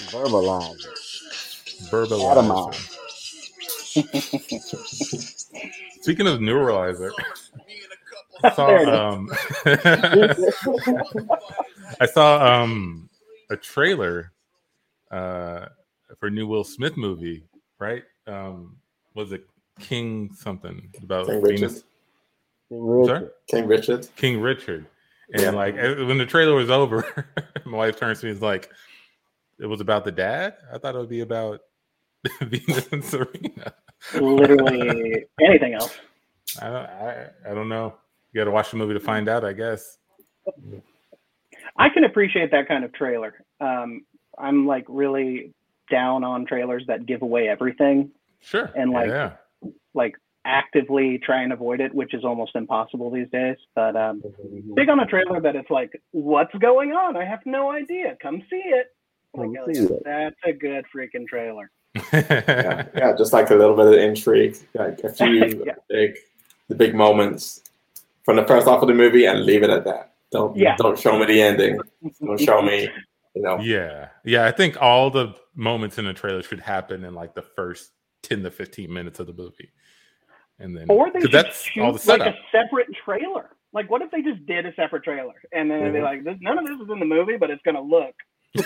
Verbalize 0.00 0.86
it. 0.86 0.98
Verbalizer. 1.90 2.88
Speaking 6.00 6.26
of 6.28 6.40
neuralizer, 6.40 7.14
I 8.42 8.42
saw 8.44 8.66
There 8.66 8.82
it 8.84 8.90
is. 8.90 9.02
um, 9.14 9.30
I 12.00 12.06
saw 12.06 12.62
um 12.62 13.10
a 13.50 13.56
trailer 13.56 14.32
uh 15.10 15.66
for 16.18 16.28
a 16.28 16.30
new 16.30 16.46
Will 16.46 16.64
Smith 16.64 16.96
movie, 16.96 17.44
right? 17.78 18.04
Um 18.26 18.76
was 19.14 19.32
it 19.32 19.44
King 19.80 20.30
something 20.34 20.90
about 21.02 21.26
King 21.26 21.42
Venus? 21.46 21.84
Richard. 22.70 23.30
King 23.48 23.66
Richard. 23.66 24.08
King 24.16 24.40
Richard. 24.40 24.86
And 25.34 25.54
Yeah. 25.54 25.54
like 25.54 25.76
eh, 25.76 26.02
when 26.04 26.18
the 26.18 26.26
trailer 26.26 26.54
was 26.54 26.70
over, 26.70 27.26
my 27.66 27.78
wife 27.78 27.98
turns 27.98 28.20
to 28.20 28.26
me 28.26 28.30
and 28.30 28.36
is 28.38 28.42
like, 28.42 28.70
it 29.60 29.66
was 29.66 29.80
about 29.80 30.04
the 30.04 30.12
dad? 30.12 30.54
I 30.72 30.78
thought 30.78 30.94
it 30.94 30.98
would 30.98 31.08
be 31.08 31.20
about 31.20 31.60
Venus 32.40 32.88
and 32.92 33.04
Serena. 33.04 33.74
Literally 34.14 35.24
anything 35.44 35.74
else. 35.74 35.96
I 36.60 36.66
don't 36.66 36.86
I, 36.86 37.26
I 37.50 37.54
don't 37.54 37.68
know. 37.68 37.94
You 38.32 38.40
gotta 38.40 38.50
watch 38.50 38.70
the 38.70 38.76
movie 38.76 38.94
to 38.94 39.00
find 39.00 39.28
out, 39.28 39.44
I 39.44 39.52
guess. 39.52 39.98
I 41.76 41.88
can 41.88 42.04
appreciate 42.04 42.50
that 42.50 42.68
kind 42.68 42.84
of 42.84 42.92
trailer. 42.92 43.44
Um, 43.60 44.04
I'm 44.38 44.66
like 44.66 44.84
really 44.88 45.52
down 45.90 46.24
on 46.24 46.46
trailers 46.46 46.84
that 46.86 47.06
give 47.06 47.22
away 47.22 47.48
everything, 47.48 48.10
Sure. 48.40 48.70
And, 48.74 48.92
like, 48.92 49.08
yeah. 49.08 49.32
like 49.94 50.14
actively 50.44 51.18
try 51.18 51.42
and 51.42 51.52
avoid 51.52 51.80
it, 51.80 51.94
which 51.94 52.14
is 52.14 52.24
almost 52.24 52.52
impossible 52.54 53.10
these 53.10 53.28
days. 53.30 53.56
But 53.74 53.96
um, 53.96 54.22
big 54.74 54.88
on 54.88 55.00
a 55.00 55.06
trailer 55.06 55.40
that 55.40 55.56
it's 55.56 55.70
like, 55.70 56.00
what's 56.12 56.54
going 56.54 56.92
on? 56.92 57.16
I 57.16 57.24
have 57.24 57.40
no 57.44 57.70
idea. 57.70 58.16
Come 58.22 58.42
see 58.50 58.62
it. 58.64 58.88
Come 59.36 59.52
Like, 59.52 59.76
see. 59.76 59.88
That's 60.04 60.36
a 60.44 60.52
good 60.52 60.84
freaking 60.94 61.26
trailer. 61.26 61.70
Yeah, 62.12 62.86
yeah, 62.94 63.12
just 63.16 63.32
like 63.32 63.50
a 63.50 63.54
little 63.54 63.76
bit 63.76 63.86
of 63.86 63.94
intrigue, 63.94 64.56
like 64.74 64.98
a 65.04 65.08
few 65.12 65.64
Yeah. 65.66 65.74
big, 65.88 66.16
the 66.68 66.74
big 66.74 66.94
moments 66.94 67.62
from 68.24 68.36
the 68.36 68.44
first 68.46 68.66
half 68.68 68.82
of 68.82 68.88
the 68.88 68.94
movie, 68.94 69.24
and 69.26 69.44
leave 69.44 69.62
it 69.62 69.70
at 69.70 69.84
that. 69.84 70.12
Don't 70.30 70.56
Yeah. 70.56 70.76
don't 70.76 70.98
show 70.98 71.18
me 71.18 71.26
the 71.26 71.40
ending. 71.40 71.78
Don't 72.20 72.40
show 72.40 72.60
me, 72.62 72.88
you 73.34 73.42
know. 73.42 73.58
yeah. 73.60 74.08
Yeah. 74.24 74.44
I 74.46 74.50
think 74.52 74.80
all 74.80 75.10
the 75.10 75.34
moments 75.54 75.98
in 75.98 76.04
the 76.04 76.12
trailer 76.12 76.42
should 76.42 76.60
happen 76.60 77.04
in 77.04 77.14
like 77.14 77.34
the 77.34 77.42
first 77.42 77.92
10 78.22 78.42
to 78.42 78.50
15 78.50 78.92
minutes 78.92 79.18
of 79.20 79.26
the 79.26 79.32
movie. 79.32 79.72
And 80.58 80.76
then 80.76 80.86
Or 80.88 81.06
they 81.06 81.12
'cause 81.20 81.22
should 81.22 81.32
that's 81.32 81.62
shoot 81.62 81.82
all 81.82 81.92
the 81.92 81.98
setup. 81.98 82.26
like 82.26 82.34
a 82.34 82.38
separate 82.52 82.88
trailer. 83.04 83.50
Like, 83.72 83.90
what 83.90 84.02
if 84.02 84.10
they 84.10 84.22
just 84.22 84.44
did 84.46 84.66
a 84.66 84.74
separate 84.74 85.04
trailer 85.04 85.34
and 85.52 85.70
then 85.70 85.82
they'd 85.84 85.92
be 85.92 85.98
Mhm. 85.98 86.02
like, 86.02 86.24
this, 86.24 86.36
none 86.40 86.58
of 86.58 86.66
this 86.66 86.80
is 86.80 86.90
in 86.90 86.98
the 86.98 87.04
movie, 87.06 87.36
but 87.36 87.50
it's 87.50 87.62
gonna 87.62 87.80
look 87.82 88.14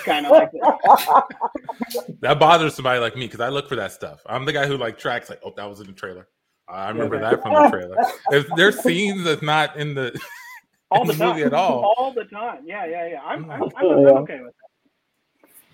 kind 0.04 0.26
of 0.26 0.32
like 0.32 0.50
this. 0.52 0.60
that 2.20 2.38
bothers 2.38 2.74
somebody 2.74 3.00
like 3.00 3.14
me 3.16 3.26
because 3.26 3.40
I 3.40 3.48
look 3.48 3.68
for 3.68 3.76
that 3.76 3.92
stuff. 3.92 4.20
I'm 4.26 4.44
the 4.44 4.52
guy 4.52 4.66
who 4.66 4.76
like 4.76 4.98
tracks 4.98 5.28
like, 5.30 5.40
oh, 5.44 5.52
that 5.56 5.68
was 5.68 5.80
in 5.80 5.86
the 5.86 5.92
trailer. 5.92 6.28
I 6.68 6.88
remember 6.88 7.16
Yeah. 7.16 7.30
that 7.30 7.42
from 7.42 7.52
the 7.54 7.68
trailer. 7.70 7.96
If 8.30 8.46
there's 8.56 8.78
scenes 8.80 9.24
that's 9.24 9.42
not 9.42 9.76
in 9.76 9.94
the 9.94 10.18
all 10.90 11.02
in 11.02 11.06
the, 11.08 11.12
the 11.14 11.18
time, 11.18 11.28
movie 11.30 11.42
at 11.44 11.52
all. 11.54 11.94
all 11.98 12.12
the 12.12 12.24
time. 12.24 12.60
Yeah, 12.64 12.86
yeah, 12.86 13.08
yeah. 13.08 13.20
I'm, 13.22 13.50
I'm, 13.50 13.62
I'm, 13.64 13.70
I'm 13.76 14.06
okay 14.18 14.40
with 14.40 14.54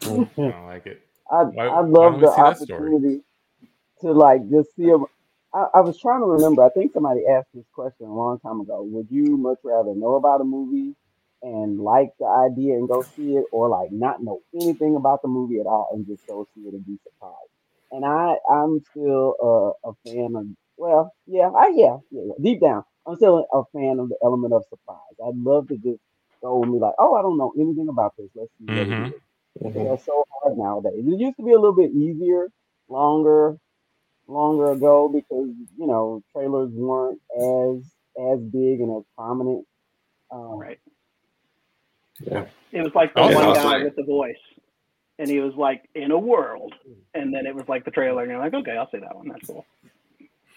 that. 0.02 0.28
I 0.40 0.50
don't 0.50 0.66
like 0.66 0.86
it. 0.86 1.02
I, 1.30 1.42
Why- 1.44 1.66
I 1.66 1.80
love 1.82 2.20
the 2.20 2.32
see 2.34 2.40
opportunity 2.40 3.20
to 4.00 4.12
like 4.12 4.48
just 4.50 4.74
see 4.76 4.88
a. 4.90 4.96
I, 5.54 5.66
I 5.76 5.80
was 5.80 5.98
trying 6.00 6.20
to 6.20 6.26
remember. 6.26 6.62
I 6.62 6.70
think 6.70 6.92
somebody 6.92 7.22
asked 7.30 7.48
this 7.54 7.64
question 7.72 8.06
a 8.06 8.14
long 8.14 8.38
time 8.40 8.60
ago. 8.60 8.82
Would 8.82 9.08
you 9.10 9.36
much 9.36 9.58
rather 9.64 9.94
know 9.94 10.14
about 10.16 10.40
a 10.40 10.44
movie 10.44 10.94
and 11.42 11.78
like 11.80 12.10
the 12.18 12.26
idea 12.26 12.74
and 12.74 12.88
go 12.88 13.02
see 13.16 13.36
it, 13.36 13.44
or 13.52 13.68
like 13.68 13.90
not 13.92 14.22
know 14.22 14.40
anything 14.54 14.96
about 14.96 15.22
the 15.22 15.28
movie 15.28 15.60
at 15.60 15.66
all 15.66 15.88
and 15.92 16.06
just 16.06 16.20
go 16.28 16.46
see 16.54 16.62
it 16.62 16.74
and 16.74 16.86
be 16.86 16.98
surprised? 17.04 17.50
And 17.90 18.04
I, 18.04 18.36
I'm 18.50 18.80
still 18.90 19.34
a, 19.84 19.90
a 19.90 19.92
fan 20.04 20.34
of. 20.36 20.46
Well, 20.76 21.12
yeah, 21.26 21.50
I 21.50 21.68
yeah, 21.74 21.98
yeah, 22.10 22.22
yeah. 22.26 22.34
Deep 22.42 22.60
down, 22.60 22.84
I'm 23.06 23.16
still 23.16 23.46
a 23.52 23.62
fan 23.72 23.98
of 23.98 24.08
the 24.08 24.16
element 24.24 24.52
of 24.54 24.64
surprise. 24.68 25.14
I'd 25.24 25.36
love 25.36 25.68
to 25.68 25.76
just 25.76 26.00
go 26.42 26.62
and 26.62 26.72
be 26.72 26.78
like, 26.78 26.94
oh, 26.98 27.14
I 27.16 27.22
don't 27.22 27.38
know 27.38 27.52
anything 27.58 27.88
about 27.88 28.14
this. 28.16 28.28
Let's 28.34 28.50
see 28.58 28.64
what 28.66 28.86
Mhm. 28.86 29.12
it 29.12 29.16
is. 29.16 29.74
Mhm. 29.74 29.88
That's 29.90 30.04
so 30.06 30.24
hard 30.42 30.56
nowadays. 30.58 31.04
It 31.06 31.18
used 31.20 31.36
to 31.38 31.42
be 31.44 31.52
a 31.52 31.58
little 31.60 31.74
bit 31.76 31.90
easier, 31.92 32.48
longer, 32.88 33.58
longer 34.28 34.72
ago 34.72 35.08
because 35.08 35.50
you 35.76 35.86
know 35.86 36.22
trailers 36.32 36.70
weren't 36.72 37.20
as 37.36 37.82
as 38.32 38.40
big 38.40 38.80
and 38.80 38.96
as 38.98 39.04
prominent. 39.16 39.66
Um, 40.30 40.58
Right. 40.58 40.80
Yeah. 42.20 42.44
It 42.72 42.82
was 42.82 42.92
like 42.94 43.14
the 43.14 43.20
Oh, 43.20 43.34
one 43.34 43.48
yeah. 43.48 43.54
guy 43.54 43.84
with 43.84 43.96
the 43.96 44.02
voice, 44.02 44.36
and 45.18 45.30
he 45.30 45.40
was 45.40 45.54
like, 45.54 45.88
"In 45.94 46.10
a 46.10 46.18
world," 46.18 46.74
and 47.14 47.32
then 47.32 47.46
it 47.46 47.54
was 47.54 47.64
like 47.68 47.84
the 47.84 47.90
trailer, 47.90 48.22
and 48.22 48.30
you're 48.30 48.40
like, 48.40 48.54
"Okay, 48.54 48.76
I'll 48.76 48.90
see 48.90 48.98
that 48.98 49.14
one. 49.14 49.28
That's 49.28 49.46
cool." 49.46 49.64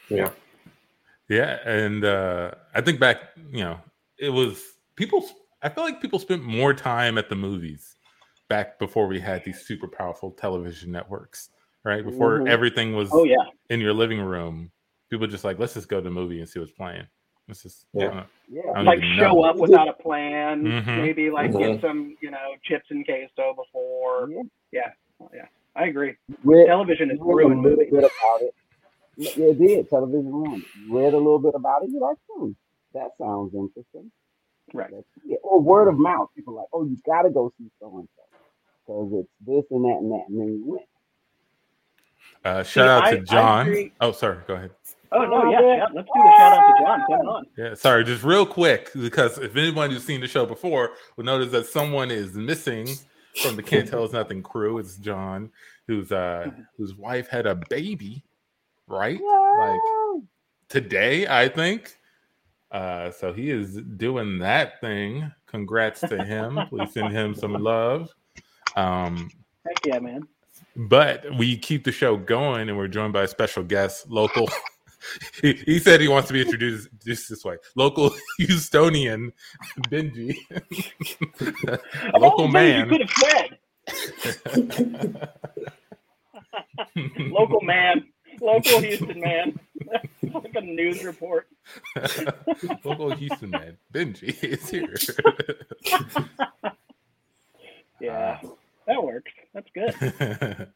Yeah. 0.09 0.31
Yeah, 1.29 1.59
and 1.65 2.03
uh, 2.03 2.51
I 2.75 2.81
think 2.81 2.99
back, 2.99 3.29
you 3.51 3.63
know, 3.63 3.79
it 4.17 4.29
was 4.29 4.61
people. 4.95 5.25
I 5.61 5.69
feel 5.69 5.83
like 5.83 6.01
people 6.01 6.19
spent 6.19 6.43
more 6.43 6.73
time 6.73 7.17
at 7.17 7.29
the 7.29 7.35
movies 7.35 7.95
back 8.49 8.79
before 8.79 9.07
we 9.07 9.19
had 9.19 9.45
these 9.45 9.65
super 9.65 9.87
powerful 9.87 10.31
television 10.31 10.91
networks, 10.91 11.49
right? 11.85 12.03
Before 12.03 12.39
Mhm. 12.41 12.49
everything 12.49 12.95
was 12.95 13.11
Oh 13.13 13.23
yeah, 13.23 13.45
in 13.69 13.79
your 13.79 13.93
living 13.93 14.19
room, 14.19 14.71
people 15.09 15.27
just 15.27 15.45
like, 15.45 15.57
let's 15.59 15.75
just 15.75 15.87
go 15.87 15.97
to 15.97 16.03
the 16.03 16.09
movie 16.09 16.41
and 16.41 16.49
see 16.49 16.59
what's 16.59 16.71
playing. 16.71 17.07
Let's 17.51 17.63
just, 17.63 17.85
Yeah. 17.91 18.05
uh, 18.07 18.25
Yeah, 18.47 18.81
like 18.81 19.01
show 19.19 19.33
know. 19.33 19.43
up 19.43 19.57
without 19.57 19.89
a 19.89 19.93
plan, 19.93 20.63
Mhm. 20.63 20.85
maybe 21.01 21.29
like 21.29 21.51
Mhm. 21.51 21.59
get 21.59 21.81
some, 21.81 22.15
you 22.21 22.31
know, 22.31 22.55
chips 22.63 22.89
and 22.91 23.05
queso 23.05 23.53
before. 23.53 24.29
yeah. 24.31 24.43
Yeah, 24.71 24.93
Oh, 25.19 25.29
yeah, 25.33 25.47
I 25.75 25.87
agree. 25.87 26.15
Read, 26.45 26.67
Television 26.67 27.11
is 27.11 27.19
read 27.19 27.25
a 27.25 27.35
ruined 27.35 27.61
little 27.63 27.77
movies. 27.77 27.91
bit 27.91 27.99
about 28.05 28.41
it. 28.41 28.55
Yeah, 29.17 29.31
it 29.47 29.59
did. 29.59 29.89
Television 29.89 30.31
ruined. 30.31 30.63
read 30.89 31.13
a 31.13 31.17
little 31.17 31.39
bit 31.39 31.53
about 31.53 31.83
it. 31.83 31.89
You're 31.89 31.99
like, 32.01 32.17
hmm, 32.29 32.51
that 32.93 33.17
sounds 33.17 33.53
interesting. 33.53 34.09
Right. 34.73 34.89
Yeah. 35.25 35.35
Or 35.43 35.59
word 35.59 35.89
of 35.89 35.99
mouth. 35.99 36.29
People 36.33 36.53
are 36.53 36.61
like, 36.61 36.69
oh, 36.71 36.85
you 36.85 36.95
got 37.05 37.23
to 37.23 37.31
go 37.31 37.51
see 37.57 37.69
so 37.81 37.97
and 37.97 38.07
so 38.15 38.23
because 39.09 39.13
it's 39.25 39.31
this 39.45 39.69
and 39.71 39.83
that 39.83 39.97
and 39.97 40.09
that, 40.13 40.29
and 40.29 40.39
then 40.39 40.47
you 40.53 40.63
went. 40.65 40.87
uh, 42.45 42.63
See, 42.63 42.69
shout 42.79 42.87
out 42.87 43.09
to 43.11 43.17
I 43.17 43.19
John. 43.19 43.67
agree. 43.67 43.91
Oh, 43.99 44.13
sorry, 44.13 44.37
go 44.47 44.53
ahead. 44.53 44.71
Oh 45.13 45.25
no, 45.25 45.49
yeah, 45.51 45.59
yeah. 45.61 45.85
Let's 45.93 46.07
do 46.07 46.21
the 46.21 46.33
shout 46.37 46.53
out 46.53 46.77
to 46.77 46.83
John. 46.83 47.01
Come 47.09 47.27
on. 47.27 47.43
Yeah, 47.57 47.73
sorry, 47.73 48.03
just 48.05 48.23
real 48.23 48.45
quick, 48.45 48.91
because 48.93 49.37
if 49.37 49.55
anyone 49.57 49.91
who's 49.91 50.05
seen 50.05 50.21
the 50.21 50.27
show 50.27 50.45
before 50.45 50.91
will 51.17 51.25
notice 51.25 51.51
that 51.51 51.65
someone 51.65 52.09
is 52.11 52.33
missing 52.35 52.87
from 53.41 53.55
the 53.55 53.63
Can't 53.63 53.87
Tell 53.87 54.03
Us 54.03 54.13
Nothing 54.13 54.41
crew. 54.41 54.77
It's 54.77 54.97
John, 54.97 55.51
whose 55.87 56.11
uh 56.11 56.51
whose 56.77 56.95
wife 56.95 57.27
had 57.27 57.45
a 57.45 57.55
baby, 57.69 58.23
right? 58.87 59.19
Like 59.59 59.79
today, 60.69 61.27
I 61.27 61.49
think. 61.49 61.97
Uh 62.71 63.11
so 63.11 63.33
he 63.33 63.49
is 63.49 63.75
doing 63.97 64.39
that 64.39 64.79
thing. 64.79 65.29
Congrats 65.45 65.99
to 66.01 66.23
him. 66.23 66.57
Please 66.69 66.93
send 66.93 67.11
him 67.11 67.35
some 67.35 67.53
love. 67.53 68.09
Um 68.77 69.29
Heck 69.67 69.85
yeah, 69.85 69.99
man. 69.99 70.25
but 70.75 71.25
we 71.37 71.57
keep 71.57 71.83
the 71.83 71.91
show 71.91 72.15
going 72.15 72.69
and 72.69 72.77
we're 72.77 72.87
joined 72.87 73.11
by 73.13 73.23
a 73.23 73.27
special 73.27 73.61
guest 73.63 74.09
local 74.09 74.47
he, 75.41 75.53
he 75.53 75.79
said 75.79 76.01
he 76.01 76.07
wants 76.07 76.27
to 76.27 76.33
be 76.33 76.41
introduced 76.41 76.87
just 77.03 77.29
this 77.29 77.43
way 77.43 77.57
local 77.75 78.09
houstonian 78.39 79.31
benji 79.89 80.35
local 82.19 82.45
oh, 82.45 82.47
man 82.47 82.89
You 82.89 82.97
could 82.97 83.01
have 83.01 83.11
said 83.11 83.57
local 86.95 87.61
man, 87.61 88.05
local 88.41 88.79
Houston 88.79 89.19
man. 89.19 89.59
It's 90.21 90.33
like 90.33 90.55
a 90.55 90.61
news 90.61 91.03
report. 91.03 91.47
local 92.83 93.11
houston 93.15 93.49
man 93.49 93.77
benji 93.93 94.41
is 94.43 94.69
here 94.69 94.95
Yeah, 97.99 98.39
that 98.87 99.03
works. 99.03 99.31
That's 99.53 99.69
good. 99.73 100.67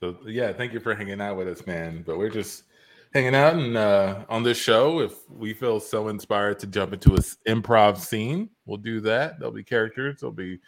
so 0.00 0.16
yeah, 0.26 0.52
thank 0.52 0.72
you 0.72 0.80
for 0.80 0.94
hanging 0.94 1.20
out 1.20 1.36
with 1.36 1.48
us, 1.48 1.66
man. 1.66 2.02
But 2.04 2.18
we're 2.18 2.30
just 2.30 2.64
hanging 3.12 3.34
out 3.34 3.54
and 3.54 3.76
uh, 3.76 4.24
on 4.28 4.42
this 4.42 4.58
show. 4.58 5.00
If 5.00 5.28
we 5.30 5.52
feel 5.54 5.80
so 5.80 6.08
inspired 6.08 6.58
to 6.60 6.66
jump 6.66 6.92
into 6.92 7.14
an 7.14 7.22
improv 7.46 7.98
scene, 7.98 8.50
we'll 8.66 8.76
do 8.76 9.00
that. 9.00 9.38
There'll 9.38 9.52
be 9.52 9.64
characters. 9.64 10.20
There'll 10.20 10.32
be 10.32 10.60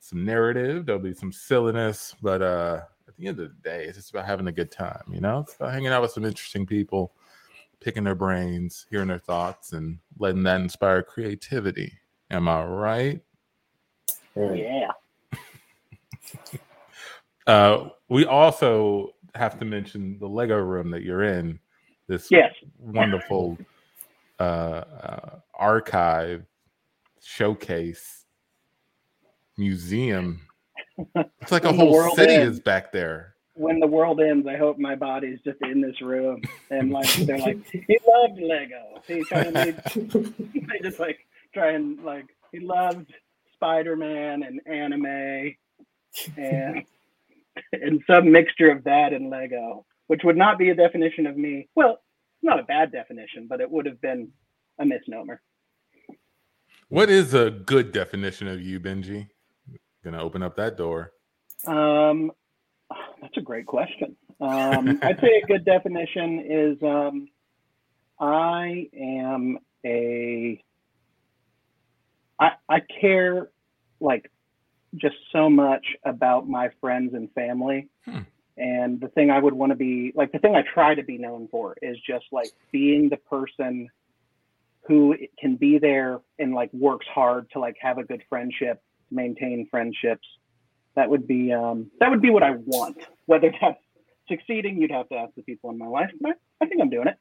some 0.00 0.24
narrative. 0.24 0.86
There'll 0.86 1.00
be 1.00 1.14
some 1.14 1.32
silliness. 1.32 2.14
But 2.22 2.42
uh, 2.42 2.80
at 3.08 3.16
the 3.16 3.26
end 3.26 3.40
of 3.40 3.48
the 3.48 3.68
day, 3.68 3.84
it's 3.84 3.96
just 3.96 4.10
about 4.10 4.26
having 4.26 4.48
a 4.48 4.52
good 4.52 4.70
time. 4.70 5.04
You 5.10 5.20
know, 5.20 5.40
it's 5.40 5.56
about 5.56 5.72
hanging 5.72 5.88
out 5.88 6.02
with 6.02 6.12
some 6.12 6.24
interesting 6.24 6.66
people, 6.66 7.12
picking 7.80 8.04
their 8.04 8.14
brains, 8.14 8.86
hearing 8.90 9.08
their 9.08 9.18
thoughts, 9.18 9.72
and 9.72 9.98
letting 10.18 10.42
that 10.44 10.60
inspire 10.60 11.02
creativity. 11.02 11.92
Am 12.30 12.48
I 12.48 12.64
right? 12.64 13.20
Right. 14.34 14.58
Yeah. 14.58 14.90
Uh, 17.46 17.90
we 18.08 18.24
also 18.24 19.14
have 19.34 19.58
to 19.58 19.66
mention 19.66 20.18
the 20.18 20.26
Lego 20.26 20.56
room 20.56 20.90
that 20.90 21.02
you're 21.02 21.24
in. 21.24 21.60
This 22.06 22.30
Yes. 22.30 22.52
wonderful 22.78 23.58
uh, 24.38 24.42
uh, 24.42 25.38
archive, 25.54 26.44
showcase, 27.22 28.24
museum 29.56 30.40
It's 31.40 31.52
like 31.52 31.64
a 31.64 31.72
whole 31.72 32.14
city 32.14 32.34
ends. 32.34 32.56
is 32.58 32.60
back 32.60 32.92
there. 32.92 33.34
when 33.54 33.78
the 33.80 33.86
world 33.86 34.20
ends, 34.20 34.46
I 34.46 34.56
hope 34.56 34.78
my 34.78 34.94
body's 34.96 35.38
just 35.44 35.58
in 35.62 35.80
this 35.80 36.00
room 36.02 36.42
and 36.70 36.90
like 36.90 37.12
they're 37.26 37.38
like 37.38 37.58
he 37.72 37.98
loved 38.06 38.40
Lego. 38.40 39.00
He 39.06 39.24
kind 39.24 39.56
of 39.56 39.64
they 39.94 40.78
just 40.82 40.98
like 40.98 41.18
try 41.52 41.70
and 41.72 42.02
like 42.04 42.26
he 42.52 42.58
loved 42.60 43.12
Spider 43.54 43.96
Man 43.96 44.42
and 44.42 44.60
anime 44.66 45.54
and 46.36 46.84
and 47.72 48.02
some 48.08 48.30
mixture 48.32 48.70
of 48.70 48.82
that 48.84 49.12
and 49.12 49.30
Lego, 49.30 49.86
which 50.06 50.22
would 50.24 50.36
not 50.36 50.58
be 50.58 50.70
a 50.70 50.74
definition 50.74 51.26
of 51.26 51.36
me. 51.36 51.68
Well, 51.74 52.00
not 52.42 52.60
a 52.60 52.64
bad 52.64 52.92
definition, 52.92 53.46
but 53.48 53.60
it 53.60 53.70
would 53.70 53.86
have 53.86 54.00
been 54.00 54.30
a 54.78 54.84
misnomer. 54.84 55.40
What 56.88 57.10
is 57.10 57.34
a 57.34 57.50
good 57.50 57.92
definition 57.92 58.46
of 58.46 58.60
you, 58.60 58.78
Benji? 58.78 59.28
Gonna 60.04 60.22
open 60.22 60.42
up 60.42 60.56
that 60.56 60.76
door. 60.76 61.12
Um, 61.66 62.30
that's 63.22 63.36
a 63.38 63.40
great 63.40 63.66
question. 63.66 64.16
Um, 64.40 64.98
I'd 65.02 65.18
say 65.20 65.40
a 65.42 65.46
good 65.46 65.64
definition 65.64 66.44
is 66.46 66.82
um, 66.82 67.28
I 68.20 68.88
am 68.94 69.58
a 69.84 70.62
I 72.38 72.50
I 72.68 72.80
care 73.00 73.50
like 74.00 74.30
just 74.96 75.16
so 75.32 75.48
much 75.48 75.84
about 76.04 76.48
my 76.48 76.70
friends 76.80 77.14
and 77.14 77.30
family. 77.32 77.88
Hmm. 78.04 78.20
And 78.56 79.00
the 79.00 79.08
thing 79.08 79.30
I 79.30 79.40
would 79.40 79.54
want 79.54 79.70
to 79.70 79.76
be 79.76 80.12
like 80.14 80.30
the 80.32 80.38
thing 80.38 80.54
I 80.54 80.62
try 80.62 80.94
to 80.94 81.02
be 81.02 81.18
known 81.18 81.48
for 81.50 81.76
is 81.82 81.96
just 82.06 82.26
like 82.30 82.50
being 82.70 83.08
the 83.08 83.16
person 83.16 83.88
who 84.86 85.16
can 85.40 85.56
be 85.56 85.78
there 85.78 86.20
and 86.38 86.54
like 86.54 86.72
works 86.72 87.06
hard 87.12 87.50
to 87.52 87.58
like 87.58 87.76
have 87.80 87.98
a 87.98 88.04
good 88.04 88.22
friendship, 88.28 88.80
maintain 89.10 89.66
friendships. 89.70 90.26
That 90.94 91.10
would 91.10 91.26
be 91.26 91.52
um 91.52 91.90
that 91.98 92.10
would 92.10 92.22
be 92.22 92.30
what 92.30 92.44
I 92.44 92.52
want. 92.52 92.98
Whether 93.26 93.52
that's 93.60 93.80
succeeding, 94.28 94.80
you'd 94.80 94.92
have 94.92 95.08
to 95.08 95.16
ask 95.16 95.34
the 95.34 95.42
people 95.42 95.70
in 95.70 95.78
my 95.78 95.86
life. 95.86 96.10
But 96.20 96.38
I 96.60 96.66
think 96.66 96.80
I'm 96.80 96.90
doing 96.90 97.08
it. 97.08 97.16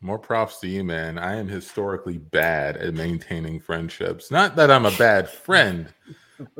More 0.00 0.18
props 0.18 0.58
to 0.60 0.68
you, 0.68 0.82
man. 0.82 1.16
I 1.16 1.36
am 1.36 1.46
historically 1.46 2.18
bad 2.18 2.76
at 2.76 2.94
maintaining 2.94 3.60
friendships. 3.60 4.32
Not 4.32 4.56
that 4.56 4.68
I'm 4.68 4.84
a 4.84 4.90
bad 4.90 5.28
friend. 5.28 5.94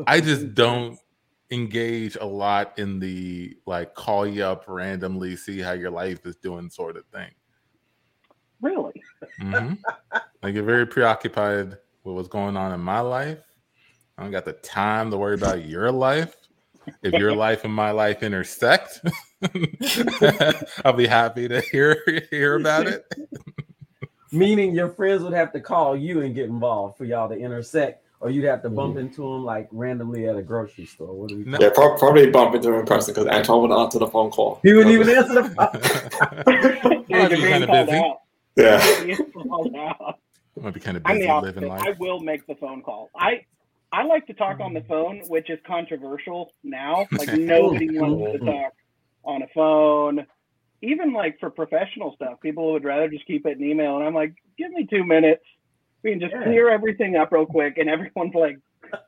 I 0.07 0.21
just 0.21 0.55
don't 0.55 0.97
engage 1.53 2.17
a 2.17 2.25
lot 2.25 2.79
in 2.79 2.99
the 2.99 3.57
like 3.67 3.95
call 3.95 4.27
you 4.27 4.43
up 4.43 4.65
randomly, 4.67 5.37
see 5.37 5.61
how 5.61 5.73
your 5.73 5.91
life 5.91 6.25
is 6.25 6.35
doing 6.37 6.71
sort 6.71 6.97
of 6.97 7.05
thing. 7.07 7.31
Really? 8.61 9.03
hmm 9.39 9.75
I 10.43 10.51
get 10.51 10.65
very 10.65 10.87
preoccupied 10.87 11.77
with 12.05 12.15
what's 12.17 12.29
going 12.29 12.57
on 12.57 12.73
in 12.73 12.81
my 12.81 13.01
life. 13.01 13.41
I 14.17 14.23
don't 14.23 14.33
got 14.33 14.45
the 14.45 14.55
time 14.55 15.11
to 15.11 15.19
worry 15.19 15.35
about 15.35 15.65
your 15.65 15.93
life. 15.93 16.37
If 17.03 17.13
your 17.13 17.33
life 17.37 17.65
and 17.65 17.75
my 17.75 17.91
life 17.91 18.23
intersect, 18.23 19.01
I'll 20.85 20.93
be 20.95 21.07
happy 21.07 21.49
to 21.49 21.61
hear 21.61 22.03
hear 22.31 22.57
about 22.57 22.87
it. 22.87 23.05
Meaning 24.33 24.75
your 24.75 24.89
friends 24.89 25.23
would 25.23 25.35
have 25.35 25.53
to 25.53 25.61
call 25.61 25.95
you 25.95 26.23
and 26.23 26.35
get 26.35 26.47
involved 26.47 26.97
for 26.97 27.05
y'all 27.05 27.29
to 27.29 27.37
intersect, 27.37 28.07
or 28.23 28.31
you'd 28.31 28.45
have 28.45 28.63
to 28.63 28.69
mm-hmm. 28.69 28.77
bump 28.77 28.97
into 28.99 29.27
him 29.27 29.45
like 29.45 29.69
randomly 29.73 30.29
at 30.29 30.37
a 30.37 30.43
grocery 30.43 30.87
store. 30.87 31.13
What 31.13 31.29
do 31.29 31.39
we? 31.39 31.45
Yeah, 31.59 31.71
pro- 31.75 31.99
probably 31.99 32.31
bump 32.31 32.55
into 32.55 32.69
him 32.69 32.81
in 32.81 32.87
person 32.87 33.13
because 33.13 33.29
Antoine 33.29 33.69
would 33.69 33.77
answer 33.77 33.99
the 33.99 34.07
phone 34.07 34.31
call. 34.31 34.61
He 34.63 34.73
wouldn't 34.73 34.95
even 34.95 35.09
answer 35.09 35.43
the 35.43 35.49
phone. 35.51 37.05
Might 37.09 37.31
be 37.31 37.43
kind 37.43 37.65
of 37.65 37.71
busy. 37.71 37.99
out. 37.99 38.21
Yeah. 38.57 39.03
You're 39.03 39.17
being 39.17 39.49
called 39.49 39.75
out. 39.75 40.21
Might 40.61 40.75
be 40.75 40.81
kind 40.81 40.97
of 40.97 41.03
I'm 41.05 41.19
busy 41.19 41.29
living 41.29 41.71
opposite. 41.71 41.89
I 41.89 41.97
will 41.99 42.21
make 42.21 42.47
the 42.47 42.55
phone 42.55 42.83
call. 42.83 43.11
I 43.17 43.45
I 43.93 44.05
like 44.05 44.27
to 44.29 44.35
talk 44.35 44.61
on 44.61 44.73
the 44.73 44.83
phone, 44.83 45.23
which 45.27 45.51
is 45.51 45.59
controversial 45.67 46.53
now. 46.63 47.07
Like 47.11 47.29
nobody 47.35 47.99
wants 47.99 48.33
to 48.33 48.39
mm-hmm. 48.39 48.47
talk 48.47 48.73
on 49.25 49.43
a 49.43 49.49
phone. 49.53 50.27
Even 50.81 51.13
like 51.13 51.41
for 51.41 51.51
professional 51.51 52.15
stuff, 52.15 52.41
people 52.41 52.73
would 52.73 52.85
rather 52.85 53.09
just 53.09 53.27
keep 53.27 53.47
it 53.47 53.59
in 53.59 53.65
email. 53.65 53.97
And 53.97 54.05
I'm 54.05 54.15
like, 54.15 54.35
give 54.57 54.71
me 54.71 54.87
two 54.87 55.03
minutes. 55.05 55.45
We 56.03 56.11
can 56.11 56.21
just 56.21 56.35
Yeah. 56.35 56.45
clear 56.45 56.71
everything 56.71 57.17
up 57.17 57.33
real 57.33 57.47
quick. 57.47 57.79
And 57.79 57.89
everyone's 57.89 58.35
like, 58.35 58.59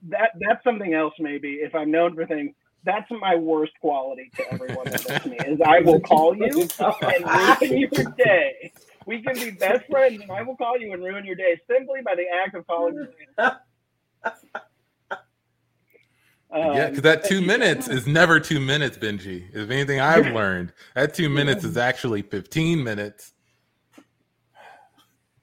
that 0.08 0.30
that's 0.40 0.62
something 0.64 0.94
else 0.94 1.14
maybe. 1.18 1.54
If 1.54 1.74
I'm 1.74 1.90
known 1.90 2.14
for 2.14 2.26
things, 2.26 2.54
that's 2.84 3.10
my 3.10 3.34
worst 3.34 3.72
quality 3.80 4.30
to 4.36 4.42
everyone 4.52 4.90
that 4.90 5.26
me 5.26 5.38
is 5.38 5.58
I 5.66 5.80
will 5.80 6.00
call 6.00 6.36
you 6.36 6.68
and 6.78 7.26
ruin 7.26 7.88
your 7.92 8.04
day. 8.16 8.72
We 9.06 9.22
can 9.22 9.38
be 9.38 9.50
best 9.50 9.84
friends, 9.90 10.20
and 10.20 10.30
I 10.30 10.42
will 10.42 10.56
call 10.56 10.78
you 10.78 10.92
and 10.92 11.02
ruin 11.02 11.24
your 11.24 11.34
day 11.34 11.58
simply 11.70 12.00
by 12.04 12.14
the 12.14 12.24
act 12.44 12.54
of 12.54 12.66
calling 12.66 12.94
you. 12.94 13.08
yeah, 13.38 13.56
because 16.86 16.98
Um, 16.98 17.02
that 17.02 17.24
two 17.24 17.42
minutes 17.42 17.88
is 17.88 18.06
never 18.06 18.40
two 18.40 18.60
minutes, 18.60 18.96
Benji. 18.96 19.54
If 19.54 19.70
anything 19.70 20.00
I've 20.00 20.32
learned, 20.34 20.72
that 20.94 21.14
two 21.14 21.28
minutes 21.28 21.64
is 21.64 21.76
actually 21.76 22.22
15 22.22 22.82
minutes. 22.82 23.32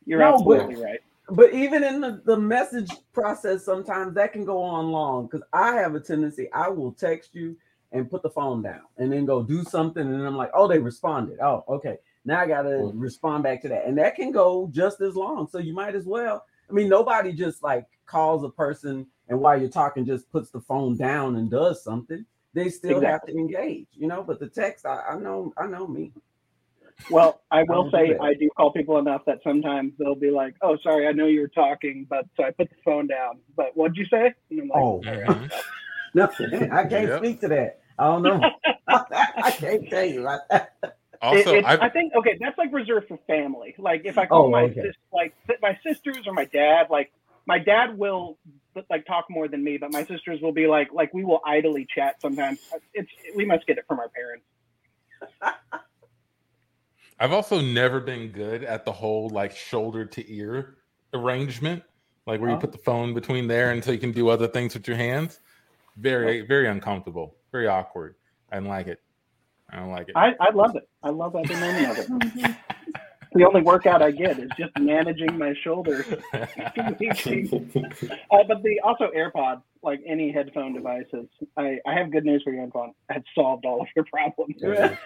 You're 0.06 0.20
No, 0.20 0.34
absolutely 0.34 0.76
right. 0.76 1.00
But 1.32 1.54
even 1.54 1.84
in 1.84 2.02
the, 2.02 2.22
the 2.26 2.38
message 2.38 2.92
process, 3.14 3.64
sometimes 3.64 4.16
that 4.16 4.34
can 4.34 4.44
go 4.44 4.62
on 4.62 4.92
long 4.92 5.28
because 5.28 5.44
I 5.54 5.76
have 5.76 5.96
a 5.96 6.00
tendency, 6.00 6.52
I 6.52 6.68
will 6.68 6.92
text 6.92 7.34
you 7.34 7.56
and 7.94 8.10
put 8.10 8.22
the 8.22 8.30
phone 8.30 8.62
down 8.62 8.82
and 8.98 9.12
then 9.12 9.26
go 9.26 9.42
do 9.42 9.64
something. 9.64 10.02
And 10.06 10.26
I'm 10.28 10.36
like, 10.36 10.52
oh, 10.54 10.68
they 10.68 10.80
responded. 10.80 11.40
Oh, 11.40 11.64
okay. 11.70 11.98
Now 12.26 12.42
I 12.42 12.48
got 12.48 12.64
to 12.64 12.70
Mhm. 12.70 12.94
respond 12.96 13.44
back 13.44 13.62
to 13.62 13.70
that. 13.70 13.86
And 13.86 13.98
that 13.98 14.16
can 14.16 14.32
go 14.32 14.70
just 14.72 15.00
as 15.02 15.16
long. 15.16 15.48
So 15.48 15.58
you 15.58 15.74
might 15.74 15.96
as 15.96 16.06
well. 16.06 16.46
I 16.70 16.74
mean, 16.74 16.90
nobody 16.90 17.32
just 17.32 17.64
like 17.64 17.88
calls 18.06 18.44
a 18.44 18.50
person 18.50 19.08
and 19.30 19.40
while 19.40 19.58
you're 19.60 19.70
talking, 19.70 20.06
just 20.06 20.30
puts 20.32 20.52
the 20.52 20.60
phone 20.60 20.98
down 20.98 21.38
and 21.38 21.50
does 21.50 21.82
something. 21.82 22.26
They 22.54 22.70
still 22.70 23.00
have 23.00 23.26
to 23.26 23.32
engage, 23.32 23.88
you 23.94 24.08
know. 24.08 24.22
But 24.24 24.40
the 24.42 24.50
text, 24.50 24.86
I, 24.86 25.02
I 25.12 25.16
know, 25.18 25.54
I 25.58 25.68
know 25.68 25.88
me. 25.88 26.12
Well, 27.10 27.42
I 27.52 27.64
will 27.64 27.86
will 27.86 27.92
say. 27.92 28.16
I 28.22 28.34
do 28.36 28.50
call 28.58 28.74
people 28.74 28.98
enough 29.00 29.22
that 29.28 29.40
sometimes 29.44 29.94
they'll 30.00 30.16
be 30.16 30.32
like, 30.32 30.56
"Oh, 30.62 30.78
sorry, 30.84 31.08
I 31.08 31.14
know 31.14 31.28
you 31.28 31.42
were 31.42 31.50
talking, 31.50 32.08
but 32.10 32.26
so 32.38 32.44
I 32.46 32.52
put 32.52 32.70
the 32.70 32.76
phone 32.86 33.08
down. 33.08 33.42
But 33.58 33.76
what'd 33.76 33.98
you 33.98 34.06
say?" 34.12 34.34
And 34.52 34.62
I'm 34.62 34.68
like, 34.70 34.82
Oh, 34.82 35.04
Mhm. 35.28 35.52
no, 36.16 36.30
I 36.72 36.86
can't 36.86 37.12
Yep. 37.12 37.14
speak 37.14 37.42
to 37.42 37.50
that. 37.50 37.82
I 38.00 38.06
don't 38.06 38.24
know. 38.24 38.54
I 39.42 39.52
can't 39.52 39.90
tell 39.90 40.06
you 40.06 40.22
about 40.22 40.42
that. 40.52 40.74
It- 41.32 41.50
Also, 41.50 41.62
I've, 41.64 41.82
I 41.82 41.90
think 41.90 42.14
okay, 42.16 42.38
that's 42.40 42.58
like 42.58 42.74
reserved 42.74 43.08
for 43.10 43.18
family. 43.28 43.76
Like 43.80 44.04
if 44.06 44.18
I 44.18 44.28
call 44.28 44.48
Oh, 44.48 44.50
my 44.50 44.70
okay. 44.72 44.82
sis, 44.82 44.96
like 45.14 45.36
my 45.62 45.78
sisters 45.86 46.26
or 46.28 46.34
my 46.34 46.46
dad, 46.46 46.88
like 46.90 47.12
my 47.48 47.60
dad 47.60 47.98
will 47.98 48.40
like 48.90 49.06
talk 49.06 49.26
more 49.30 49.48
than 49.50 49.64
me, 49.64 49.78
but 49.78 49.92
my 49.92 50.06
sisters 50.06 50.40
will 50.42 50.54
be 50.54 50.68
like 50.68 50.90
like 50.94 51.14
we 51.14 51.26
will 51.26 51.42
idly 51.46 51.88
chat 51.96 52.16
sometimes. 52.22 52.60
It's 52.94 53.10
we 53.36 53.46
must 53.46 53.68
get 53.68 53.78
it 53.78 53.86
from 53.88 54.00
our 54.00 54.10
parents. 54.10 54.46
I've 57.22 57.34
also 57.34 57.62
never 57.62 58.00
been 58.00 58.30
good 58.30 58.64
at 58.64 58.84
the 58.84 58.92
whole 58.92 59.30
like 59.30 59.56
shoulder 59.56 60.06
to 60.06 60.34
ear 60.34 60.78
arrangement, 61.14 61.84
like 62.26 62.42
where 62.42 62.50
you 62.50 62.56
Oh. 62.56 62.60
put 62.60 62.72
the 62.72 62.80
phone 62.80 63.14
between 63.14 63.48
there 63.48 63.70
until 63.70 63.94
you 63.94 64.00
can 64.00 64.12
do 64.12 64.30
other 64.30 64.48
things 64.48 64.74
with 64.74 64.88
your 64.88 64.98
hands. 64.98 65.40
Very, 65.98 66.42
very 66.42 66.68
uncomfortable, 66.68 67.36
very 67.52 67.68
awkward. 67.68 68.16
I 68.52 68.56
don't 68.56 68.70
like 68.70 68.88
it. 68.88 69.02
I 69.70 69.76
don't 69.76 69.92
like 69.92 70.10
it. 70.10 70.16
I, 70.16 70.34
I 70.40 70.50
love 70.50 70.76
it. 70.76 70.90
I 71.04 71.10
love 71.12 71.36
every 71.36 71.56
moment 71.58 72.00
of 72.00 72.00
it. 72.00 72.56
the 73.34 73.46
only 73.46 73.62
workout 73.62 74.02
I 74.02 74.12
get 74.12 74.40
is 74.40 74.50
just 74.58 74.78
managing 74.80 75.38
my 75.38 75.54
shoulders. 75.64 76.06
uh, 76.34 76.46
but 78.48 78.62
the 78.64 78.80
also 78.84 79.10
AirPods, 79.16 79.62
like 79.84 80.02
any 80.06 80.32
headphone 80.32 80.74
devices, 80.74 81.28
I, 81.56 81.80
I 81.88 81.94
have 81.94 82.12
good 82.12 82.26
news 82.26 82.44
for 82.44 82.52
you, 82.52 82.62
Antoine. 82.62 82.94
I 83.10 83.14
had 83.14 83.24
solved 83.34 83.66
all 83.66 83.82
of 83.82 83.88
your 83.96 84.06
problems. 84.06 84.62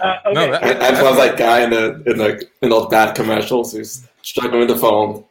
Uh, 0.00 0.16
okay. 0.26 0.34
No, 0.34 0.50
that- 0.50 0.62
Antoine's 0.62 1.18
like 1.18 1.36
guy 1.36 1.60
in 1.62 1.70
the 1.70 2.02
in 2.06 2.18
the 2.18 2.46
in 2.62 2.70
those 2.70 2.86
bad 2.88 3.14
commercials 3.14 3.72
who's 3.72 4.06
struggling 4.22 4.60
with 4.60 4.68
the 4.68 4.76
phone, 4.76 5.24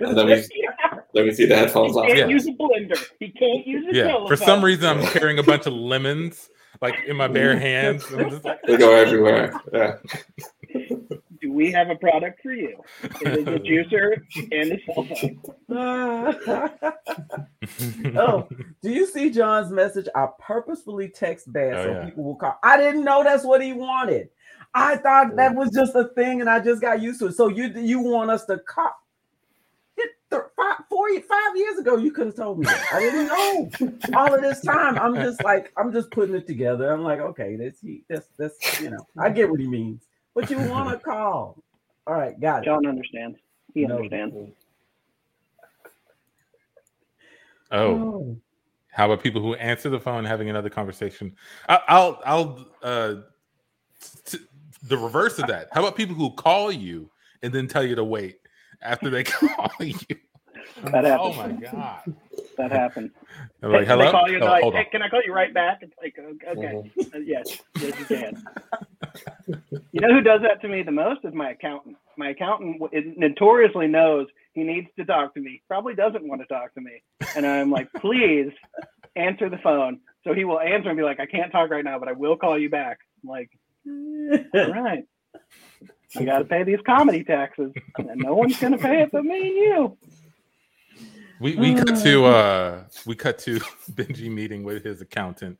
and 0.00 0.16
then 0.16 0.26
we 0.26 0.34
then 1.14 1.24
we 1.24 1.32
see 1.34 1.44
the 1.46 1.56
headphones 1.56 1.94
he 1.94 2.00
can't 2.02 2.18
Yeah. 2.18 2.26
use 2.26 2.46
a 2.46 2.52
blender. 2.52 3.04
He 3.20 3.30
can't 3.30 3.66
use 3.66 3.86
a 3.92 3.96
yeah, 3.96 4.04
telephone. 4.08 4.28
for 4.28 4.36
some 4.36 4.64
reason, 4.64 4.86
I'm 4.86 5.06
carrying 5.06 5.38
a 5.38 5.42
bunch 5.42 5.66
of 5.66 5.74
lemons 5.74 6.48
like 6.80 6.96
in 7.06 7.16
my 7.16 7.28
bare 7.28 7.58
hands. 7.58 8.04
I'm 8.12 8.30
just 8.30 8.44
like, 8.44 8.60
They 8.66 8.76
go 8.76 8.92
everywhere. 8.94 9.58
Yeah. 9.72 9.96
Do 11.54 11.58
we 11.58 11.70
have 11.70 11.88
a 11.88 11.94
product 11.94 12.42
for 12.42 12.52
you? 12.52 12.82
It 13.04 13.38
is 13.38 13.46
a 13.46 13.60
juicer 13.60 14.20
and 14.50 14.72
a 14.72 14.80
cell 14.84 15.06
phone. 15.68 16.34
oh, 18.18 18.48
do 18.82 18.90
you 18.90 19.06
see 19.06 19.30
John's 19.30 19.70
message? 19.70 20.08
I 20.16 20.26
purposefully 20.40 21.08
text 21.08 21.52
bad 21.52 21.74
Oh, 21.74 21.84
so 21.84 21.90
yeah. 21.92 22.04
people 22.06 22.24
will 22.24 22.34
call. 22.34 22.58
I 22.64 22.76
didn't 22.76 23.04
know 23.04 23.22
that's 23.22 23.44
what 23.44 23.62
he 23.62 23.72
wanted. 23.72 24.30
I 24.74 24.96
thought 24.96 25.36
that 25.36 25.54
was 25.54 25.70
just 25.70 25.94
a 25.94 26.08
thing, 26.16 26.40
and 26.40 26.50
I 26.50 26.58
just 26.58 26.80
got 26.82 27.00
used 27.00 27.20
to 27.20 27.26
it. 27.26 27.36
So 27.36 27.46
you 27.46 27.68
you 27.76 28.00
want 28.00 28.32
us 28.32 28.44
to 28.46 28.58
call? 28.58 28.90
It, 29.96 30.10
th- 30.30 30.42
five, 30.56 30.78
four, 30.88 31.08
five 31.20 31.56
years 31.56 31.78
ago, 31.78 31.98
you 31.98 32.10
could 32.10 32.26
have 32.26 32.34
told 32.34 32.58
me 32.58 32.66
that. 32.66 32.84
I 32.92 32.98
didn't 32.98 33.28
know. 33.28 33.70
All 34.18 34.34
of 34.34 34.42
this 34.42 34.60
time, 34.62 34.98
I'm 34.98 35.14
just 35.14 35.40
like 35.44 35.72
I'm 35.76 35.92
just 35.92 36.10
putting 36.10 36.34
it 36.34 36.48
together. 36.48 36.92
I'm 36.92 37.04
like, 37.04 37.20
okay, 37.20 37.54
that's 37.54 37.80
he. 37.80 38.02
That's 38.08 38.26
that's 38.36 38.80
you 38.80 38.90
know, 38.90 39.06
I 39.16 39.30
get 39.30 39.48
what 39.48 39.60
he 39.60 39.68
means. 39.68 40.02
But 40.34 40.50
you 40.50 40.60
want 40.60 40.90
to 40.90 40.98
call? 41.04 41.62
All 42.06 42.14
right, 42.14 42.38
got 42.40 42.62
it. 42.62 42.66
John 42.66 42.86
understands. 42.86 43.38
He 43.72 43.86
No. 43.86 43.96
understands. 43.96 44.34
Oh, 47.70 48.36
how 48.90 49.06
about 49.10 49.22
people 49.22 49.40
who 49.40 49.54
answer 49.54 49.90
the 49.90 49.98
phone 49.98 50.24
having 50.24 50.48
another 50.48 50.70
conversation? 50.70 51.34
I, 51.68 51.80
I'll 51.88 52.20
I'll 52.24 52.66
uh, 52.82 53.14
t- 54.24 54.38
the 54.84 54.96
reverse 54.96 55.38
of 55.38 55.46
that. 55.48 55.68
How 55.72 55.80
about 55.80 55.96
people 55.96 56.14
who 56.14 56.32
call 56.34 56.70
you 56.70 57.10
and 57.42 57.52
then 57.52 57.66
tell 57.66 57.82
you 57.82 57.96
to 57.96 58.04
wait 58.04 58.38
after 58.82 59.10
they 59.10 59.24
call 59.24 59.72
you? 59.80 59.94
That 60.84 61.04
Oh 61.04 61.32
happens. 61.32 61.36
my 61.36 61.52
god! 61.52 62.00
That 62.56 62.70
happens. 62.70 63.10
I'm 63.62 63.72
like, 63.72 63.80
They 63.82 63.86
hello. 63.86 64.10
call 64.10 64.28
you 64.30 64.38
Oh, 64.40 64.46
like, 64.46 64.74
hey, 64.74 64.84
can 64.90 65.02
I 65.02 65.08
call 65.08 65.22
you 65.26 65.32
right 65.32 65.52
back? 65.52 65.78
It's 65.82 65.92
like, 66.00 66.14
okay, 66.18 66.56
Mhm. 66.74 66.90
Uh, 67.14 67.18
yes, 67.18 67.46
yes, 67.80 67.98
you 67.98 68.06
can. 68.06 68.44
you 69.92 70.00
know 70.00 70.12
who 70.12 70.20
does 70.20 70.40
that 70.42 70.60
to 70.62 70.68
me 70.68 70.82
the 70.82 70.92
most 70.92 71.24
is 71.24 71.34
my 71.34 71.50
accountant. 71.50 71.96
My 72.16 72.28
accountant 72.30 72.80
w- 72.80 73.14
notoriously 73.16 73.88
knows 73.88 74.26
he 74.52 74.62
needs 74.62 74.86
to 74.98 75.04
talk 75.04 75.34
to 75.34 75.40
me. 75.40 75.62
Probably 75.68 75.94
doesn't 75.94 76.26
want 76.26 76.40
to 76.42 76.46
talk 76.46 76.72
to 76.74 76.80
me, 76.80 77.02
and 77.34 77.46
I'm 77.46 77.70
like, 77.70 77.88
please 78.00 78.50
answer 79.16 79.48
the 79.50 79.58
phone. 79.58 80.00
So 80.24 80.32
he 80.32 80.44
will 80.44 80.60
answer 80.60 80.88
and 80.88 80.96
be 80.96 81.02
like, 81.04 81.20
I 81.20 81.26
can't 81.26 81.50
talk 81.52 81.70
right 81.70 81.84
now, 81.84 81.98
but 81.98 82.08
I 82.08 82.12
will 82.12 82.36
call 82.36 82.58
you 82.58 82.70
back. 82.70 82.98
I'm 83.22 83.30
like, 83.30 83.50
all 83.86 84.72
right. 84.72 85.04
I 86.16 86.24
got 86.24 86.38
to 86.38 86.44
pay 86.44 86.62
these 86.62 86.78
comedy 86.86 87.24
taxes, 87.24 87.72
and 87.98 88.20
no 88.20 88.34
one's 88.36 88.56
going 88.58 88.72
to 88.72 88.78
pay 88.78 89.02
it 89.02 89.10
but 89.12 89.24
me 89.24 89.36
and 89.48 89.56
you. 89.56 89.98
We 91.40 91.56
we 91.56 91.74
cut 91.74 91.96
to 92.02 92.24
uh 92.26 92.84
we 93.06 93.16
cut 93.16 93.38
to 93.40 93.58
Benji 93.92 94.30
meeting 94.30 94.62
with 94.62 94.84
his 94.84 95.00
accountant. 95.00 95.58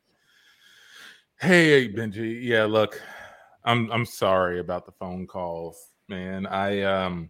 Hey 1.39 1.91
Benji, 1.93 2.41
yeah, 2.41 2.63
look, 2.63 3.01
I'm 3.63 3.91
I'm 3.91 4.05
sorry 4.05 4.59
about 4.59 4.85
the 4.85 4.93
phone 4.93 5.27
calls, 5.27 5.77
man. 6.07 6.45
I 6.45 6.81
um 6.83 7.29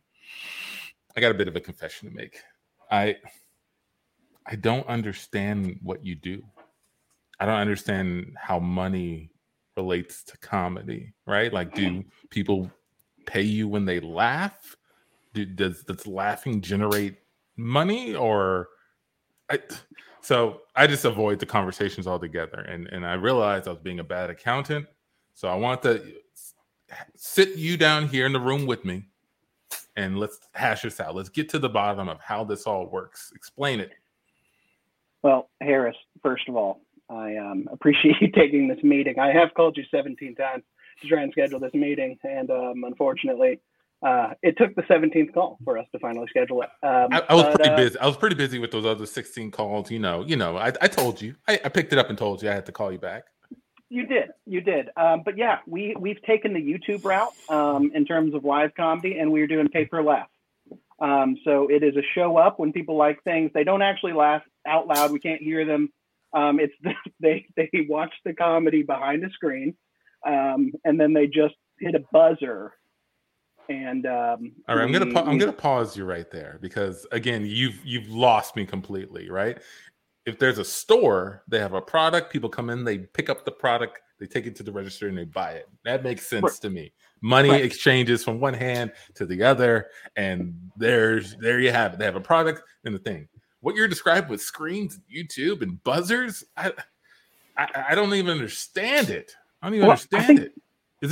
I 1.15 1.21
got 1.21 1.31
a 1.31 1.35
bit 1.35 1.47
of 1.47 1.55
a 1.55 1.61
confession 1.61 2.09
to 2.09 2.15
make. 2.15 2.39
I 2.91 3.17
I 4.45 4.55
don't 4.55 4.87
understand 4.87 5.79
what 5.81 6.05
you 6.05 6.13
do. 6.13 6.43
I 7.39 7.47
don't 7.47 7.59
understand 7.59 8.35
how 8.39 8.59
money 8.59 9.31
relates 9.75 10.23
to 10.25 10.37
comedy, 10.37 11.13
right? 11.25 11.51
Like 11.51 11.73
do 11.73 12.03
people 12.29 12.69
pay 13.25 13.41
you 13.41 13.67
when 13.67 13.85
they 13.85 13.99
laugh? 13.99 14.77
Do, 15.33 15.45
does 15.45 15.83
does 15.83 16.05
laughing 16.05 16.61
generate 16.61 17.17
money 17.57 18.15
or 18.15 18.69
I, 19.49 19.59
so 20.21 20.61
I 20.75 20.87
just 20.87 21.05
avoid 21.05 21.39
the 21.39 21.45
conversations 21.45 22.07
altogether. 22.07 22.59
And 22.59 22.87
and 22.87 23.05
I 23.05 23.13
realized 23.13 23.67
I 23.67 23.71
was 23.71 23.79
being 23.79 23.99
a 23.99 24.03
bad 24.03 24.29
accountant. 24.29 24.87
So 25.33 25.47
I 25.47 25.55
want 25.55 25.81
to 25.83 26.01
sit 27.15 27.55
you 27.55 27.77
down 27.77 28.07
here 28.07 28.25
in 28.25 28.33
the 28.33 28.39
room 28.39 28.65
with 28.65 28.85
me 28.85 29.05
and 29.95 30.17
let's 30.19 30.39
hash 30.53 30.83
this 30.83 30.99
out. 30.99 31.15
Let's 31.15 31.29
get 31.29 31.49
to 31.49 31.59
the 31.59 31.69
bottom 31.69 32.09
of 32.09 32.19
how 32.19 32.43
this 32.43 32.63
all 32.63 32.87
works. 32.87 33.31
Explain 33.35 33.79
it. 33.79 33.91
Well, 35.21 35.49
Harris, 35.61 35.95
first 36.21 36.47
of 36.47 36.55
all, 36.55 36.81
I 37.09 37.35
um, 37.37 37.67
appreciate 37.71 38.15
you 38.21 38.31
taking 38.31 38.67
this 38.67 38.83
meeting. 38.83 39.19
I 39.19 39.31
have 39.31 39.53
called 39.55 39.77
you 39.77 39.83
17 39.89 40.35
times 40.35 40.63
to 41.01 41.07
try 41.07 41.23
and 41.23 41.31
schedule 41.31 41.59
this 41.59 41.73
meeting, 41.73 42.17
and 42.23 42.49
um, 42.49 42.83
unfortunately, 42.85 43.59
uh, 44.05 44.33
it 44.43 44.55
took 44.57 44.75
the 44.75 44.83
17th 44.83 45.33
call 45.33 45.57
for 45.63 45.79
us 45.79 45.87
to 45.91 45.99
finally 45.99 46.27
schedule 46.29 46.61
it. 46.61 46.69
Um, 46.83 47.07
I, 47.11 47.23
I 47.29 47.33
was 47.33 47.43
but, 47.45 47.55
pretty 47.55 47.71
uh, 47.71 47.75
busy. 47.75 47.99
I 47.99 48.05
was 48.05 48.17
pretty 48.17 48.35
busy 48.35 48.59
with 48.59 48.69
those 48.71 48.85
other 48.85 49.05
16 49.05 49.49
calls. 49.49 49.89
You 49.89 49.97
know, 49.99 50.23
you 50.23 50.35
know, 50.35 50.57
I, 50.57 50.67
I 50.79 50.87
told 50.87 51.21
you. 51.21 51.35
I, 51.47 51.59
I 51.65 51.69
picked 51.69 51.91
it 51.91 51.97
up 51.97 52.09
and 52.09 52.17
told 52.17 52.43
you 52.43 52.49
I 52.49 52.53
had 52.53 52.67
to 52.67 52.71
call 52.71 52.91
you 52.91 52.99
back. 52.99 53.23
You 53.89 54.05
did, 54.05 54.29
you 54.45 54.61
did. 54.61 54.89
Um, 54.95 55.23
but 55.25 55.37
yeah, 55.37 55.59
we 55.67 55.95
we've 55.99 56.21
taken 56.23 56.53
the 56.53 56.59
YouTube 56.59 57.03
route 57.03 57.33
um, 57.49 57.91
in 57.95 58.05
terms 58.05 58.33
of 58.35 58.43
live 58.43 58.75
comedy, 58.75 59.17
and 59.17 59.31
we're 59.31 59.47
doing 59.47 59.69
pay 59.69 59.85
per 59.85 60.03
laugh. 60.03 60.27
Um, 60.99 61.37
so 61.43 61.67
it 61.69 61.83
is 61.83 61.95
a 61.95 62.03
show 62.13 62.37
up 62.37 62.59
when 62.59 62.73
people 62.73 62.97
like 62.97 63.23
things. 63.23 63.51
They 63.53 63.63
don't 63.63 63.81
actually 63.81 64.13
laugh 64.13 64.43
out 64.67 64.87
loud. 64.87 65.11
We 65.11 65.19
can't 65.19 65.41
hear 65.41 65.65
them. 65.65 65.91
Um, 66.33 66.59
it's 66.59 66.73
they 67.19 67.47
they 67.55 67.69
watch 67.87 68.13
the 68.23 68.33
comedy 68.33 68.83
behind 68.83 69.23
a 69.23 69.29
screen, 69.31 69.75
um, 70.25 70.73
and 70.83 70.99
then 70.99 71.13
they 71.13 71.27
just 71.27 71.55
hit 71.79 71.95
a 71.95 72.03
buzzer. 72.11 72.73
And 73.69 74.05
um, 74.05 74.51
All 74.67 74.75
right, 74.75 74.83
I'm 74.83 74.91
gonna 74.91 75.11
pa- 75.13 75.23
I'm 75.29 75.37
gonna 75.37 75.51
pause 75.53 75.97
you 75.97 76.05
right 76.05 76.29
there 76.31 76.59
because 76.61 77.05
again, 77.11 77.45
you've 77.45 77.83
you've 77.83 78.09
lost 78.09 78.55
me 78.55 78.65
completely, 78.65 79.29
right? 79.29 79.57
If 80.25 80.39
there's 80.39 80.57
a 80.57 80.65
store, 80.65 81.43
they 81.47 81.59
have 81.59 81.73
a 81.73 81.81
product, 81.81 82.31
people 82.31 82.49
come 82.49 82.69
in, 82.69 82.83
they 82.83 82.97
pick 82.99 83.29
up 83.29 83.45
the 83.45 83.51
product, 83.51 83.99
they 84.19 84.25
take 84.25 84.47
it 84.47 84.55
to 84.57 84.63
the 84.63 84.71
register 84.71 85.07
and 85.07 85.17
they 85.17 85.25
buy 85.25 85.51
it. 85.51 85.67
That 85.83 86.03
makes 86.03 86.25
sense 86.27 86.43
Right. 86.43 86.61
to 86.61 86.69
me. 86.69 86.93
Money 87.21 87.49
Right. 87.49 87.63
exchanges 87.63 88.23
from 88.23 88.39
one 88.39 88.53
hand 88.53 88.91
to 89.15 89.25
the 89.25 89.41
other, 89.43 89.87
and 90.15 90.55
there's 90.77 91.35
there 91.37 91.59
you 91.59 91.71
have 91.71 91.93
it. 91.93 91.99
They 91.99 92.05
have 92.05 92.15
a 92.15 92.21
product 92.21 92.63
and 92.85 92.93
the 92.95 92.99
thing. 92.99 93.27
What 93.61 93.75
you're 93.75 93.87
describing 93.87 94.29
with 94.29 94.41
screens, 94.41 94.99
YouTube, 95.13 95.61
and 95.61 95.83
buzzers, 95.83 96.43
I 96.57 96.71
I, 97.57 97.85
I 97.89 97.95
don't 97.95 98.13
even 98.13 98.31
understand 98.31 99.09
it. 99.09 99.31
I 99.61 99.67
don't 99.67 99.75
even 99.75 99.87
Well, 99.87 99.91
I 99.91 99.93
understand 99.93 100.27
think- 100.27 100.39
it. 100.41 100.61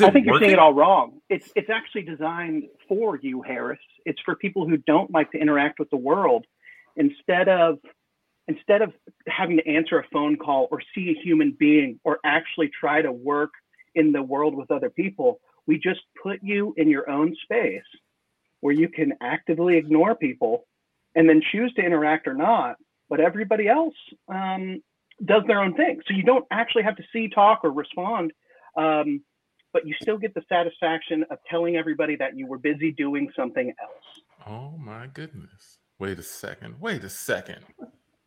I 0.02 0.12
think 0.12 0.26
you're 0.26 0.40
seeing 0.40 0.52
it 0.52 0.60
all 0.60 0.74
wrong. 0.74 1.20
It's 1.30 1.52
it's 1.56 1.70
actually 1.70 2.04
designed 2.04 2.64
for 2.88 3.18
you, 3.22 3.42
Harris. 3.42 3.80
It's 4.06 4.20
for 4.22 4.36
people 4.36 4.68
who 4.68 4.78
don't 4.78 5.12
like 5.12 5.32
to 5.32 5.38
interact 5.38 5.80
with 5.80 5.90
the 5.90 5.98
world. 5.98 6.46
Instead 6.96 7.50
of 7.50 7.80
instead 8.48 8.82
of 8.82 8.94
having 9.28 9.58
to 9.58 9.68
answer 9.68 10.00
a 10.00 10.04
phone 10.12 10.38
call 10.38 10.68
or 10.72 10.82
see 10.94 11.10
a 11.18 11.24
human 11.24 11.56
being 11.58 12.00
or 12.04 12.20
actually 12.26 12.70
try 12.80 13.02
to 13.02 13.12
work 13.12 13.52
in 13.96 14.12
the 14.12 14.22
world 14.22 14.56
with 14.56 14.72
other 14.72 14.90
people, 14.90 15.40
we 15.66 15.78
just 15.78 16.02
put 16.22 16.40
you 16.42 16.74
in 16.78 16.90
your 16.90 17.10
own 17.10 17.36
space 17.44 17.84
where 18.60 18.74
you 18.74 18.90
can 18.90 19.14
actively 19.22 19.78
ignore 19.78 20.16
people 20.16 20.66
and 21.16 21.28
then 21.28 21.42
choose 21.52 21.74
to 21.74 21.82
interact 21.82 22.28
or 22.28 22.34
not. 22.34 22.76
But 23.10 23.20
everybody 23.20 23.68
else 23.68 23.96
um, 24.28 24.82
does 25.24 25.44
their 25.48 25.62
own 25.62 25.76
thing. 25.76 26.02
So 26.08 26.14
you 26.14 26.24
don't 26.24 26.46
actually 26.50 26.84
have 26.84 26.96
to 26.96 27.04
see, 27.12 27.30
talk, 27.30 27.62
or 27.64 27.72
respond. 27.72 28.34
Um, 28.76 29.22
but 29.74 29.86
you 29.88 29.96
still 30.02 30.18
get 30.18 30.34
the 30.34 30.44
satisfaction 30.48 31.26
of 31.32 31.40
telling 31.50 31.76
everybody 31.76 32.16
that 32.16 32.38
you 32.38 32.46
were 32.48 32.58
busy 32.60 32.92
doing 32.92 33.30
something 33.36 33.74
else. 33.82 34.48
Oh 34.48 34.78
my 34.78 35.08
goodness. 35.08 35.80
Wait 36.00 36.20
a 36.20 36.24
second. 36.24 36.76
Wait 36.80 37.04
a 37.04 37.10
second. 37.10 37.60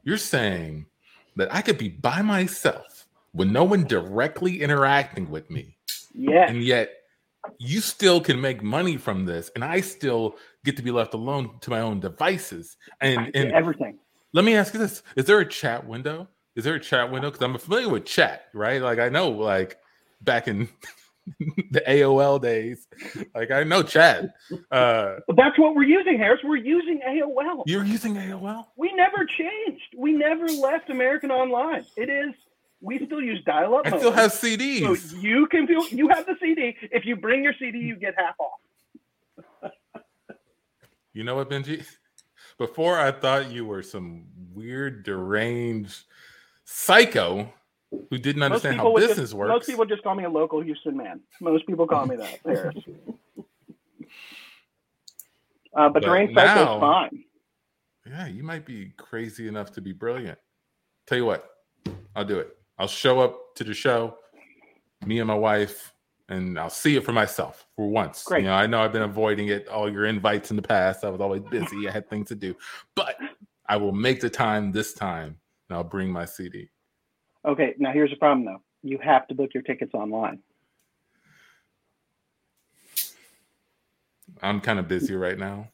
You're 0.03 0.17
saying 0.19 0.87
that 1.37 1.53
I 1.55 1.63
could 1.63 1.79
be 1.79 1.89
by 1.89 2.23
myself 2.23 3.07
with 3.33 3.49
no 3.49 3.65
one 3.65 3.85
directly 3.85 4.63
interacting 4.63 5.31
with 5.31 5.51
me, 5.51 5.77
Yes. 6.15 6.49
and 6.51 6.63
yet 6.63 6.91
you 7.59 7.81
still 7.81 8.21
can 8.21 8.41
make 8.41 8.63
money 8.63 8.97
from 8.97 9.25
this, 9.27 9.51
and 9.55 9.65
I 9.65 9.81
still 9.81 10.37
get 10.65 10.77
to 10.79 10.83
be 10.83 10.91
left 10.91 11.15
alone 11.15 11.59
to 11.61 11.71
my 11.71 11.81
own 11.81 12.01
devices. 12.01 12.77
And 13.01 13.31
and 13.35 13.53
everything. 13.53 13.99
let 14.33 14.45
me 14.45 14.55
ask 14.57 14.73
you 14.73 14.81
this: 14.81 15.03
Is 15.17 15.27
there 15.27 15.41
a 15.41 15.49
chat 15.49 15.87
window? 15.87 16.29
Is 16.55 16.65
there 16.65 16.75
a 16.75 16.81
chat 16.81 17.11
window? 17.11 17.31
Because 17.31 17.45
I'm 17.45 17.59
familiar 17.59 17.91
with 17.91 18.07
chat, 18.07 18.47
right? 18.55 18.81
Like 18.81 18.99
I 18.99 19.11
know, 19.11 19.29
like 19.29 19.79
back 20.23 20.49
in 20.49 20.69
the 21.71 21.83
AOL 21.89 22.41
days, 22.41 22.87
like 23.35 23.51
I 23.51 23.65
know 23.65 23.83
Chad. 23.83 24.33
Uh, 24.71 25.17
that's 25.37 25.59
what 25.59 25.75
we're 25.75 25.85
using, 25.85 26.19
Harris. 26.19 26.41
We're 26.45 26.57
using 26.57 27.01
AOL. 27.07 27.65
you're 27.67 27.85
using 27.85 28.15
AOL. 28.15 28.67
We 28.77 28.93
never 28.95 29.27
changed. 29.27 29.83
We 29.97 30.13
never 30.13 30.47
left 30.47 30.91
American 30.91 31.31
Online. 31.31 31.85
It 31.97 32.09
is. 32.09 32.35
We 32.81 33.05
still 33.05 33.23
use 33.23 33.43
dial-up. 33.45 33.87
I 33.87 33.99
still 33.99 34.13
have 34.13 34.33
So 34.33 35.17
you 35.19 35.47
can 35.47 35.67
feel. 35.67 35.87
You 35.89 36.09
have 36.09 36.27
the 36.27 36.37
CD. 36.41 36.77
If 36.93 37.05
you 37.05 37.17
bring 37.17 37.43
your 37.43 37.55
CD, 37.59 37.79
you 37.79 37.97
get 37.97 38.15
half 38.17 38.35
off. 38.39 39.73
You 41.13 41.25
know 41.25 41.35
what, 41.35 41.49
Benji? 41.49 41.83
Before 42.59 42.99
I 42.99 43.11
thought 43.11 43.51
you 43.51 43.65
were 43.65 43.83
some 43.83 44.27
weird, 44.53 45.03
deranged 45.03 46.05
psycho 46.65 47.53
who 48.11 48.19
didn't 48.19 48.43
understand 48.43 48.77
how 48.79 48.95
business 48.95 49.19
just, 49.19 49.35
works. 49.35 49.49
Most 49.51 49.67
people 49.67 49.85
just 49.85 50.03
call 50.03 50.15
me 50.15 50.25
a 50.25 50.31
local 50.31 50.61
Houston 50.61 50.97
man. 50.97 51.21
Most 51.41 51.67
people 51.67 51.87
call 51.87 52.07
me 52.07 52.17
that, 52.17 52.39
Harris. 52.45 52.75
Uh, 55.75 55.89
but, 55.91 56.03
But 56.03 56.31
now- 56.33 56.81
fine. 56.81 57.25
yeah, 58.07 58.27
you 58.27 58.43
might 58.43 58.65
be 58.65 58.93
crazy 58.97 59.49
enough 59.49 59.73
to 59.73 59.81
be 59.81 59.93
brilliant. 59.93 60.39
Tell 61.07 61.19
you 61.19 61.27
what, 61.27 61.49
I'll 62.15 62.25
do 62.25 62.39
it. 62.39 62.57
I'll 62.79 62.89
show 62.89 63.21
up 63.21 63.55
to 63.57 63.65
the 63.65 63.75
show, 63.75 64.17
me 65.05 65.19
and 65.19 65.29
my 65.29 65.35
wife, 65.35 65.93
and 66.29 66.59
I'll 66.59 66.71
see 66.71 66.97
it 66.97 67.05
for 67.05 67.13
myself 67.13 67.67
for 67.77 67.89
once. 67.89 68.25
Great. 68.25 68.43
You 68.43 68.49
know, 68.49 68.55
I 68.55 68.67
know 68.67 68.81
I've 68.81 68.93
been 68.93 69.03
avoiding 69.03 69.49
it, 69.49 69.69
all 69.69 69.91
your 69.91 70.07
invites 70.07 70.51
in 70.51 70.57
the 70.57 70.63
past. 70.63 71.05
I 71.05 71.11
was 71.11 71.21
always 71.21 71.43
busy. 71.51 71.89
I 71.89 71.93
had 71.93 72.09
things 72.11 72.29
to 72.29 72.35
do. 72.35 72.57
But 72.95 73.17
I 73.69 73.77
will 73.77 73.93
make 73.93 74.21
the 74.21 74.31
time 74.31 74.73
this 74.73 74.93
time 74.95 75.37
and 75.69 75.77
I'll 75.77 75.85
bring 75.85 76.11
my 76.11 76.25
CD. 76.25 76.69
Okay, 77.47 77.75
now 77.79 77.93
here's 77.93 78.11
the 78.11 78.17
problem 78.17 78.45
though. 78.45 78.63
You 78.83 78.99
have 79.03 79.27
to 79.29 79.35
book 79.35 79.51
your 79.55 79.63
tickets 79.63 79.95
online. 79.95 80.41
I'm 84.43 84.61
kind 84.61 84.79
of 84.79 84.89
busy 84.89 85.15
right 85.15 85.39
now. 85.39 85.69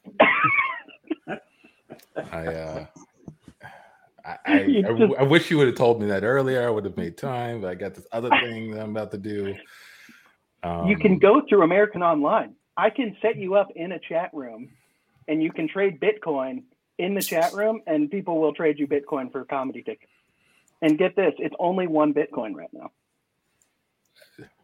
I 2.31 2.47
uh 2.47 2.87
I, 4.25 4.37
I, 4.47 4.53
I, 4.89 5.09
I 5.19 5.23
wish 5.23 5.51
you 5.51 5.59
would 5.59 5.67
have 5.67 5.77
told 5.77 6.01
me 6.01 6.07
that 6.09 6.23
earlier. 6.23 6.67
I 6.67 6.71
would 6.71 6.85
have 6.85 6.97
made 6.97 7.17
time, 7.17 7.61
but 7.61 7.71
I 7.71 7.75
got 7.75 7.95
this 7.95 8.07
other 8.13 8.31
thing 8.41 8.71
that 8.73 8.83
I'm 8.83 8.91
about 8.91 9.11
to 9.13 9.19
do. 9.19 9.55
Um, 10.63 10.89
you 10.89 10.97
can 10.97 11.19
go 11.19 11.43
through 11.49 11.63
American 11.63 12.03
Online. 12.03 12.55
I 12.77 12.91
can 12.91 13.17
set 13.21 13.37
you 13.37 13.55
up 13.55 13.69
in 13.75 13.93
a 13.93 13.99
chat 13.99 14.31
room 14.33 14.69
and 15.29 15.43
you 15.43 15.53
can 15.53 15.69
trade 15.69 16.01
Bitcoin 16.01 16.63
in 16.99 17.15
the 17.15 17.23
chat 17.23 17.55
room, 17.55 17.81
and 17.87 18.11
people 18.11 18.41
will 18.41 18.53
trade 18.53 18.79
you 18.79 18.87
Bitcoin 18.87 19.33
for 19.33 19.45
comedy 19.45 19.83
tickets. 19.83 20.12
And 20.83 20.99
get 20.99 21.17
this, 21.17 21.35
it's 21.39 21.57
only 21.61 21.89
one 21.89 22.15
Bitcoin 22.15 22.55
right 22.55 22.71
now. 22.75 22.93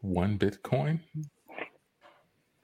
One 0.03 0.39
Bitcoin? 0.39 1.01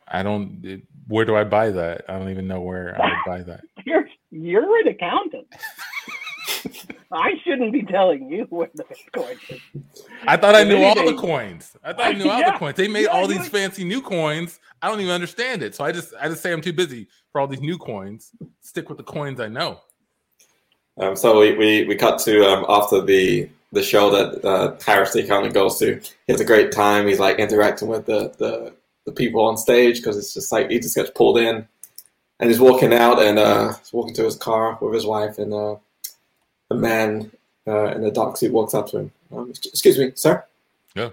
I 0.08 0.22
don't. 0.22 0.60
It, 0.64 0.82
where 1.08 1.24
do 1.24 1.36
I 1.36 1.44
buy 1.44 1.70
that? 1.70 2.04
I 2.08 2.18
don't 2.18 2.30
even 2.30 2.48
know 2.48 2.60
where 2.60 2.98
I 3.00 3.06
would 3.06 3.24
buy 3.24 3.42
that. 3.44 3.64
You're 3.86 4.06
you're 4.30 4.80
an 4.80 4.88
accountant. 4.88 5.48
I 7.12 7.30
shouldn't 7.44 7.72
be 7.72 7.84
telling 7.84 8.28
you 8.30 8.46
where 8.50 8.70
the 8.74 8.84
Bitcoin 8.84 9.36
is. 9.48 9.60
I 10.26 10.36
thought 10.38 10.54
I 10.56 10.64
knew 10.64 10.84
all 10.84 11.04
the 11.04 11.14
coins. 11.14 11.76
I 11.84 11.92
thought 11.92 12.08
I 12.08 12.12
knew 12.12 12.28
all 12.30 12.42
Yeah. 12.42 12.44
the 12.44 12.52
coins. 12.52 12.76
They 12.76 12.88
made 12.88 13.06
Yeah, 13.06 13.08
all 13.08 13.28
these 13.28 13.48
fancy 13.48 13.84
new 13.84 14.02
coins. 14.02 14.60
I 14.82 14.88
don't 14.88 15.00
even 15.00 15.12
understand 15.12 15.62
it. 15.62 15.74
So 15.74 15.84
I 15.84 15.92
just 15.92 16.14
I 16.20 16.28
just 16.28 16.42
say 16.42 16.52
I'm 16.52 16.62
too 16.62 16.72
busy 16.72 17.08
for 17.32 17.40
all 17.40 17.48
these 17.48 17.60
new 17.60 17.78
coins. 17.78 18.32
Stick 18.62 18.88
with 18.88 18.98
the 18.98 19.04
coins 19.04 19.40
I 19.40 19.48
know. 19.48 19.80
Um, 20.98 21.16
so 21.16 21.40
we, 21.40 21.54
we, 21.54 21.84
we 21.84 21.96
cut 21.96 22.20
to 22.20 22.44
um, 22.46 22.64
after 22.68 23.00
the 23.00 23.48
the 23.72 23.82
show 23.82 24.08
that 24.10 24.44
uh, 24.44 24.76
Harris 24.86 25.12
the 25.12 25.24
accountant 25.24 25.52
goes 25.52 25.78
to. 25.80 26.00
He 26.26 26.32
has 26.32 26.40
a 26.40 26.44
great 26.44 26.70
time. 26.70 27.08
He's 27.08 27.18
like 27.18 27.38
interacting 27.38 27.88
with 27.88 28.06
the, 28.06 28.32
the, 28.38 28.72
the 29.04 29.12
people 29.12 29.44
on 29.44 29.56
stage 29.56 29.96
because 29.96 30.16
it's 30.16 30.32
just 30.32 30.52
like 30.52 30.70
he 30.70 30.78
just 30.78 30.94
gets 30.94 31.10
pulled 31.10 31.38
in, 31.38 31.66
and 32.38 32.50
he's 32.50 32.60
walking 32.60 32.94
out 32.94 33.20
and 33.20 33.38
uh, 33.38 33.74
he's 33.74 33.92
walking 33.92 34.14
to 34.14 34.24
his 34.24 34.36
car 34.36 34.78
with 34.80 34.94
his 34.94 35.04
wife, 35.04 35.38
and 35.38 35.52
uh, 35.52 35.74
a 36.70 36.74
man 36.74 37.30
uh, 37.66 37.86
in 37.86 38.04
a 38.04 38.10
dark 38.10 38.36
suit 38.36 38.52
walks 38.52 38.74
up 38.74 38.88
to 38.90 38.98
him. 38.98 39.12
Um, 39.34 39.50
excuse 39.50 39.98
me, 39.98 40.12
sir. 40.14 40.44
Yeah. 40.94 41.10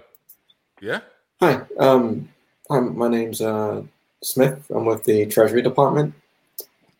Yeah. 0.80 1.00
Hi. 1.40 1.62
Um, 1.78 2.28
I'm, 2.70 2.96
my 2.96 3.08
name's 3.08 3.40
uh, 3.40 3.82
Smith. 4.22 4.70
I'm 4.70 4.84
with 4.84 5.02
the 5.04 5.26
Treasury 5.26 5.62
Department. 5.62 6.14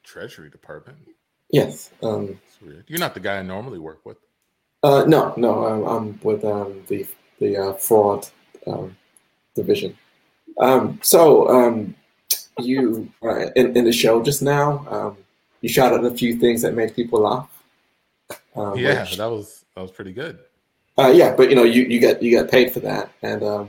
Treasury 0.03 0.51
Department. 0.51 0.99
Yes. 1.53 1.91
Um, 2.03 2.41
You're 2.89 2.99
not 2.99 3.15
the 3.15 3.21
guy 3.21 3.39
I 3.39 3.43
normally 3.43 3.79
work 3.79 4.05
with. 4.05 4.17
Uh, 4.83 5.05
no, 5.07 5.33
no, 5.37 5.65
I'm, 5.67 5.85
I'm 5.87 6.21
with 6.23 6.45
um, 6.45 6.83
the 6.89 7.07
the 7.39 7.57
uh, 7.57 7.73
fraud 7.75 8.27
um, 8.67 8.97
division. 9.55 9.97
Um, 10.59 10.99
so 11.03 11.49
um, 11.49 11.95
you 12.59 13.09
uh, 13.23 13.51
in 13.55 13.77
in 13.77 13.85
the 13.85 13.93
show 13.93 14.23
just 14.23 14.43
now, 14.43 14.85
um, 14.91 15.17
you 15.61 15.69
shouted 15.69 16.05
a 16.05 16.17
few 16.17 16.37
things 16.37 16.63
that 16.63 16.75
made 16.75 16.97
people 16.97 17.21
laugh. 17.21 17.63
Uh, 18.57 18.75
yeah, 18.75 19.03
which- 19.03 19.17
that 19.19 19.31
was 19.31 19.65
that 19.77 19.83
was 19.83 19.91
pretty 19.93 20.13
good. 20.13 20.39
uh, 20.99 21.13
yeah, 21.15 21.35
but 21.37 21.49
you 21.49 21.55
know 21.55 21.65
you, 21.65 21.83
you 21.85 22.01
get 22.01 22.21
you 22.23 22.31
get 22.31 22.51
paid 22.51 22.73
for 22.73 22.81
that, 22.81 23.11
and 23.23 23.43
um, 23.45 23.69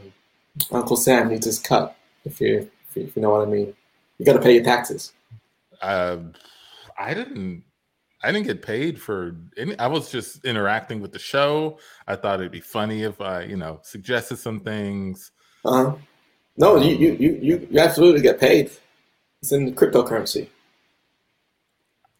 Uncle 0.71 0.97
Sam 0.97 1.27
needs 1.29 1.45
his 1.45 1.59
cut. 1.59 1.95
If 2.25 2.41
you 2.41 2.69
if 2.89 2.95
you, 2.95 3.03
if 3.03 3.15
you 3.15 3.21
know 3.21 3.29
what 3.31 3.47
I 3.47 3.51
mean, 3.51 3.73
you 4.17 4.25
got 4.25 4.33
to 4.33 4.41
pay 4.41 4.53
your 4.55 4.63
taxes. 4.63 5.13
Uh, 5.81 6.17
I 6.97 7.13
didn't. 7.13 7.63
I 8.23 8.31
didn't 8.31 8.47
get 8.47 8.61
paid 8.61 9.01
for 9.01 9.35
any. 9.57 9.77
I 9.77 9.87
was 9.87 10.09
just 10.09 10.45
interacting 10.45 11.01
with 11.01 11.11
the 11.11 11.19
show. 11.19 11.77
I 12.07 12.15
thought 12.15 12.39
it'd 12.39 12.51
be 12.51 12.61
funny 12.61 13.03
if 13.03 13.19
I, 13.19 13.43
you 13.43 13.57
know, 13.57 13.79
suggested 13.83 14.37
some 14.37 14.59
things. 14.61 15.31
Uh, 15.65 15.93
no, 16.57 16.77
you, 16.77 16.95
you, 16.95 17.11
you, 17.19 17.39
you, 17.41 17.67
you 17.69 17.79
absolutely 17.79 18.21
get 18.21 18.39
paid. 18.39 18.71
It's 19.41 19.51
in 19.51 19.73
cryptocurrency. 19.75 20.47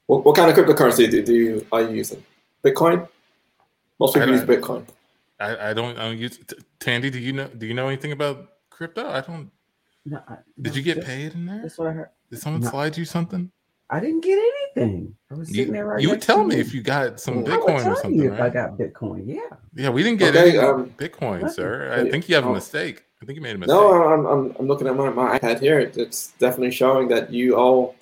What, 0.08 0.26
what 0.26 0.36
kind 0.36 0.52
of 0.52 0.58
cryptocurrency 0.58 1.10
do, 1.10 1.24
do 1.24 1.34
you 1.34 1.68
are 1.72 1.82
you 1.84 1.96
using? 1.96 2.24
Bitcoin? 2.64 3.08
Most 4.00 4.14
people 4.16 4.30
use 4.30 4.42
Bitcoin. 4.42 4.86
I, 5.40 5.70
I 5.70 5.74
don't. 5.74 5.98
I 5.98 6.10
don't 6.10 6.18
use. 6.18 6.38
T- 6.38 6.58
Tandy, 6.80 7.10
do 7.10 7.20
you 7.20 7.34
know? 7.34 7.48
Do 7.48 7.66
you 7.66 7.74
know 7.74 7.88
anything 7.88 8.12
about 8.12 8.50
crypto? 8.70 9.08
I 9.10 9.22
don't. 9.22 9.50
No, 10.06 10.22
I- 10.28 10.38
Did 10.62 10.74
no, 10.74 10.78
you 10.78 10.82
get 10.84 10.96
that's- 10.98 11.14
paid 11.16 11.34
in 11.34 11.46
there? 11.46 11.62
That's 11.62 11.78
what 11.78 11.88
I 11.88 11.92
heard. 11.94 12.10
Did 12.30 12.40
someone 12.40 12.62
No. 12.62 12.70
slide 12.70 12.98
you 12.98 13.06
something? 13.06 13.52
I 13.90 14.00
didn't 14.00 14.22
get 14.22 14.40
anything. 14.40 15.16
I 15.32 15.36
was 15.36 15.50
sitting 15.50 15.68
You, 15.68 15.72
there 15.74 15.86
right 15.86 16.02
you 16.02 16.10
would 16.10 16.22
tell 16.22 16.44
me 16.44 16.56
if 16.56 16.74
you 16.74 16.82
got 16.82 17.20
some 17.20 17.34
I 17.36 17.38
would 17.38 17.46
Bitcoin 17.48 17.84
tell 17.84 17.92
or 17.94 17.96
something, 17.98 18.16
you 18.22 18.34
if 18.34 18.40
I 18.40 18.50
got 18.50 18.78
Bitcoin. 18.78 19.24
Yeah. 19.26 19.40
Yeah, 19.76 19.90
we 19.90 20.04
didn't 20.04 20.20
get 20.20 20.36
Okay, 20.36 20.50
any 20.52 20.58
um, 20.58 20.90
Bitcoin, 20.98 21.42
nothing. 21.42 21.50
sir. 21.54 21.94
I 21.94 22.10
think 22.10 22.28
you 22.30 22.36
have 22.36 22.46
a 22.46 22.50
Oh. 22.50 22.54
mistake. 22.54 23.04
I 23.22 23.26
think 23.26 23.36
you 23.38 23.42
made 23.42 23.56
a 23.56 23.60
mistake. 23.60 23.76
No, 23.76 24.04
I'm, 24.10 24.26
I'm, 24.26 24.56
I'm 24.60 24.68
looking 24.68 24.88
at 24.88 24.96
my, 24.96 25.10
my 25.10 25.38
iPad 25.40 25.60
here. 25.60 25.80
It's 25.80 26.34
definitely 26.40 26.72
showing 26.72 27.08
that 27.10 27.32
you 27.32 27.56
all, 27.56 27.96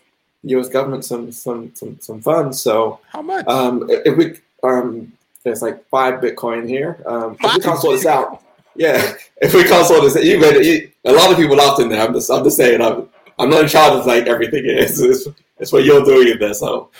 the 0.44 0.52
U.S. 0.52 0.70
government 0.70 1.06
some 1.06 1.32
some 1.32 1.76
some, 1.76 2.00
some 2.00 2.22
funds. 2.22 2.60
So 2.62 3.00
How 3.10 3.22
much? 3.22 3.46
um, 3.48 3.86
if 3.90 4.18
we 4.18 4.40
um, 4.64 5.12
there's 5.44 5.62
like 5.62 5.88
five 5.90 6.16
Bitcoin 6.22 6.68
here. 6.68 7.04
Um, 7.06 7.34
if 7.34 7.42
we 7.42 7.48
Five? 7.50 7.62
can't 7.64 7.80
sort 7.80 7.98
this 7.98 8.06
out, 8.08 8.42
yeah. 8.76 9.14
If 9.42 9.54
we 9.54 9.64
can't 9.64 9.86
sort 9.86 10.02
this, 10.04 10.16
out, 10.16 10.24
you 10.24 10.40
made 10.40 10.56
it. 10.56 10.66
You, 10.66 10.92
a 11.06 11.14
lot 11.14 11.32
of 11.32 11.38
people 11.38 11.56
laughed 11.56 11.80
in 11.82 11.90
there. 11.90 12.02
I'm 12.02 12.14
just 12.14 12.32
I'm 12.32 12.44
just 12.44 12.58
saying. 12.58 12.82
I'm 12.82 13.10
I'm 13.38 13.50
not 13.52 13.62
in 13.64 13.68
charge 13.70 13.94
of 13.94 14.06
like 14.08 14.26
everything. 14.28 14.64
It's, 14.66 15.00
it's, 15.00 15.28
it's 15.62 15.72
what 15.72 15.86
you're 15.86 16.04
doing 16.04 16.28
in 16.30 16.40
there. 16.40 16.54
So. 16.54 16.92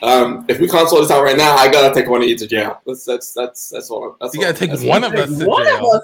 Um, 0.00 0.44
if 0.48 0.60
we 0.60 0.68
can't 0.68 0.88
sort 0.88 1.02
this 1.02 1.10
out 1.10 1.24
right 1.24 1.36
now, 1.36 1.56
I 1.56 1.68
gotta 1.68 1.92
take 1.92 2.08
one 2.08 2.22
of 2.22 2.28
you 2.28 2.36
to 2.38 2.46
jail. 2.46 2.80
That's 2.86 3.04
that's 3.04 3.32
that's 3.32 3.68
that's 3.68 3.90
all. 3.90 4.16
That's 4.20 4.32
You 4.32 4.40
gotta 4.42 4.52
all- 4.52 4.58
take 4.60 4.70
that's 4.70 4.84
one 4.84 5.02
of 5.02 5.12
us 5.12 5.36
to 5.40 5.44
One 5.44 5.66
of 5.66 5.82
us. 5.82 6.02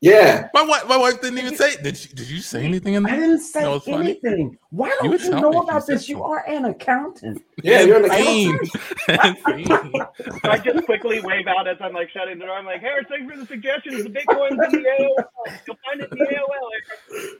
Yeah, 0.00 0.48
My 0.54 0.62
wife, 0.62 0.86
my 0.86 0.96
wife 0.96 1.20
didn't 1.20 1.38
even 1.38 1.56
say. 1.56 1.74
Did 1.82 1.98
you, 2.04 2.10
did 2.14 2.30
you 2.30 2.38
say 2.38 2.62
anything 2.64 2.94
in 2.94 3.04
I 3.04 3.16
didn't 3.16 3.40
say 3.40 3.62
No, 3.62 3.74
it's 3.74 3.84
funny. 3.86 4.10
anything. 4.10 4.56
Why 4.70 4.96
don't 5.00 5.10
you, 5.10 5.18
tell 5.18 5.40
know 5.40 5.50
me 5.50 5.56
you 5.56 5.62
about 5.62 5.86
this? 5.88 6.08
You 6.08 6.22
are 6.22 6.44
an 6.46 6.66
accountant. 6.66 7.42
yeah, 7.64 7.80
you're 7.80 8.04
an 8.04 8.08
I 8.12 8.18
accountant. 9.08 10.06
I 10.44 10.58
just 10.58 10.84
quickly 10.84 11.20
wave 11.20 11.48
out 11.48 11.66
as 11.66 11.78
I'm 11.80 11.94
like 11.94 12.10
shutting 12.10 12.38
the 12.38 12.44
door. 12.44 12.54
I'm 12.54 12.64
like, 12.66 12.80
Harris, 12.80 13.06
thanks 13.08 13.28
for 13.28 13.36
the 13.40 13.46
suggestions. 13.46 14.04
The 14.04 14.10
Bitcoin's 14.10 14.72
in 14.72 14.82
the 14.82 14.88
AOL. 14.88 15.58
You'll 15.66 15.76
find 15.84 16.00
it 16.02 16.12
in 16.12 16.18
the 16.18 16.26
AOL. 16.26 16.70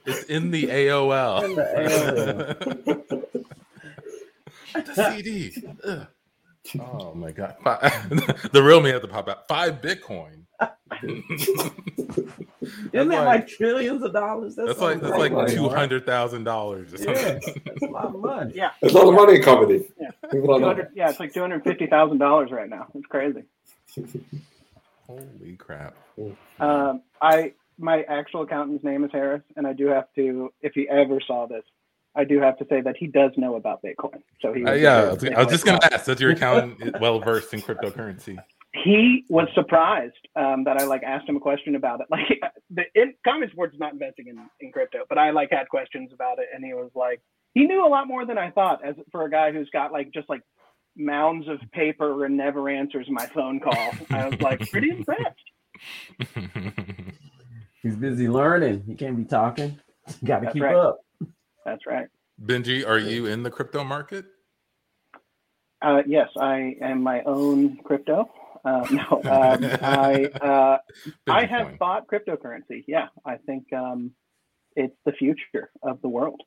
It's 0.07 0.23
in 0.25 0.51
the 0.51 0.63
AOL. 0.65 1.43
In 1.45 1.55
the 1.55 3.25
the 4.85 5.11
CD. 5.11 5.53
Ugh. 5.85 6.07
Oh 6.79 7.13
my 7.15 7.31
god! 7.31 7.55
Five, 7.63 8.09
the 8.51 8.61
real 8.61 8.81
me 8.81 8.89
had 8.91 9.01
to 9.01 9.07
pop 9.07 9.29
out. 9.29 9.47
Five 9.47 9.81
Bitcoin. 9.81 10.43
Isn't 12.93 13.09
that 13.09 13.25
like- 13.25 13.25
like 13.25 13.47
trillions 13.47 14.03
of 14.03 14.11
dollars? 14.13 14.55
That's 14.55 14.79
like 14.79 14.99
that's 15.01 15.17
like 15.17 15.31
Right. 15.31 15.47
two 15.49 15.69
hundred 15.69 16.05
thousand 16.05 16.43
dollars 16.43 16.93
or 16.93 16.97
Yeah, 16.97 17.15
something. 17.39 17.61
that's 17.65 17.81
a 17.81 17.85
lot 17.85 18.05
of 18.07 18.19
money. 18.19 18.51
Yeah. 18.55 18.71
There's 18.81 18.93
a 18.93 18.97
lot 18.97 19.07
of 19.07 19.13
money 19.15 19.37
in 19.37 19.43
comedy. 19.43 19.89
Yeah. 19.99 20.09
People 20.31 20.47
don't 20.49 20.61
know. 20.61 20.73
200 20.73 20.91
yeah, 20.95 21.09
it's 21.09 21.19
like 21.19 21.33
two 21.33 21.39
hundred 21.41 21.63
fifty 21.63 21.87
thousand 21.87 22.17
dollars 22.17 22.51
right 22.51 22.69
now. 22.69 22.87
It's 22.93 23.05
crazy. 23.07 23.43
Holy 25.07 25.55
crap! 25.57 25.95
Um, 26.59 27.01
I 27.21 27.53
my 27.79 28.03
actual 28.03 28.41
accountant's 28.43 28.83
name 28.83 29.03
is 29.05 29.11
Harris, 29.11 29.41
and 29.55 29.65
I 29.65 29.73
do 29.73 29.87
have 29.87 30.13
to, 30.15 30.51
if 30.61 30.73
he 30.73 30.87
ever 30.89 31.19
saw 31.25 31.47
this, 31.47 31.63
I 32.19 32.25
do 32.25 32.39
have 32.39 32.57
to 32.57 32.65
say 32.69 32.81
that 32.81 32.97
he 32.97 33.07
does 33.07 33.31
know 33.37 33.55
about 33.55 33.81
Bitcoin. 33.81 34.21
So 34.41 34.53
he 34.53 34.65
Uh, 34.65 34.73
yeah, 34.73 34.97
I 34.97 35.13
was, 35.13 35.23
I 35.23 35.43
was 35.43 35.47
just 35.47 35.65
gonna 35.65 35.79
ask. 35.91 36.05
Does 36.05 36.19
your 36.19 36.31
accountant 36.31 36.99
well 37.01 37.19
versed 37.19 37.53
in 37.53 37.61
cryptocurrency? 37.61 38.37
he 38.73 39.25
was 39.29 39.47
surprised 39.55 40.27
um, 40.35 40.63
that 40.63 40.77
I 40.77 40.85
like 40.85 41.03
asked 41.03 41.27
him 41.27 41.35
a 41.35 41.39
question 41.39 41.75
about 41.75 42.01
it. 42.01 42.07
Like 42.19 42.41
the 42.69 42.83
in, 42.93 43.13
ComedySportz 43.25 43.73
is 43.73 43.79
not 43.79 43.93
investing 43.93 44.27
in, 44.27 44.37
in 44.59 44.71
crypto, 44.71 44.99
but 45.07 45.17
I 45.17 45.31
like 45.31 45.49
had 45.51 45.67
questions 45.69 46.11
about 46.13 46.39
it, 46.39 46.45
and 46.53 46.63
he 46.63 46.73
was 46.73 46.91
like, 46.93 47.21
he 47.53 47.65
knew 47.65 47.85
a 47.85 47.89
lot 47.89 48.07
more 48.07 48.25
than 48.25 48.37
I 48.37 48.51
thought. 48.51 48.85
As 48.85 48.95
for 49.11 49.25
a 49.25 49.31
guy 49.31 49.51
who's 49.51 49.69
got 49.71 49.91
like 49.91 50.11
just 50.13 50.29
like 50.29 50.41
mounds 50.95 51.47
of 51.47 51.59
paper 51.71 52.25
and 52.25 52.37
never 52.37 52.69
answers 52.69 53.07
my 53.09 53.25
phone 53.27 53.59
call, 53.59 53.91
I 54.11 54.27
was 54.27 54.39
like 54.41 54.59
pretty 54.69 54.91
impressed. 54.91 55.35
He's 57.81 57.95
busy 57.95 58.27
learning. 58.27 58.83
He 58.85 58.95
can't 58.95 59.17
be 59.17 59.23
talking. 59.23 59.79
Got 60.23 60.41
to 60.41 60.51
keep 60.51 60.63
right. 60.63 60.75
up. 60.75 60.99
That's 61.69 61.85
right. 61.85 62.07
Benji, 62.43 62.87
are 62.87 62.97
you 62.97 63.27
in 63.27 63.43
the 63.43 63.51
crypto 63.51 63.83
market? 63.83 64.25
Uh, 65.83 66.01
yes, 66.07 66.29
I 66.35 66.75
am 66.81 67.03
my 67.03 67.21
own 67.23 67.77
crypto. 67.83 68.27
Uh, 68.65 68.87
no, 68.91 69.21
um, 69.29 69.63
I 69.83 70.25
uh, 70.41 70.77
I 71.27 71.45
have 71.45 71.67
Bitcoin. 71.67 71.77
bought 71.77 72.07
cryptocurrency. 72.07 72.83
Yeah, 72.87 73.09
I 73.23 73.37
think 73.37 73.71
um, 73.71 74.11
it's 74.75 74.95
the 75.05 75.11
future 75.11 75.69
of 75.83 76.01
the 76.01 76.09
world. 76.09 76.41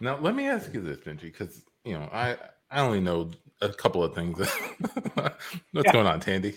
Now, 0.00 0.18
let 0.18 0.34
me 0.34 0.48
ask 0.48 0.74
you 0.74 0.80
this, 0.80 0.98
Benji, 0.98 1.22
because 1.22 1.62
you 1.84 1.92
know 1.92 2.08
I 2.12 2.36
I 2.70 2.80
only 2.80 3.00
know 3.00 3.30
a 3.62 3.72
couple 3.72 4.02
of 4.04 4.14
things. 4.14 4.38
What's 5.14 5.86
Yeah. 5.86 5.92
going 5.92 6.06
on, 6.06 6.20
Tandy? 6.20 6.54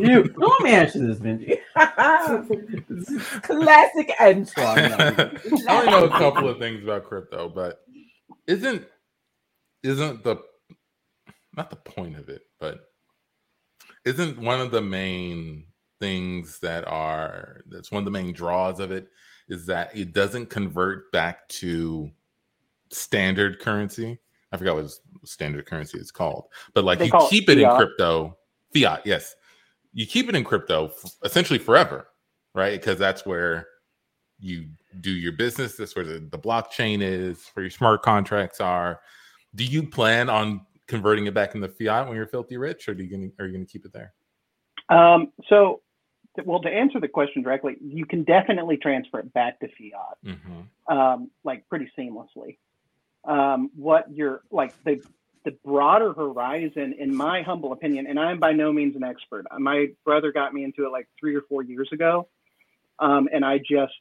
You 0.00 0.32
me 0.62 0.70
answer 0.70 1.06
this, 1.06 1.18
Benji. 1.18 1.58
Classic 3.42 4.12
Antoine. 4.20 4.92
I 5.68 5.78
only 5.78 5.90
know 5.90 6.04
a 6.04 6.08
couple 6.10 6.48
of 6.48 6.58
things 6.58 6.82
about 6.82 7.04
crypto, 7.04 7.48
but 7.48 7.80
isn't 8.46 8.86
isn't 9.82 10.24
the 10.24 10.36
not 11.56 11.70
the 11.70 11.76
point 11.76 12.16
of 12.18 12.28
it, 12.28 12.42
but 12.58 12.90
isn't 14.04 14.38
one 14.38 14.60
of 14.60 14.70
the 14.70 14.82
main 14.82 15.64
things 16.00 16.58
that 16.60 16.86
are 16.86 17.62
that's 17.68 17.90
one 17.90 17.98
of 18.00 18.04
the 18.04 18.10
main 18.10 18.32
draws 18.32 18.80
of 18.80 18.90
it 18.92 19.08
is 19.48 19.66
that 19.66 19.96
it 19.96 20.12
doesn't 20.12 20.46
convert 20.50 21.10
back 21.12 21.48
to 21.48 22.10
standard 22.90 23.58
currency. 23.60 24.18
I 24.52 24.56
forgot 24.56 24.76
what 24.76 24.90
standard 25.24 25.66
currency 25.66 25.98
is 25.98 26.10
called, 26.10 26.46
but 26.74 26.84
like 26.84 26.98
They 26.98 27.06
you 27.06 27.10
call 27.10 27.26
it 27.26 27.30
keep 27.30 27.48
it 27.48 27.58
in 27.58 27.68
crypto, 27.76 28.36
fiat, 28.74 29.02
yes, 29.04 29.34
you 29.92 30.06
keep 30.06 30.28
it 30.28 30.34
in 30.34 30.44
crypto 30.44 30.86
f- 30.86 31.12
essentially 31.24 31.58
forever, 31.58 32.08
right? 32.54 32.78
Because 32.80 32.98
that's 32.98 33.26
where 33.26 33.66
you 34.40 34.68
do 35.00 35.10
your 35.10 35.32
business. 35.32 35.76
That's 35.76 35.96
where 35.96 36.04
the, 36.04 36.20
the 36.20 36.38
blockchain 36.38 37.02
is, 37.02 37.50
where 37.54 37.64
your 37.64 37.70
smart 37.70 38.02
contracts 38.02 38.60
are. 38.60 39.00
Do 39.54 39.64
you 39.64 39.86
plan 39.86 40.30
on 40.30 40.62
converting 40.86 41.26
it 41.26 41.34
back 41.34 41.54
into 41.54 41.68
fiat 41.68 42.06
when 42.06 42.16
you're 42.16 42.26
filthy 42.26 42.56
rich, 42.56 42.88
or 42.88 42.92
are 42.92 42.94
you 42.94 43.10
gonna 43.10 43.28
are 43.38 43.46
you 43.46 43.52
gonna 43.52 43.66
keep 43.66 43.84
it 43.84 43.92
there? 43.92 44.14
Um, 44.88 45.32
so, 45.48 45.82
well, 46.44 46.60
to 46.62 46.68
answer 46.70 47.00
the 47.00 47.08
question 47.08 47.42
directly, 47.42 47.76
you 47.80 48.06
can 48.06 48.24
definitely 48.24 48.76
transfer 48.78 49.18
it 49.18 49.32
back 49.34 49.60
to 49.60 49.66
fiat, 49.68 50.16
Mm-hmm. 50.24 50.96
um, 50.96 51.30
like 51.44 51.68
pretty 51.68 51.90
seamlessly. 51.98 52.56
Um, 53.24 53.70
what 53.74 54.06
you're 54.12 54.42
like 54.50 54.72
the 54.84 55.02
the 55.44 55.52
broader 55.64 56.12
horizon, 56.12 56.94
in 56.98 57.14
my 57.14 57.42
humble 57.42 57.72
opinion, 57.72 58.06
and 58.06 58.18
I'm 58.18 58.38
by 58.38 58.52
no 58.52 58.72
means 58.72 58.96
an 58.96 59.04
expert. 59.04 59.46
My 59.58 59.86
brother 60.04 60.32
got 60.32 60.52
me 60.52 60.64
into 60.64 60.84
it 60.84 60.92
like 60.92 61.08
three 61.18 61.34
or 61.34 61.42
four 61.48 61.62
years 61.62 61.88
ago, 61.92 62.28
um, 62.98 63.28
and 63.32 63.44
I 63.44 63.58
just 63.58 63.98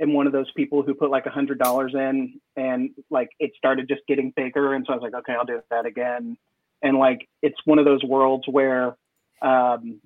am 0.00 0.14
one 0.14 0.26
of 0.26 0.32
those 0.32 0.50
people 0.52 0.82
who 0.82 0.94
put 0.94 1.10
like 1.10 1.26
a 1.26 1.30
hundred 1.30 1.58
dollars 1.58 1.92
in, 1.94 2.40
and 2.56 2.90
like 3.10 3.28
it 3.38 3.52
started 3.56 3.88
just 3.88 4.02
getting 4.08 4.32
bigger, 4.36 4.74
and 4.74 4.84
so 4.86 4.92
I 4.92 4.96
was 4.96 5.02
like, 5.02 5.14
okay, 5.14 5.32
I'll 5.32 5.44
do 5.44 5.60
that 5.70 5.86
again, 5.86 6.36
and 6.82 6.98
like 6.98 7.28
it's 7.42 7.58
one 7.64 7.78
of 7.78 7.84
those 7.84 8.02
worlds 8.04 8.44
where 8.48 8.96
um, 9.42 10.00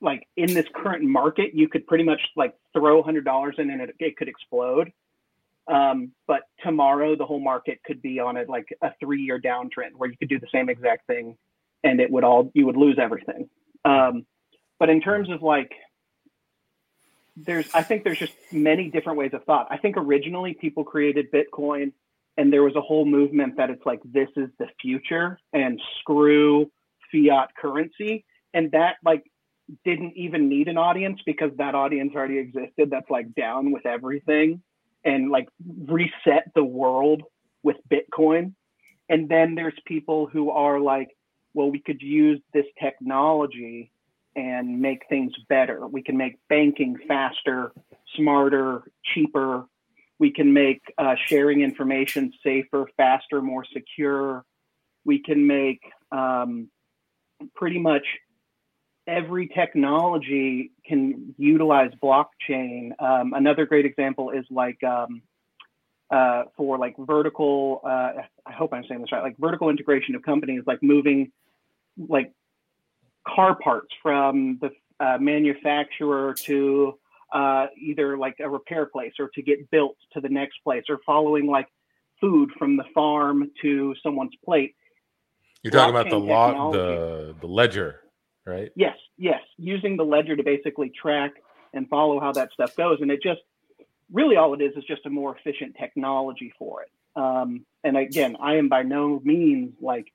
like 0.00 0.26
in 0.36 0.52
this 0.54 0.66
current 0.74 1.04
market, 1.04 1.54
you 1.54 1.68
could 1.68 1.86
pretty 1.86 2.04
much 2.04 2.20
like 2.36 2.54
throw 2.72 3.00
a 3.00 3.02
hundred 3.02 3.24
dollars 3.24 3.56
in 3.58 3.70
and 3.70 3.80
it, 3.80 3.94
it 3.98 4.16
could 4.16 4.28
explode. 4.28 4.92
Um, 5.70 6.12
but 6.26 6.42
tomorrow 6.64 7.14
the 7.14 7.24
whole 7.24 7.40
market 7.40 7.78
could 7.84 8.02
be 8.02 8.18
on 8.18 8.36
a 8.36 8.42
like 8.48 8.66
a 8.82 8.90
three 8.98 9.22
year 9.22 9.40
downtrend 9.40 9.92
where 9.96 10.10
you 10.10 10.16
could 10.16 10.28
do 10.28 10.40
the 10.40 10.48
same 10.52 10.68
exact 10.68 11.06
thing 11.06 11.36
and 11.84 12.00
it 12.00 12.10
would 12.10 12.24
all 12.24 12.50
you 12.54 12.66
would 12.66 12.76
lose 12.76 12.98
everything. 13.00 13.48
Um, 13.84 14.26
but 14.78 14.90
in 14.90 15.00
terms 15.00 15.30
of 15.30 15.42
like 15.42 15.72
there's 17.36 17.72
I 17.72 17.82
think 17.82 18.02
there's 18.02 18.18
just 18.18 18.34
many 18.50 18.90
different 18.90 19.18
ways 19.18 19.30
of 19.32 19.44
thought. 19.44 19.68
I 19.70 19.76
think 19.76 19.96
originally 19.96 20.54
people 20.54 20.82
created 20.82 21.30
Bitcoin 21.30 21.92
and 22.36 22.52
there 22.52 22.62
was 22.62 22.74
a 22.74 22.80
whole 22.80 23.04
movement 23.04 23.56
that 23.56 23.70
it's 23.70 23.84
like 23.86 24.00
this 24.04 24.28
is 24.36 24.48
the 24.58 24.66
future 24.80 25.38
and 25.52 25.80
screw 26.00 26.70
fiat 27.12 27.50
currency 27.56 28.24
and 28.54 28.72
that 28.72 28.96
like 29.04 29.22
didn't 29.84 30.14
even 30.16 30.48
need 30.48 30.66
an 30.66 30.76
audience 30.76 31.20
because 31.24 31.50
that 31.58 31.76
audience 31.76 32.12
already 32.14 32.38
existed 32.38 32.90
that's 32.90 33.08
like 33.08 33.32
down 33.34 33.70
with 33.70 33.86
everything 33.86 34.60
and 35.04 35.30
like 35.30 35.48
reset 35.86 36.50
the 36.54 36.64
world 36.64 37.22
with 37.62 37.76
bitcoin. 37.90 38.54
And 39.08 39.28
then 39.28 39.54
there's 39.54 39.78
people 39.86 40.26
who 40.26 40.50
are 40.50 40.80
like 40.80 41.08
well 41.54 41.70
we 41.70 41.80
could 41.80 42.00
use 42.00 42.40
this 42.52 42.66
technology 42.80 43.90
and 44.36 44.80
make 44.80 45.02
things 45.08 45.32
better. 45.48 45.86
We 45.86 46.02
can 46.02 46.16
make 46.16 46.38
banking 46.48 46.96
faster 47.08 47.72
smarter 48.16 48.84
cheaper. 49.12 49.66
We 50.18 50.30
can 50.30 50.52
make 50.52 50.82
uh, 50.98 51.14
sharing 51.26 51.62
information 51.62 52.32
safer 52.44 52.86
faster 52.96 53.42
more 53.42 53.64
secure. 53.72 54.44
We 55.04 55.20
can 55.22 55.46
make 55.46 55.80
um, 56.12 56.68
pretty 57.54 57.78
much 57.78 58.04
every 59.06 59.48
technology 59.48 60.72
can 60.86 61.34
utilize 61.38 61.90
blockchain. 62.02 62.90
Um, 63.00 63.32
another 63.34 63.66
great 63.66 63.86
example 63.86 64.30
is 64.30 64.44
like 64.50 64.82
um, 64.84 65.22
uh, 66.10 66.44
for 66.56 66.78
like 66.78 66.94
vertical. 66.98 67.80
Uh, 67.84 68.22
I 68.46 68.52
hope 68.52 68.72
I'm 68.72 68.84
saying 68.88 69.00
this 69.00 69.12
right. 69.12 69.22
Like 69.22 69.36
vertical 69.38 69.70
integration 69.70 70.14
of 70.14 70.22
companies, 70.22 70.62
like 70.66 70.82
moving 70.82 71.32
like 72.08 72.32
car 73.26 73.56
parts 73.56 73.88
from 74.02 74.58
the 74.60 74.70
uh, 75.04 75.18
manufacturer 75.18 76.34
to 76.34 76.98
uh, 77.32 77.66
either 77.78 78.18
like 78.18 78.36
a 78.40 78.48
repair 78.48 78.86
place 78.86 79.12
or 79.18 79.28
to 79.34 79.42
get 79.42 79.70
built 79.70 79.96
to 80.12 80.20
the 80.20 80.28
next 80.28 80.58
place, 80.64 80.84
or 80.88 80.98
following 81.06 81.46
like 81.46 81.68
food 82.20 82.50
from 82.58 82.76
the 82.76 82.84
farm 82.94 83.50
to 83.62 83.94
someone's 84.02 84.34
plate. 84.44 84.74
You're 85.62 85.72
talking 85.72 85.94
about 85.94 86.08
the 86.10 86.18
law, 86.18 86.72
the 86.72 87.34
the 87.40 87.46
ledger, 87.46 88.00
right? 88.50 88.70
Yes, 88.74 88.96
yes, 89.16 89.40
using 89.56 89.96
the 89.96 90.04
ledger 90.04 90.36
to 90.36 90.42
basically 90.42 90.90
track 90.90 91.32
and 91.72 91.88
follow 91.88 92.20
how 92.20 92.32
that 92.32 92.50
stuff 92.52 92.74
goes, 92.76 92.98
and 93.00 93.10
it 93.10 93.22
just 93.22 93.40
really 94.12 94.36
all 94.36 94.54
it 94.54 94.60
is 94.60 94.72
is 94.76 94.84
just 94.84 95.06
a 95.06 95.10
more 95.10 95.36
efficient 95.36 95.76
technology 95.78 96.52
for 96.58 96.82
it. 96.82 96.90
Um, 97.16 97.64
and 97.84 97.96
again, 97.96 98.36
I 98.40 98.56
am 98.56 98.68
by 98.68 98.82
no 98.82 99.20
means 99.24 99.74
like 99.80 100.12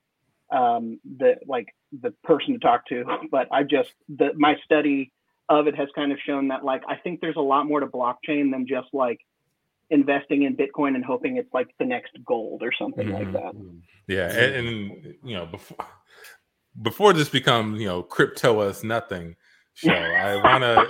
um, 0.51 0.99
the 1.17 1.35
like 1.47 1.67
the 2.01 2.11
person 2.23 2.53
to 2.53 2.59
talk 2.59 2.85
to, 2.87 3.05
but 3.31 3.47
I 3.51 3.63
just 3.63 3.91
the 4.09 4.33
my 4.35 4.55
study 4.65 5.11
of 5.47 5.67
it 5.67 5.75
has 5.75 5.87
kind 5.95 6.11
of 6.11 6.17
shown 6.25 6.47
that 6.49 6.63
like 6.65 6.83
I 6.87 6.95
think 6.97 7.21
there's 7.21 7.35
a 7.37 7.41
lot 7.41 7.65
more 7.67 7.79
to 7.79 7.87
blockchain 7.87 8.51
than 8.51 8.65
just 8.67 8.87
like 8.93 9.19
investing 9.91 10.43
in 10.43 10.57
Bitcoin 10.57 10.95
and 10.95 11.05
hoping 11.05 11.37
it's 11.37 11.53
like 11.53 11.67
the 11.77 11.85
next 11.85 12.13
gold 12.25 12.63
or 12.63 12.71
something 12.73 13.11
like 13.11 13.27
Mhm. 13.27 13.33
that. 13.33 13.53
Yeah, 14.07 14.31
and, 14.31 14.67
and 14.67 15.15
you 15.23 15.35
know 15.35 15.45
before 15.45 15.77
before 16.81 17.13
this 17.13 17.29
becomes 17.29 17.79
you 17.79 17.87
know 17.87 18.03
crypto 18.03 18.59
us 18.59 18.83
nothing 18.83 19.35
show, 19.73 19.91
I 19.91 20.35
wanna 20.35 20.85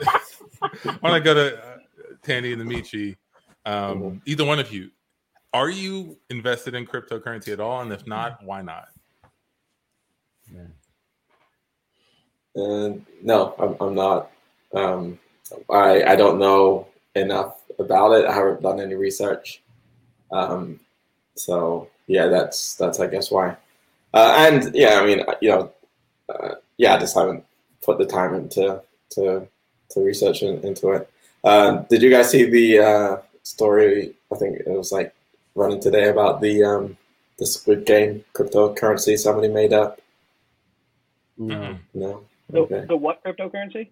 wanna 1.02 1.20
go 1.20 1.34
to 1.34 1.58
uh, 1.58 1.78
Tandy 2.24 2.54
and 2.54 2.62
Amici. 2.62 3.18
Um, 3.66 4.22
either 4.26 4.46
one 4.46 4.60
of 4.60 4.72
you, 4.72 4.92
are 5.54 5.70
you 5.70 6.18
invested 6.30 6.76
in 6.76 6.86
cryptocurrency 6.86 7.52
at 7.52 7.60
all? 7.60 7.82
And 7.82 7.92
if 7.92 8.06
not, 8.06 8.44
why 8.44 8.62
not? 8.62 8.88
And 12.56 13.06
no, 13.22 13.54
I'm, 13.60 13.76
I'm 13.82 13.96
not. 13.96 14.32
Um, 14.74 15.20
I 15.70 16.04
I 16.04 16.16
don't 16.16 16.40
know 16.40 16.88
enough 17.16 17.62
about 17.80 18.14
it. 18.14 18.26
I 18.26 18.34
haven't 18.34 18.62
done 18.62 18.80
any 18.80 18.96
research. 18.96 19.62
Um, 20.32 20.80
so 21.36 21.90
yeah, 22.08 22.28
that's 22.28 22.76
that's 22.76 23.00
I 23.00 23.08
guess 23.08 23.32
why. 23.32 23.58
Uh, 24.14 24.34
and 24.38 24.74
yeah, 24.74 25.00
I 25.02 25.06
mean, 25.06 25.26
you 25.42 25.50
know, 25.50 25.72
uh, 26.30 26.56
yeah, 26.78 26.96
I 26.96 27.00
just 27.00 27.16
haven't 27.16 27.44
put 27.84 27.98
the 27.98 28.06
time 28.06 28.34
into 28.34 28.82
to 29.12 29.48
to 29.90 30.00
research 30.02 30.42
in, 30.44 30.60
into 30.66 30.90
it. 30.92 31.10
Uh, 31.44 31.84
did 31.90 32.02
you 32.02 32.10
guys 32.10 32.30
see 32.32 32.50
the 32.50 32.80
uh, 32.80 33.18
story? 33.44 34.14
I 34.34 34.36
think 34.38 34.60
it 34.60 34.68
was 34.68 34.92
like 34.92 35.14
running 35.54 35.80
today 35.80 36.10
about 36.10 36.42
the 36.42 36.64
um, 36.64 36.98
the 37.38 37.46
Squid 37.46 37.86
Game 37.86 38.24
cryptocurrency 38.34 39.18
somebody 39.18 39.48
made 39.50 39.74
up. 39.74 40.02
No. 41.38 41.56
Mhm. 41.56 41.78
No, 41.94 42.24
The, 42.50 42.60
okay. 42.60 42.86
the 42.88 42.96
what 42.96 43.24
cryptocurrency? 43.24 43.90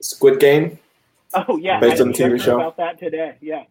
Squid 0.00 0.40
Game. 0.40 0.78
Oh 1.34 1.56
yeah, 1.56 1.78
Based 1.80 2.00
I 2.00 2.04
on 2.04 2.08
the 2.12 2.18
TV 2.18 2.40
show? 2.40 2.56
about 2.56 2.76
that 2.78 2.98
today. 2.98 3.36
Yeah. 3.40 3.64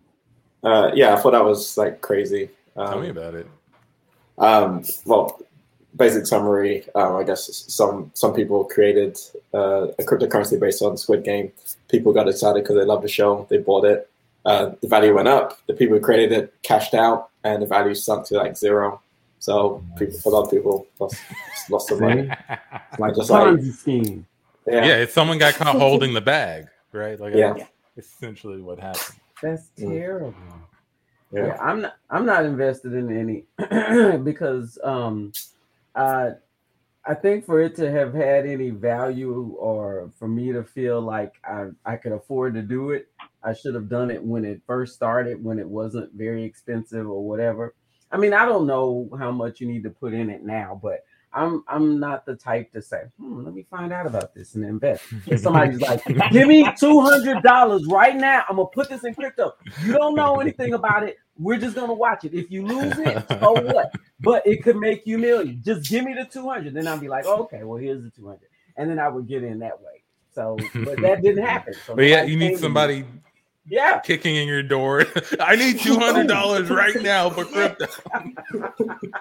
Uh, 0.63 0.91
yeah, 0.93 1.13
I 1.13 1.19
thought 1.19 1.31
that 1.31 1.43
was 1.43 1.77
like 1.77 2.01
crazy. 2.01 2.49
Um, 2.75 2.87
Tell 2.87 3.01
me 3.01 3.09
about 3.09 3.35
it. 3.35 3.47
Um, 4.37 4.83
well, 5.05 5.39
basic 5.95 6.25
summary. 6.27 6.85
Um, 6.95 7.15
I 7.15 7.23
guess 7.23 7.65
some 7.67 8.11
some 8.13 8.33
people 8.33 8.63
created 8.65 9.17
uh, 9.53 9.87
a 9.99 10.03
cryptocurrency 10.03 10.59
based 10.59 10.81
on 10.81 10.97
Squid 10.97 11.23
Game. 11.23 11.51
People 11.89 12.13
got 12.13 12.27
excited 12.29 12.63
because 12.63 12.75
they 12.75 12.85
loved 12.85 13.03
the 13.03 13.07
show. 13.09 13.45
They 13.49 13.57
bought 13.57 13.85
it. 13.85 14.09
Uh, 14.45 14.71
the 14.81 14.87
value 14.87 15.13
went 15.15 15.27
up. 15.27 15.59
The 15.67 15.73
people 15.73 15.97
who 15.97 16.01
created 16.03 16.31
it 16.31 16.53
cashed 16.63 16.93
out, 16.93 17.29
and 17.43 17.61
the 17.61 17.65
value 17.67 17.93
sunk 17.95 18.25
to 18.27 18.35
like 18.35 18.57
zero. 18.57 19.01
So 19.39 19.83
people, 19.97 20.19
a 20.25 20.29
lot 20.29 20.43
of 20.45 20.51
people 20.51 20.87
lost 20.99 21.15
lost 21.69 21.87
some 21.89 21.99
money. 22.01 22.29
It's 22.49 22.99
like 22.99 23.13
a 23.13 23.15
Just 23.15 23.29
like- 23.29 23.47
Ponzi 23.55 23.73
scheme. 23.73 24.25
yeah. 24.67 24.85
Yeah, 24.85 24.95
if 24.97 25.11
someone 25.11 25.37
got 25.37 25.53
caught 25.55 25.75
holding 25.75 26.13
the 26.13 26.21
bag, 26.21 26.67
right? 26.93 27.19
Like 27.19 27.33
Yeah. 27.35 27.53
that's 27.53 27.69
essentially 28.07 28.61
what 28.61 28.79
happened. 28.79 29.19
That's 29.41 29.69
Mm. 29.79 29.93
terrible. 29.93 30.33
yeah. 31.31 31.45
Yeah, 31.47 31.57
I'm 31.61 31.81
not. 31.81 31.95
I'm 32.09 32.25
not 32.25 32.43
invested 32.45 32.93
in 32.93 33.07
any 33.15 34.17
because 34.23 34.77
um, 34.83 35.31
I 35.99 37.13
think 37.15 37.45
for 37.45 37.59
it 37.59 37.75
to 37.77 37.89
have 37.91 38.13
had 38.13 38.45
any 38.45 38.69
value 38.69 39.55
or 39.57 40.11
for 40.17 40.27
me 40.27 40.51
to 40.51 40.63
feel 40.63 41.01
like 41.01 41.33
I 41.43 41.67
I 41.85 41.95
could 41.97 42.11
afford 42.11 42.53
to 42.55 42.61
do 42.61 42.91
it, 42.91 43.07
I 43.43 43.53
should 43.53 43.75
have 43.75 43.89
done 43.89 44.11
it 44.11 44.23
when 44.23 44.45
it 44.45 44.61
first 44.67 44.95
started, 44.95 45.43
when 45.43 45.59
it 45.59 45.67
wasn't 45.67 46.13
very 46.13 46.43
expensive 46.43 47.07
or 47.07 47.27
whatever. 47.27 47.75
I 48.11 48.17
mean, 48.17 48.33
I 48.33 48.45
don't 48.45 48.67
know 48.67 49.09
how 49.17 49.31
much 49.31 49.59
you 49.61 49.67
need 49.67 49.83
to 49.83 49.89
put 49.89 50.13
in 50.13 50.29
it 50.29 50.43
now, 50.43 50.79
but 50.81 51.03
I'm 51.33 51.63
I'm 51.67 51.99
not 51.99 52.25
the 52.25 52.35
type 52.35 52.71
to 52.73 52.81
say, 52.81 53.03
hmm, 53.19 53.43
let 53.45 53.53
me 53.53 53.65
find 53.69 53.93
out 53.93 54.07
about 54.07 54.33
this 54.33 54.55
and 54.55 54.65
invest. 54.65 55.03
If 55.27 55.41
somebody's 55.41 55.81
like, 55.81 56.03
give 56.31 56.47
me 56.47 56.67
two 56.77 57.01
hundred 57.01 57.43
dollars 57.43 57.85
right 57.87 58.15
now, 58.15 58.43
I'm 58.49 58.55
gonna 58.55 58.67
put 58.67 58.89
this 58.89 59.03
in 59.03 59.13
crypto. 59.13 59.53
You 59.83 59.93
don't 59.93 60.15
know 60.15 60.39
anything 60.39 60.73
about 60.73 61.03
it. 61.03 61.17
We're 61.37 61.59
just 61.59 61.75
gonna 61.75 61.93
watch 61.93 62.25
it. 62.25 62.33
If 62.33 62.49
you 62.49 62.65
lose 62.65 62.97
it, 62.97 63.25
so 63.29 63.53
what? 63.53 63.91
But 64.19 64.45
it 64.45 64.63
could 64.63 64.77
make 64.77 65.05
you 65.05 65.17
million. 65.17 65.61
Just 65.63 65.89
give 65.89 66.03
me 66.03 66.13
the 66.13 66.25
two 66.25 66.49
hundred. 66.49 66.73
Then 66.73 66.87
I'll 66.87 66.97
be 66.99 67.07
like, 67.09 67.25
okay, 67.25 67.63
well 67.63 67.77
here's 67.77 68.03
the 68.03 68.09
two 68.09 68.25
hundred, 68.27 68.49
and 68.77 68.89
then 68.89 68.99
I 68.99 69.07
would 69.07 69.27
get 69.27 69.43
in 69.43 69.59
that 69.59 69.79
way. 69.79 70.03
So, 70.33 70.57
but 70.85 71.01
that 71.01 71.21
didn't 71.21 71.45
happen. 71.45 71.73
So 71.85 71.95
But 71.95 72.05
yeah, 72.05 72.23
you 72.23 72.37
need 72.37 72.57
somebody 72.57 73.03
me. 73.03 73.07
Yeah, 73.67 73.99
kicking 73.99 74.35
in 74.35 74.47
your 74.47 74.63
door. 74.63 75.05
I 75.39 75.55
need 75.55 75.79
two 75.79 75.97
hundred 75.97 76.27
dollars 76.27 76.69
right 76.69 76.99
now 77.01 77.29
for 77.29 77.45
crypto. 77.45 77.85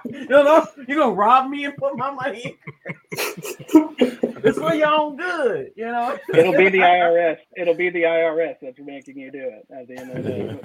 you 0.04 0.26
know, 0.28 0.66
you're 0.86 0.98
gonna 0.98 1.12
rob 1.12 1.50
me 1.50 1.64
and 1.64 1.76
put 1.76 1.96
my 1.96 2.10
money. 2.10 2.42
in. 2.44 2.54
it's 4.42 4.58
for 4.58 4.74
your 4.74 4.88
own 4.88 5.16
good, 5.16 5.72
you 5.76 5.86
know. 5.86 6.18
It'll 6.32 6.56
be 6.56 6.68
the 6.70 6.78
IRS. 6.78 7.38
It'll 7.56 7.74
be 7.74 7.90
the 7.90 8.02
IRS 8.02 8.56
that's 8.62 8.78
making 8.78 9.18
you 9.18 9.30
do 9.30 9.38
it 9.38 9.66
at 9.70 9.86
the 9.88 9.98
end 9.98 10.10
of 10.12 10.24
the 10.24 10.30
day. 10.30 10.58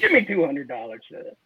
Give 0.00 0.12
me 0.12 0.24
two 0.24 0.44
hundred 0.44 0.68
dollars 0.68 1.02
for 1.08 1.22
this. 1.22 1.36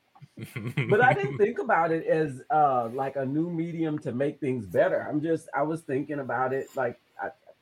but 0.89 1.01
I 1.01 1.15
didn't 1.15 1.37
think 1.37 1.59
about 1.59 1.91
it 1.91 2.07
as 2.07 2.43
uh 2.51 2.89
like 2.93 3.17
a 3.17 3.27
new 3.27 3.51
medium 3.51 3.99
to 4.01 4.13
make 4.13 4.39
things 4.41 4.67
better. 4.67 5.07
I'm 5.09 5.21
just 5.21 5.49
I 5.55 5.63
was 5.63 5.81
thinking 5.83 6.21
about 6.21 6.53
it 6.53 6.69
like 6.77 6.99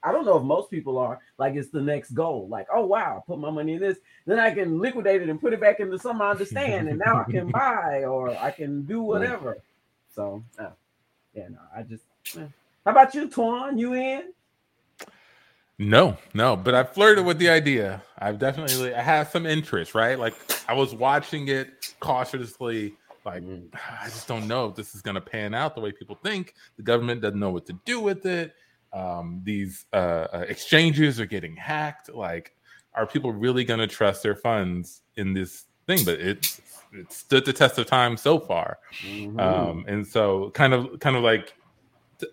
I, 0.02 0.12
don't 0.12 0.24
know 0.24 0.36
if 0.36 0.42
most 0.44 0.70
people 0.70 0.98
are 0.98 1.20
like 1.38 1.54
it's 1.54 1.70
the 1.70 1.80
next 1.80 2.10
goal. 2.10 2.48
Like, 2.48 2.66
oh 2.72 2.86
wow, 2.86 3.18
I 3.18 3.26
put 3.26 3.38
my 3.38 3.50
money 3.50 3.74
in 3.74 3.80
this, 3.80 3.98
then 4.26 4.38
I 4.38 4.52
can 4.52 4.78
liquidate 4.78 5.22
it 5.22 5.28
and 5.28 5.40
put 5.40 5.52
it 5.52 5.60
back 5.60 5.80
into 5.80 5.98
something 5.98 6.22
I 6.22 6.30
understand, 6.30 6.88
and 6.88 6.98
now 7.04 7.24
I 7.26 7.30
can 7.30 7.50
buy 7.52 8.04
or 8.04 8.30
I 8.36 8.50
can 8.50 8.82
do 8.82 9.02
whatever. 9.02 9.58
So 10.14 10.42
uh, 10.58 10.70
yeah, 11.34 11.48
no, 11.48 11.58
I 11.74 11.82
just 11.82 12.04
eh. 12.36 12.46
how 12.84 12.90
about 12.92 13.14
you, 13.14 13.28
Twan? 13.28 13.78
You 13.78 13.94
in? 13.94 14.32
No, 15.78 16.16
no, 16.32 16.56
but 16.56 16.74
I 16.74 16.84
flirted 16.84 17.26
with 17.26 17.38
the 17.38 17.50
idea. 17.50 18.02
I've 18.18 18.38
definitely 18.38 18.94
I 18.94 19.02
have 19.02 19.28
some 19.28 19.44
interest, 19.44 19.94
right? 19.94 20.18
Like 20.18 20.34
I 20.68 20.72
was 20.72 20.94
watching 20.94 21.48
it 21.48 21.94
cautiously, 22.00 22.94
like 23.26 23.42
Mm. 23.42 23.68
I 23.74 24.04
just 24.04 24.28
don't 24.28 24.46
know 24.46 24.68
if 24.68 24.76
this 24.76 24.94
is 24.94 25.02
gonna 25.02 25.20
pan 25.20 25.52
out 25.52 25.74
the 25.74 25.80
way 25.80 25.92
people 25.92 26.16
think. 26.22 26.54
The 26.76 26.82
government 26.82 27.20
doesn't 27.20 27.38
know 27.38 27.50
what 27.50 27.66
to 27.66 27.74
do 27.84 28.00
with 28.00 28.24
it. 28.24 28.54
Um, 28.92 29.40
these 29.44 29.86
uh, 29.92 30.26
uh, 30.32 30.44
exchanges 30.48 31.20
are 31.20 31.26
getting 31.26 31.56
hacked. 31.56 32.12
Like, 32.12 32.54
are 32.94 33.06
people 33.06 33.32
really 33.32 33.64
gonna 33.64 33.86
trust 33.86 34.22
their 34.22 34.34
funds 34.36 35.02
in 35.16 35.32
this 35.34 35.64
thing? 35.86 36.04
But 36.04 36.20
it's 36.20 36.60
it 36.92 37.12
stood 37.12 37.44
the 37.44 37.52
test 37.52 37.78
of 37.78 37.86
time 37.86 38.16
so 38.16 38.38
far. 38.38 38.78
Mhm. 39.04 39.40
Um, 39.40 39.84
and 39.86 40.06
so 40.06 40.50
kind 40.50 40.72
of 40.72 40.98
kind 41.00 41.16
of 41.16 41.22
like 41.22 41.54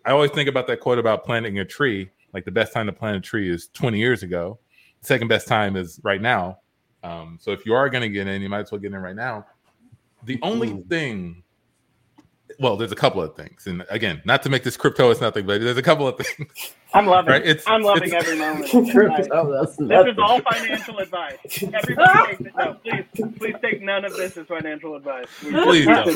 I 0.05 0.11
always 0.11 0.31
think 0.31 0.47
about 0.47 0.67
that 0.67 0.79
quote 0.79 0.99
about 0.99 1.25
planting 1.25 1.59
a 1.59 1.65
tree. 1.65 2.09
Like 2.33 2.45
the 2.45 2.51
best 2.51 2.71
time 2.73 2.85
to 2.85 2.93
plant 2.93 3.17
a 3.17 3.21
tree 3.21 3.49
is 3.49 3.67
20 3.73 3.99
years 3.99 4.23
ago. 4.23 4.57
The 5.01 5.07
Second 5.07 5.27
best 5.27 5.47
time 5.47 5.75
is 5.75 5.99
right 6.03 6.21
now. 6.21 6.59
Um, 7.03 7.37
so 7.41 7.51
if 7.51 7.65
you 7.65 7.73
are 7.73 7.89
going 7.89 8.01
to 8.01 8.09
get 8.09 8.27
in, 8.27 8.41
you 8.41 8.47
might 8.47 8.61
as 8.61 8.71
well 8.71 8.79
get 8.79 8.93
in 8.93 8.97
right 8.99 9.15
now. 9.15 9.45
The 10.23 10.39
only 10.41 10.69
Mhm. 10.69 10.87
thing, 10.87 11.42
well, 12.59 12.77
there's 12.77 12.91
a 12.91 12.95
couple 12.95 13.21
of 13.21 13.35
things, 13.35 13.67
and 13.67 13.85
again, 13.89 14.21
not 14.25 14.43
to 14.43 14.49
make 14.49 14.63
this 14.63 14.77
crypto 14.77 15.09
is 15.11 15.19
nothing, 15.21 15.45
but 15.45 15.61
there's 15.61 15.77
a 15.77 15.81
couple 15.81 16.07
of 16.07 16.17
things. 16.17 16.73
I'm 16.95 17.07
loving. 17.07 17.31
Right, 17.31 17.41
it's- 17.45 17.63
I'm 17.65 17.81
loving 17.81 18.09
it's- 18.09 18.23
every 18.23 18.37
moment. 18.37 18.71
Right. 18.95 19.27
Oh, 19.31 19.51
that's 19.51 19.75
This 19.77 19.87
nothing. 19.87 20.11
is 20.13 20.17
all 20.19 20.39
financial 20.41 20.99
advice. 20.99 21.37
Everybody 21.73 22.37
take 22.37 22.55
no, 22.55 22.73
please, 22.83 23.05
please 23.39 23.55
take 23.63 23.81
none 23.81 24.05
of 24.05 24.15
this 24.15 24.37
as 24.37 24.45
financial 24.45 24.95
advice. 24.95 25.25
We 25.43 25.51
Please 25.51 25.85
don't. 25.87 26.13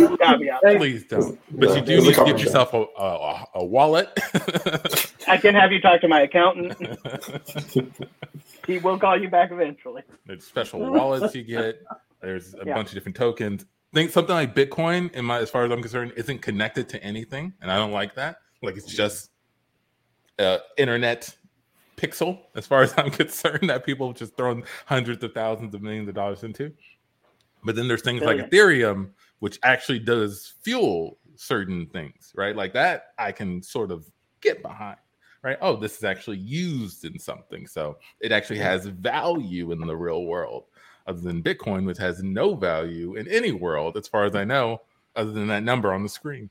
Please 0.77 1.03
don't. 1.05 1.39
But 1.51 1.69
Yeah, 1.69 1.75
you 1.75 1.81
do 1.81 2.01
need 2.01 2.09
to 2.09 2.13
coffee 2.13 2.31
get 2.33 2.41
yourself 2.41 2.73
a, 2.73 2.85
a, 2.99 3.45
a 3.55 3.65
wallet. 3.65 4.09
I 5.27 5.37
can 5.37 5.55
have 5.55 5.71
you 5.71 5.81
talk 5.81 6.01
to 6.01 6.07
my 6.07 6.21
accountant. 6.21 6.75
He 8.65 8.79
will 8.79 8.99
call 8.99 9.17
you 9.21 9.29
back 9.29 9.51
eventually. 9.53 10.01
There's 10.25 10.43
special 10.43 10.81
wallets 10.81 11.33
you 11.33 11.43
get. 11.43 11.81
There's 12.21 12.53
a 12.55 12.63
Yeah. 12.65 12.73
bunch 12.75 12.89
of 12.89 12.95
different 12.95 13.15
tokens. 13.15 13.65
Think 13.97 14.11
something 14.11 14.35
like 14.35 14.53
Bitcoin, 14.53 15.11
in 15.13 15.25
my 15.25 15.39
as 15.39 15.49
far 15.49 15.65
as 15.65 15.71
I'm 15.71 15.81
concerned, 15.81 16.13
isn't 16.15 16.43
connected 16.43 16.87
to 16.89 17.03
anything, 17.03 17.51
and 17.63 17.71
I 17.71 17.77
don't 17.77 17.91
like 17.91 18.13
that. 18.13 18.41
Like 18.61 18.77
it's 18.77 18.85
just 18.85 19.31
uh, 20.37 20.59
internet 20.77 21.35
pixel, 21.95 22.41
as 22.53 22.67
far 22.67 22.81
as 22.83 22.93
I'm 22.95 23.09
concerned, 23.09 23.71
that 23.71 23.87
people 23.87 24.13
just 24.13 24.37
throwing 24.37 24.63
hundreds 24.85 25.23
of 25.23 25.33
thousands 25.33 25.73
of 25.73 25.81
millions 25.81 26.07
of 26.07 26.13
dollars 26.13 26.43
into. 26.43 26.71
But 27.63 27.75
then 27.75 27.87
there's 27.87 28.03
things 28.03 28.21
like 28.21 28.37
Ethereum, 28.37 29.09
which 29.39 29.57
actually 29.63 29.97
does 29.97 30.53
fuel 30.61 31.17
certain 31.33 31.87
things, 31.87 32.31
right? 32.35 32.55
Like 32.55 32.73
that, 32.73 33.13
I 33.17 33.31
can 33.31 33.63
sort 33.63 33.89
of 33.89 34.05
get 34.41 34.61
behind. 34.61 34.97
Right? 35.41 35.57
Oh, 35.59 35.75
this 35.75 35.97
is 35.97 36.03
actually 36.03 36.37
used 36.37 37.03
in 37.03 37.17
something, 37.17 37.65
so 37.65 37.97
it 38.19 38.31
actually 38.31 38.59
has 38.59 38.85
value 38.85 39.71
in 39.71 39.79
the 39.79 39.97
real 39.97 40.25
world 40.25 40.65
other 41.07 41.21
than 41.21 41.41
Bitcoin, 41.41 41.85
which 41.85 41.97
has 41.97 42.21
no 42.21 42.53
value 42.55 43.15
in 43.15 43.27
any 43.27 43.51
world, 43.51 43.95
as 43.97 44.07
far 44.07 44.25
as 44.25 44.35
I 44.35 44.43
know, 44.43 44.81
other 45.15 45.31
than 45.31 45.47
that 45.47 45.63
number 45.63 45.93
on 45.93 46.03
the 46.03 46.09
screen. 46.09 46.49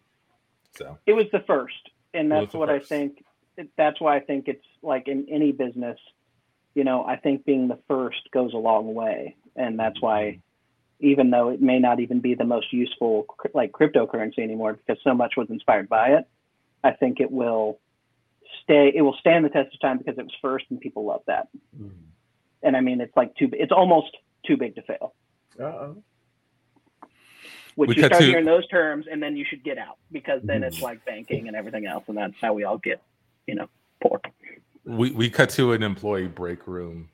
So 0.77 0.99
It 1.07 1.13
was 1.13 1.27
the 1.33 1.41
first, 1.41 1.91
and 2.15 2.31
that's 2.31 2.55
what 2.55 2.69
first. 2.69 2.91
I 2.91 2.97
think. 2.97 3.25
That's 3.77 4.01
why 4.01 4.17
I 4.17 4.21
think 4.21 4.49
it's 4.49 4.67
like 4.83 5.09
in 5.09 5.27
any 5.31 5.53
business. 5.53 5.99
You 6.75 6.85
know, 6.85 7.05
I 7.07 7.17
think 7.17 7.47
being 7.47 7.69
the 7.69 7.79
first 7.89 8.31
goes 8.33 8.53
a 8.53 8.59
long 8.59 8.93
way, 8.95 9.37
and 9.55 9.79
that's 9.79 10.01
why, 10.03 10.41
even 11.01 11.31
though 11.31 11.49
it 11.49 11.63
may 11.63 11.79
not 11.79 12.01
even 12.01 12.21
be 12.21 12.35
the 12.35 12.45
most 12.45 12.73
useful 12.73 13.27
like 13.55 13.73
cryptocurrency 13.73 14.41
anymore, 14.41 14.75
because 14.75 15.03
so 15.03 15.15
much 15.15 15.35
was 15.37 15.49
inspired 15.49 15.89
by 15.89 16.09
it, 16.09 16.29
I 16.85 16.91
think 16.93 17.21
it 17.21 17.31
will 17.31 17.79
stay. 18.63 18.93
It 18.95 19.01
will 19.01 19.17
stand 19.19 19.45
the 19.47 19.49
test 19.49 19.75
of 19.75 19.81
time 19.81 19.99
because 19.99 20.19
it 20.19 20.25
was 20.25 20.37
first, 20.43 20.67
and 20.69 20.79
people 20.79 21.07
love 21.07 21.23
that. 21.27 21.49
Mhm. 21.81 21.93
And 22.63 22.77
I 22.77 22.81
mean, 22.81 23.01
it's 23.01 23.17
like 23.17 23.35
too. 23.37 23.49
It's 23.55 23.73
almost 23.73 24.15
too 24.47 24.57
big 24.57 24.75
to 24.77 24.83
fail. 24.83 25.15
Uh-oh. 25.61 26.03
Which 27.75 27.89
We 27.89 27.97
you 27.97 28.05
start 28.05 28.21
to- 28.21 28.27
hearing 28.27 28.47
those 28.47 28.67
terms, 28.69 29.07
and 29.11 29.23
then 29.23 29.37
you 29.37 29.45
should 29.45 29.63
get 29.63 29.77
out 29.79 29.99
because 30.11 30.41
then 30.45 30.63
it's 30.63 30.81
like 30.81 31.05
banking 31.05 31.47
and 31.49 31.57
everything 31.57 31.87
else, 31.87 32.05
and 32.09 32.17
that's 32.17 32.35
how 32.41 32.55
we 32.55 32.65
all 32.65 32.79
get, 32.79 33.03
you 33.47 33.55
know, 33.55 33.69
poor. 34.03 34.21
we, 34.85 35.11
we 35.11 35.29
cut 35.29 35.51
to 35.51 35.73
an 35.73 35.83
employee 35.83 36.27
break 36.29 36.67
room. 36.67 37.09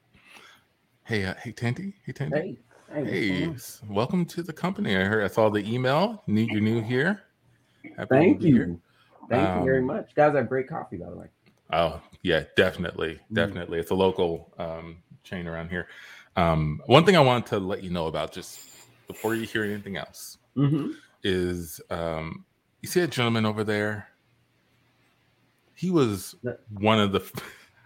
Hey, 1.05 1.25
uh, 1.25 1.35
hey, 1.43 1.51
Tandy. 1.53 1.95
Hey, 2.07 2.13
Tandy. 2.13 2.37
Hey, 2.39 2.57
hey, 2.95 3.05
Hey, 3.11 3.29
going 3.31 3.49
on? 3.51 3.55
s- 3.57 3.83
welcome 3.89 4.25
to 4.27 4.43
the 4.43 4.53
company. 4.53 4.97
I 4.97 5.01
heard 5.05 5.25
I 5.25 5.27
saw 5.27 5.49
the 5.49 5.59
email. 5.69 6.23
New, 6.29 6.43
you're 6.43 6.61
new 6.61 6.81
here. 6.81 7.23
Happy 7.97 8.09
Thank 8.11 8.41
be 8.41 8.53
here. 8.53 8.67
you. 8.67 8.81
Thank 9.29 9.59
you 9.59 9.65
very 9.65 9.79
Um, 9.79 9.87
much. 9.87 10.15
Guys 10.15 10.35
have 10.37 10.49
great 10.49 10.69
coffee, 10.69 10.97
by 10.99 11.11
the 11.11 11.17
way. 11.17 11.27
Oh, 11.73 12.01
yeah, 12.23 12.45
definitely. 12.57 13.15
Mm. 13.15 13.35
Definitely. 13.35 13.79
It's 13.81 13.91
a 13.91 13.95
local 13.97 14.53
um, 14.59 14.99
chain 15.25 15.49
around 15.49 15.71
here. 15.71 15.89
Um, 16.37 16.81
one 16.87 17.05
thing 17.05 17.17
I 17.17 17.21
wanted 17.21 17.47
to 17.47 17.59
let 17.59 17.83
you 17.83 17.91
know 17.91 18.07
about 18.07 18.33
just 18.33 18.61
before 19.07 19.35
you 19.35 19.47
hear 19.47 19.65
anything 19.65 19.97
else 19.97 20.39
Mm-hmm. 20.57 20.91
is 21.23 21.81
um, 21.91 22.45
you 22.81 22.89
see 22.89 23.01
that 23.01 23.11
gentleman 23.11 23.47
over 23.47 23.65
there? 23.65 24.09
He 25.75 25.91
was 25.91 26.35
one 26.71 27.01
of 27.01 27.13
the 27.13 27.21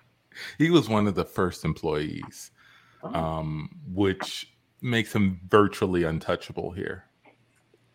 he 0.58 0.70
was 0.70 0.88
one 0.88 1.06
of 1.06 1.14
the 1.14 1.24
first 1.24 1.64
employees, 1.64 2.50
Oh. 3.02 3.14
um, 3.14 3.70
which 3.92 4.52
makes 4.82 5.12
him 5.14 5.40
virtually 5.48 6.04
untouchable 6.04 6.70
here. 6.72 7.04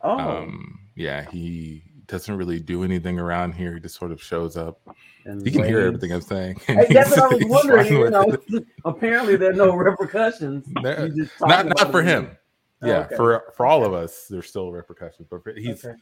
oh. 0.02 0.18
Um, 0.20 0.80
yeah, 0.96 1.30
he 1.30 1.84
doesn't 2.12 2.36
really 2.36 2.60
do 2.60 2.84
anything 2.84 3.18
around 3.20 3.54
here. 3.54 3.74
He 3.74 3.80
just 3.80 3.96
sort 3.96 4.12
of 4.12 4.22
shows 4.22 4.58
up. 4.58 4.80
and 5.26 5.44
He 5.46 5.52
can 5.52 5.64
hear 5.64 5.80
everything 5.80 6.12
I'm 6.12 6.22
saying. 6.22 6.60
Hey, 6.68 6.86
that's 6.90 7.12
what 7.18 7.22
I 7.32 7.36
was 7.36 7.46
wondering. 7.46 7.88
You 7.94 8.10
know, 8.10 8.38
apparently 8.86 9.36
there 9.38 9.52
are 9.52 9.54
no 9.54 9.74
repercussions. 9.76 10.66
There- 10.84 11.10
not 11.42 11.66
not 11.68 11.92
for 11.92 12.02
him. 12.04 12.38
Oh, 12.84 12.88
Yeah, 12.88 12.98
okay. 13.06 13.16
for 13.16 13.44
for 13.56 13.66
all 13.66 13.86
of 13.86 13.94
us, 13.94 14.28
there's 14.30 14.48
still 14.48 14.72
repercussions. 14.72 15.28
But 15.30 15.42
he's 15.58 15.86
Okay. 15.86 15.96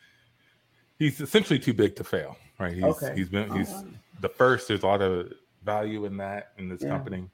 he's 0.98 1.22
essentially 1.22 1.60
too 1.60 1.74
big 1.74 1.96
to 1.98 2.04
fail, 2.04 2.36
right? 2.60 2.74
He's 2.74 2.84
Okay. 2.84 3.14
he's 3.16 3.30
been 3.30 3.50
he's 3.56 3.70
wow. 3.70 3.86
the 4.22 4.30
first. 4.30 4.68
There's 4.68 4.84
a 4.84 4.88
lot 4.88 5.02
of 5.02 5.32
value 5.64 6.06
in 6.06 6.18
that 6.18 6.54
in 6.58 6.70
this 6.70 6.82
Yeah. 6.82 6.90
company. 6.90 7.30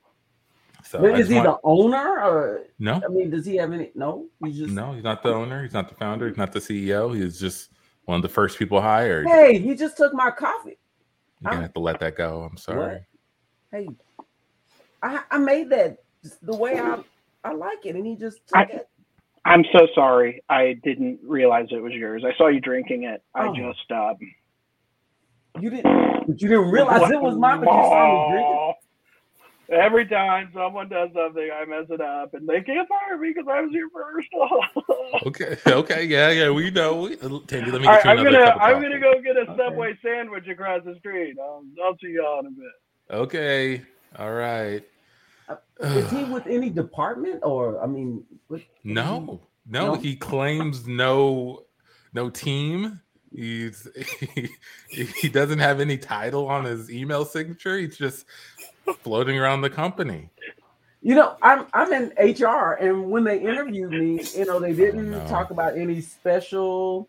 So 0.83 0.99
But 1.01 1.19
is 1.19 1.29
he 1.29 1.35
want- 1.35 1.45
the 1.47 1.57
owner, 1.63 2.19
or 2.21 2.61
no, 2.77 3.01
I 3.03 3.07
mean, 3.07 3.29
does 3.29 3.45
he 3.45 3.55
have 3.55 3.71
any? 3.71 3.91
No, 3.95 4.27
he's 4.43 4.57
just. 4.57 4.73
no, 4.73 4.91
he's 4.93 5.03
not 5.03 5.23
the 5.23 5.33
owner. 5.33 5.63
He's 5.63 5.73
not 5.73 5.87
the 5.89 5.95
founder. 5.95 6.27
He's 6.27 6.37
not 6.37 6.51
the 6.51 6.59
CEO. 6.59 7.15
He's 7.15 7.39
just 7.39 7.71
one 8.05 8.17
of 8.17 8.21
the 8.21 8.29
first 8.29 8.57
people 8.57 8.81
hired. 8.81 9.27
Hey, 9.27 9.59
he 9.59 9.75
just 9.75 9.97
took 9.97 10.13
my 10.13 10.31
coffee. 10.31 10.77
You're 11.41 11.51
gonna 11.51 11.63
have 11.63 11.73
to 11.73 11.79
let 11.79 11.99
that 11.99 12.15
go. 12.15 12.41
I'm 12.49 12.57
sorry. 12.57 13.05
Hey, 13.71 13.87
I 15.03 15.21
I 15.29 15.37
made 15.37 15.69
that 15.71 15.97
the 16.41 16.55
way 16.55 16.79
I 16.79 17.03
I 17.43 17.53
like 17.53 17.85
it, 17.85 17.95
and 17.95 18.05
he 18.05 18.15
just 18.15 18.37
took 18.47 18.57
I- 18.57 18.63
it. 18.63 18.89
I'm 19.47 19.63
so 19.71 19.87
sorry. 19.93 20.41
I 20.49 20.79
didn't 20.83 21.19
realize 21.23 21.67
it 21.69 21.81
was 21.81 21.93
yours. 21.93 22.23
I 22.25 22.35
saw 22.35 22.47
you 22.47 22.59
drinking 22.59 23.03
it. 23.03 23.21
I 23.35 23.47
Oh. 23.47 23.55
just 23.55 23.91
um 23.91 24.15
You 25.59 25.69
didn't, 25.69 26.27
but 26.27 26.41
you 26.41 26.47
didn't 26.49 26.71
realize 26.71 27.11
it 27.11 27.21
was 27.21 27.35
mine. 27.37 27.59
But 27.63 27.71
you 27.75 27.83
saw 27.83 28.27
me 28.27 28.31
drinking. 28.33 28.73
Every 29.69 30.05
time 30.05 30.51
someone 30.53 30.89
does 30.89 31.09
something, 31.13 31.49
I 31.51 31.65
mess 31.65 31.87
it 31.89 31.99
up, 31.99 32.33
and 32.35 32.47
they 32.47 32.61
can't 32.61 32.87
fire 32.87 33.17
me 33.17 33.33
because 33.33 33.47
I 33.51 33.61
was 33.61 33.71
here 33.71 33.89
first. 33.93 34.27
Okay, 35.25 35.57
okay, 35.65 36.03
yeah, 36.03 36.29
yeah, 36.29 36.49
we 36.49 36.69
know. 36.71 37.01
We, 37.03 37.13
uh, 37.19 37.39
Tandy, 37.47 37.71
let 37.71 37.81
me 37.81 37.87
get 37.87 38.03
you 38.03 38.11
I'm 38.11 38.17
gonna 38.17 38.43
cup 38.43 38.55
of 38.55 38.61
I'm 38.61 38.81
gonna 38.81 38.99
go 38.99 39.21
get 39.21 39.37
a 39.37 39.41
Okay. 39.41 39.55
Subway 39.57 39.97
sandwich 40.03 40.47
across 40.47 40.83
the 40.83 40.95
street. 40.99 41.37
I'll, 41.39 41.63
I'll 41.83 41.97
see 41.99 42.09
y'all 42.09 42.41
in 42.41 42.47
a 42.47 42.49
bit. 42.49 43.15
Okay, 43.17 43.81
all 44.19 44.33
right. 44.33 44.83
Uh, 45.47 45.55
is 45.81 46.11
he 46.11 46.25
with 46.25 46.45
any 46.47 46.69
department, 46.69 47.39
or 47.43 47.81
I 47.81 47.87
mean, 47.87 48.23
what, 48.47 48.61
No, 48.83 49.41
no, 49.65 49.93
No? 49.93 49.95
he 49.95 50.15
claims 50.15 50.85
no 50.87 51.63
no 52.13 52.29
team. 52.29 52.99
He's 53.33 53.87
he, 54.89 55.05
he 55.05 55.29
doesn't 55.29 55.59
have 55.59 55.79
any 55.79 55.97
title 55.97 56.47
on 56.47 56.65
his 56.65 56.91
email 56.91 57.25
signature. 57.25 57.77
He's 57.77 57.97
just 57.97 58.25
floating 58.99 59.37
around 59.37 59.61
the 59.61 59.69
company. 59.69 60.29
You 61.01 61.13
know, 61.15 61.35
I'm 61.41 61.67
I'm 61.73 61.93
in 61.93 62.11
HR, 62.17 62.73
and 62.79 63.09
when 63.11 63.23
they 63.23 63.39
interviewed 63.39 63.91
me, 63.91 64.21
you 64.35 64.45
know, 64.45 64.59
they 64.59 64.73
didn't 64.73 65.13
Oh, 65.13 65.19
no. 65.19 65.27
talk 65.27 65.51
about 65.51 65.77
any 65.77 66.01
special 66.01 67.07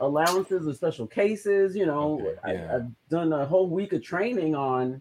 allowances 0.00 0.68
or 0.68 0.74
special 0.74 1.06
cases. 1.06 1.74
You 1.74 1.86
know, 1.86 2.20
Okay, 2.44 2.54
yeah. 2.54 2.70
I, 2.72 2.76
I've 2.76 3.08
done 3.08 3.32
a 3.32 3.46
whole 3.46 3.68
week 3.70 3.94
of 3.94 4.02
training 4.02 4.54
on, 4.54 5.00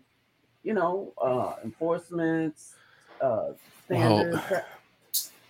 you 0.63 0.74
know, 0.74 1.13
uh, 1.22 1.56
enforcements, 1.63 2.76
uh, 3.22 3.50
standards. 3.86 4.42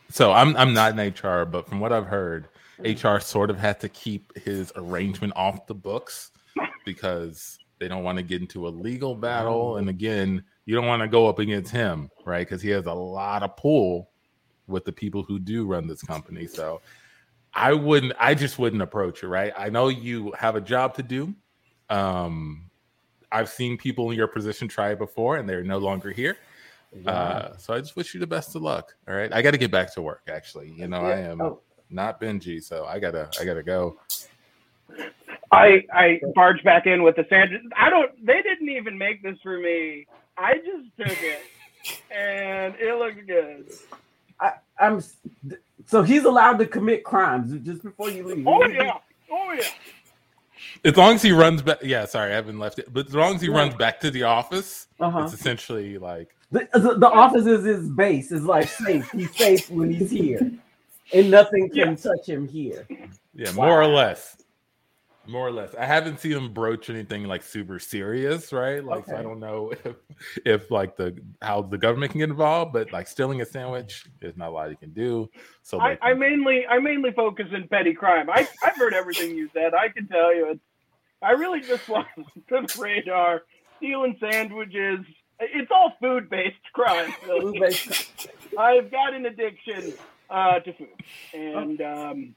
So 0.09 0.31
I'm 0.31 0.55
I'm 0.57 0.73
not 0.73 0.97
in 0.97 1.13
HR, 1.13 1.45
but 1.45 1.67
from 1.67 1.79
what 1.79 1.91
I've 1.93 2.07
heard, 2.07 2.47
HR 2.79 3.19
sort 3.19 3.49
of 3.51 3.59
had 3.59 3.79
to 3.81 3.89
keep 3.89 4.35
his 4.39 4.71
arrangement 4.75 5.33
off 5.35 5.67
the 5.67 5.75
books 5.75 6.31
because 6.85 7.59
they 7.79 7.87
don't 7.87 8.03
want 8.03 8.17
to 8.17 8.23
get 8.23 8.41
into 8.41 8.67
a 8.67 8.69
legal 8.69 9.13
battle. 9.13 9.77
And 9.77 9.87
again, 9.89 10.43
you 10.67 10.75
don't 10.75 10.85
want 10.85 11.01
to 11.01 11.07
go 11.07 11.27
up 11.27 11.39
against 11.39 11.71
him, 11.71 12.11
right? 12.25 12.45
Because 12.45 12.61
he 12.61 12.69
has 12.71 12.85
a 12.87 12.93
lot 12.93 13.41
of 13.41 13.55
pull 13.55 14.09
with 14.67 14.83
the 14.83 14.91
people 14.91 15.23
who 15.23 15.39
do 15.39 15.65
run 15.65 15.87
this 15.87 16.01
company. 16.03 16.45
So 16.45 16.81
I 17.53 17.71
wouldn't, 17.71 18.11
I 18.19 18.35
just 18.35 18.59
wouldn't 18.59 18.81
approach 18.81 19.23
it, 19.23 19.29
right? 19.29 19.53
I 19.57 19.69
know 19.69 19.87
you 19.87 20.33
have 20.37 20.57
a 20.57 20.61
job 20.61 20.93
to 20.95 21.03
do. 21.03 21.33
Um, 21.89 22.69
I've 23.31 23.47
seen 23.47 23.77
people 23.77 24.11
in 24.11 24.17
your 24.17 24.27
position 24.27 24.67
try 24.67 24.91
it 24.91 24.99
before 24.99 25.37
and 25.37 25.47
they're 25.47 25.63
no 25.63 25.77
longer 25.77 26.11
here. 26.11 26.35
Uh, 27.05 27.55
so 27.57 27.73
I 27.73 27.79
just 27.79 27.95
wish 27.95 28.13
you 28.13 28.19
the 28.19 28.27
best 28.27 28.53
of 28.55 28.61
luck. 28.61 28.93
All 29.07 29.15
right. 29.15 29.31
I 29.31 29.41
got 29.41 29.51
to 29.51 29.57
get 29.57 29.71
back 29.71 29.93
to 29.93 30.01
work 30.01 30.23
actually. 30.27 30.71
You 30.71 30.89
know, 30.89 30.99
I 30.99 31.17
am 31.19 31.39
Oh. 31.41 31.61
not 31.89 32.19
Benji, 32.19 32.61
so 32.61 32.85
I 32.85 32.99
gotta, 32.99 33.29
I 33.39 33.45
gotta 33.45 33.63
go. 33.63 33.97
I 35.51 35.83
I 35.93 36.19
barged 36.35 36.65
back 36.65 36.87
in 36.87 37.03
with 37.03 37.15
the 37.15 37.25
sandwich. 37.29 37.61
I 37.77 37.89
don't. 37.89 38.11
They 38.25 38.41
didn't 38.41 38.67
even 38.69 38.97
make 38.97 39.23
this 39.23 39.37
for 39.41 39.57
me. 39.59 40.05
I 40.37 40.55
just 40.55 40.95
took 40.97 41.23
it, 41.23 41.39
and 42.11 42.75
it 42.75 42.95
looked 42.97 43.25
good. 43.27 43.71
I'm 44.79 45.01
so 45.87 46.03
he's 46.03 46.25
allowed 46.25 46.59
to 46.59 46.65
commit 46.65 47.03
crimes 47.03 47.51
just 47.65 47.81
before 47.81 48.09
you 48.09 48.23
leave. 48.23 48.47
Oh 48.47 48.65
yeah. 48.67 48.97
Oh 49.31 49.51
yeah. 49.53 49.63
As 50.83 50.95
long 50.95 51.15
as 51.15 51.21
he 51.23 51.31
runs 51.31 51.61
back, 51.61 51.79
yeah. 51.81 52.05
Sorry, 52.05 52.31
I 52.31 52.35
haven't 52.35 52.59
left 52.59 52.77
it, 52.79 52.93
but 52.93 53.07
as 53.07 53.15
long 53.15 53.35
as 53.35 53.41
he 53.41 53.47
Yeah. 53.47 53.57
runs 53.57 53.75
back 53.75 53.99
to 54.01 54.11
the 54.11 54.23
office, 54.23 54.87
Uh-huh. 54.99 55.21
it's 55.23 55.33
essentially 55.33 55.97
like 55.97 56.35
The, 56.51 56.67
the, 56.73 56.95
the 56.99 57.09
office 57.09 57.45
is 57.45 57.65
his 57.65 57.89
base. 57.89 58.31
Is 58.31 58.43
like 58.43 58.67
safe. 58.67 59.09
He's 59.11 59.35
safe 59.35 59.69
when 59.71 59.91
he's 59.91 60.11
here, 60.11 60.51
and 61.13 61.31
nothing 61.31 61.69
can 61.69 61.95
touch 61.95 62.27
him 62.27 62.47
here. 62.47 62.87
Yeah, 63.33 63.51
more 63.53 63.81
or 63.81 63.87
less. 63.87 64.37
More 65.27 65.47
or 65.47 65.51
less. 65.51 65.75
I 65.75 65.85
haven't 65.85 66.19
seen 66.19 66.31
him 66.33 66.53
broach 66.53 66.89
anything 66.89 67.25
like 67.25 67.43
super 67.43 67.79
serious, 67.79 68.53
right? 68.53 68.83
Like 68.83 69.05
so 69.05 69.15
I 69.15 69.21
don't 69.21 69.39
know 69.39 69.73
if, 69.85 69.95
if 70.45 70.71
like 70.71 70.95
the 70.95 71.17
how 71.41 71.61
the 71.61 71.77
government 71.77 72.11
can 72.11 72.19
get 72.19 72.29
involved, 72.29 72.73
but 72.73 72.91
like 72.93 73.07
stealing 73.07 73.41
a 73.41 73.45
sandwich, 73.45 74.05
there's 74.21 74.37
not 74.37 74.49
a 74.49 74.51
lot 74.51 74.69
you 74.69 74.77
can 74.77 74.93
do. 74.93 75.29
So 75.63 75.79
I, 75.79 75.95
they 75.95 75.99
I 76.01 76.13
mainly 76.13 76.65
I 76.65 76.79
mainly 76.79 77.11
focus 77.11 77.47
in 77.53 77.67
petty 77.67 77.93
crime. 77.93 78.29
I 78.29 78.47
I've 78.63 78.75
heard 78.77 78.93
everything 78.93 79.35
you 79.35 79.49
said. 79.53 79.73
I 79.73 79.89
can 79.89 80.07
tell 80.07 80.33
you. 80.33 80.51
It's, 80.51 80.61
I 81.21 81.31
really 81.31 81.59
just 81.61 81.87
want 81.89 82.07
the 82.49 82.73
radar 82.79 83.41
stealing 83.77 84.15
sandwiches. 84.19 84.99
It's 85.39 85.71
all 85.71 85.93
food 86.01 86.29
based 86.29 86.55
crime. 86.73 87.13
So 87.25 87.41
Food-based- 87.41 88.29
I've 88.57 88.89
got 88.89 89.13
an 89.13 89.25
addiction 89.25 89.93
uh, 90.29 90.59
to 90.59 90.73
food, 90.73 90.87
and 91.33 91.81
um, 91.81 92.35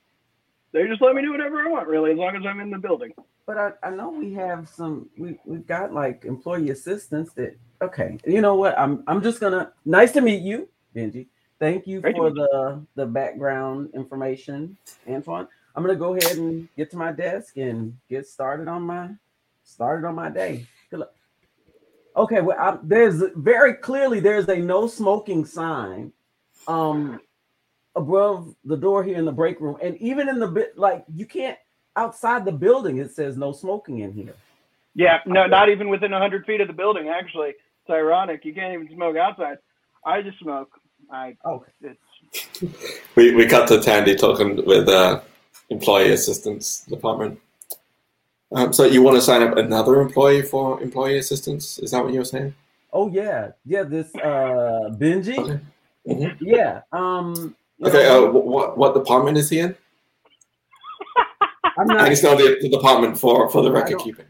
they 0.72 0.87
just 0.87 1.02
let 1.02 1.14
me 1.14 1.22
do 1.22 1.33
whatever 1.33 1.61
I 1.61 1.68
want, 1.68 1.88
really, 1.88 2.12
as 2.12 2.18
long 2.18 2.37
as 2.37 2.46
I'm 2.46 2.61
in 2.61 2.70
the 2.70 2.78
building. 2.78 3.12
But 3.46 3.59
I, 3.59 3.72
I 3.83 3.90
know 3.90 4.11
we 4.11 4.33
have 4.35 4.68
some 4.68 5.09
we 5.18 5.38
we've 5.44 5.66
got 5.66 5.92
like 5.92 6.24
employee 6.24 6.70
assistants 6.70 7.33
that 7.35 7.56
okay, 7.83 8.18
you 8.24 8.40
know 8.40 8.54
what? 8.54 8.78
I'm 8.78 9.02
I'm 9.06 9.22
just 9.22 9.40
gonna 9.40 9.72
nice 9.85 10.12
to 10.12 10.20
meet 10.20 10.42
you, 10.42 10.68
Benji. 10.94 11.26
Thank 11.59 11.87
you 11.87 12.00
Great 12.00 12.16
for 12.16 12.30
the 12.30 12.85
the 12.94 13.06
background 13.06 13.90
information, 13.94 14.76
Antoine. 15.09 15.48
I'm 15.74 15.83
gonna 15.83 15.96
go 15.98 16.14
ahead 16.14 16.37
and 16.37 16.68
get 16.76 16.90
to 16.92 16.96
my 16.96 17.12
desk 17.12 17.56
and 17.56 17.96
get 18.09 18.26
started 18.26 18.68
on 18.68 18.83
my 18.83 19.11
started 19.64 20.06
on 20.06 20.14
my 20.14 20.30
day. 20.30 20.66
Good 20.90 21.00
luck. 21.00 21.12
Okay, 22.16 22.40
well, 22.40 22.59
I, 22.59 22.78
there's 22.83 23.22
very 23.37 23.74
clearly 23.74 24.20
there's 24.20 24.48
a 24.48 24.56
no 24.56 24.87
smoking 24.87 25.44
sign 25.44 26.12
um 26.68 27.20
above 27.96 28.55
the 28.64 28.76
door 28.76 29.05
here 29.05 29.16
in 29.16 29.24
the 29.24 29.33
break 29.33 29.61
room, 29.61 29.76
and 29.83 29.96
even 29.98 30.29
in 30.29 30.38
the 30.38 30.46
bit 30.48 30.79
like 30.79 31.05
you 31.12 31.26
can't 31.26 31.59
outside 31.96 32.44
the 32.44 32.53
building 32.53 32.98
it 32.98 33.11
says 33.11 33.37
no 33.37 33.53
smoking 33.53 34.00
in 34.00 34.12
here. 34.12 34.35
Yeah, 34.94 35.18
no, 35.26 35.46
not 35.46 35.68
even 35.68 35.88
within 35.88 36.11
100 36.12 36.46
feet 36.46 36.61
of 36.61 36.66
the 36.68 36.74
building, 36.74 37.09
actually. 37.09 37.50
It's 37.50 37.90
ironic. 37.90 38.44
You 38.44 38.55
can't 38.55 38.74
even 38.74 38.88
smoke 38.94 39.16
outside. 39.16 39.59
I 40.05 40.22
just 40.22 40.38
smoke. 40.40 40.70
I 41.12 41.37
Okay. 41.46 41.72
it's 41.83 42.00
We, 43.16 43.35
we 43.35 43.46
cut 43.46 43.68
to 43.68 43.81
Tandy 43.81 44.14
talking 44.16 44.64
with 44.66 44.88
uh, 44.88 45.20
employee 45.70 46.12
assistance 46.12 46.83
department. 46.83 47.40
Um, 48.53 48.72
so 48.72 48.85
you 48.85 49.03
want 49.03 49.16
to 49.16 49.22
sign 49.22 49.42
up 49.42 49.57
another 49.57 50.00
employee 50.00 50.42
for 50.42 50.83
employee 50.83 51.18
assistance? 51.18 51.79
Is 51.79 51.92
that 51.92 52.03
what 52.03 52.12
you 52.12 52.20
were 52.20 52.24
saying? 52.24 52.55
Oh 52.92 53.11
yeah, 53.11 53.53
yeah. 53.64 53.85
This 53.85 54.14
uh 54.16 54.90
Benji, 54.92 55.38
Okay. 55.38 55.61
Mhm. 56.07 56.37
yeah. 56.40 56.83
Um. 56.92 57.57
You 57.80 57.88
Okay. 57.88 58.06
Uh, 58.06 58.26
what 58.30 58.76
what 58.76 58.94
department 58.94 59.38
is 59.38 59.50
he 59.50 59.60
in? 59.60 59.74
I'm 61.78 61.90
I 61.90 61.94
not. 61.94 62.08
just 62.08 62.22
know 62.22 62.36
the, 62.36 62.58
the 62.60 62.68
department 62.68 63.18
for 63.18 63.48
for 63.48 63.62
the 63.62 63.70
record 63.72 63.98
keeping. 63.98 64.26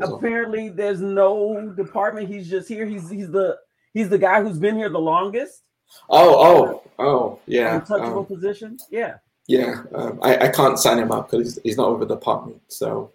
Apparently, 0.00 0.70
there's 0.70 1.00
no 1.00 1.70
department. 1.76 2.28
He's 2.28 2.48
just 2.48 2.68
here. 2.68 2.86
He's 2.86 3.10
he's 3.10 3.30
the 3.30 3.58
he's 3.92 4.08
the 4.08 4.18
guy 4.18 4.42
who's 4.42 4.58
been 4.58 4.76
here 4.76 4.88
the 4.88 4.98
longest. 4.98 5.62
Oh 6.08 6.82
oh 6.98 7.04
oh 7.04 7.38
yeah 7.46 7.76
Untouchable 7.76 8.20
um, 8.20 8.26
position. 8.26 8.78
Yeah. 8.90 9.18
yeah. 9.46 9.82
Um, 9.94 10.18
I 10.22 10.36
I 10.36 10.48
can't 10.48 10.78
sign 10.78 10.98
him 10.98 11.12
up 11.12 11.30
because 11.30 11.54
he's, 11.54 11.62
he's 11.62 11.76
not 11.76 11.98
with 11.98 12.08
the 12.08 12.14
department. 12.14 12.60
So. 12.68 13.12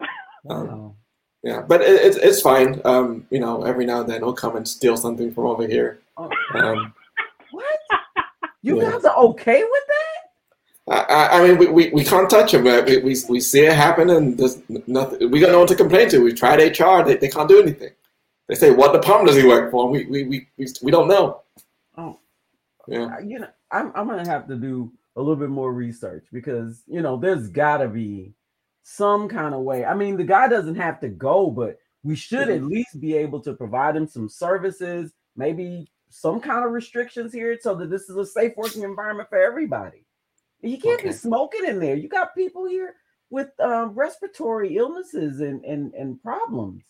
Um, 0.50 0.68
Oh. 0.68 0.94
Yeah, 1.42 1.60
but 1.60 1.82
it, 1.82 2.00
it's 2.02 2.16
it's 2.16 2.40
fine. 2.40 2.80
Um, 2.86 3.26
you 3.30 3.38
know, 3.38 3.64
every 3.64 3.84
now 3.84 4.00
and 4.00 4.08
then 4.08 4.22
he'll 4.22 4.32
come 4.32 4.56
and 4.56 4.66
steal 4.66 4.96
something 4.96 5.32
from 5.32 5.44
over 5.46 5.66
here. 5.66 6.00
Oh. 6.16 6.30
Um, 6.54 6.76
What? 6.76 7.03
You 8.64 8.80
Yeah. 8.82 8.92
guys 8.92 9.04
are 9.04 9.16
okay 9.16 9.62
with 9.62 9.82
that? 9.88 11.08
I, 11.08 11.14
I 11.14 11.38
I 11.38 11.46
mean, 11.48 11.58
we, 11.58 11.66
we, 11.66 11.90
we 11.90 12.02
can't 12.04 12.28
touch 12.30 12.54
him. 12.54 12.64
right? 12.64 12.84
We, 12.84 12.96
we, 12.98 13.14
we 13.28 13.40
see 13.40 13.60
it 13.66 13.72
happen, 13.74 14.08
and 14.10 14.38
there's 14.38 14.58
nothing. 14.86 15.30
We 15.30 15.38
got 15.40 15.52
no 15.52 15.58
one 15.58 15.66
to 15.68 15.74
complain 15.76 16.08
to. 16.10 16.18
We've 16.24 16.34
tried 16.34 16.60
HR; 16.78 17.02
they, 17.04 17.16
they 17.16 17.28
can't 17.28 17.48
do 17.48 17.60
anything. 17.60 17.90
They 18.48 18.54
say, 18.54 18.70
"What 18.70 18.92
department 18.94 19.28
does 19.28 19.36
he 19.36 19.46
work 19.46 19.70
for?" 19.70 19.88
We 19.90 20.06
we, 20.06 20.24
we, 20.24 20.48
we, 20.56 20.66
we 20.82 20.90
don't 20.90 21.08
know. 21.08 21.42
Oh. 21.98 22.18
Yeah, 22.88 23.16
Uh, 23.16 23.18
You 23.20 23.40
know, 23.40 23.48
I'm 23.70 23.92
I'm 23.94 24.08
gonna 24.08 24.26
have 24.28 24.46
to 24.48 24.56
do 24.56 24.90
a 25.16 25.20
little 25.20 25.36
bit 25.36 25.50
more 25.50 25.72
research 25.72 26.24
because 26.32 26.82
you 26.86 27.02
know 27.02 27.16
there's 27.18 27.48
got 27.48 27.78
to 27.78 27.88
be 27.88 28.32
some 28.82 29.28
kind 29.28 29.54
of 29.54 29.60
way. 29.60 29.84
I 29.84 29.94
mean, 29.94 30.16
the 30.16 30.24
guy 30.24 30.48
doesn't 30.48 30.76
have 30.76 31.00
to 31.00 31.08
go, 31.08 31.50
but 31.50 31.78
we 32.02 32.14
should 32.16 32.48
at 32.50 32.62
least 32.64 32.98
be 33.00 33.14
able 33.16 33.40
to 33.40 33.54
provide 33.54 33.96
him 33.96 34.06
some 34.06 34.28
services, 34.28 35.12
maybe 35.36 35.90
some 36.16 36.40
kind 36.40 36.64
of 36.64 36.70
restrictions 36.70 37.32
here, 37.32 37.58
so 37.60 37.74
that 37.74 37.90
this 37.90 38.08
is 38.08 38.16
a 38.16 38.24
safe 38.24 38.52
working 38.56 38.82
environment 38.82 39.28
for 39.28 39.38
everybody. 39.38 40.04
You 40.62 40.78
can't 40.78 41.02
be 41.02 41.12
smoking 41.12 41.64
in 41.66 41.80
there. 41.80 41.96
You 41.96 42.08
got 42.08 42.34
people 42.36 42.66
here 42.66 42.94
with 43.30 43.48
um, 43.60 43.90
respiratory 43.94 44.76
illnesses 44.76 45.40
and 45.40 45.64
and 45.64 45.92
and 45.94 46.22
problems. 46.22 46.84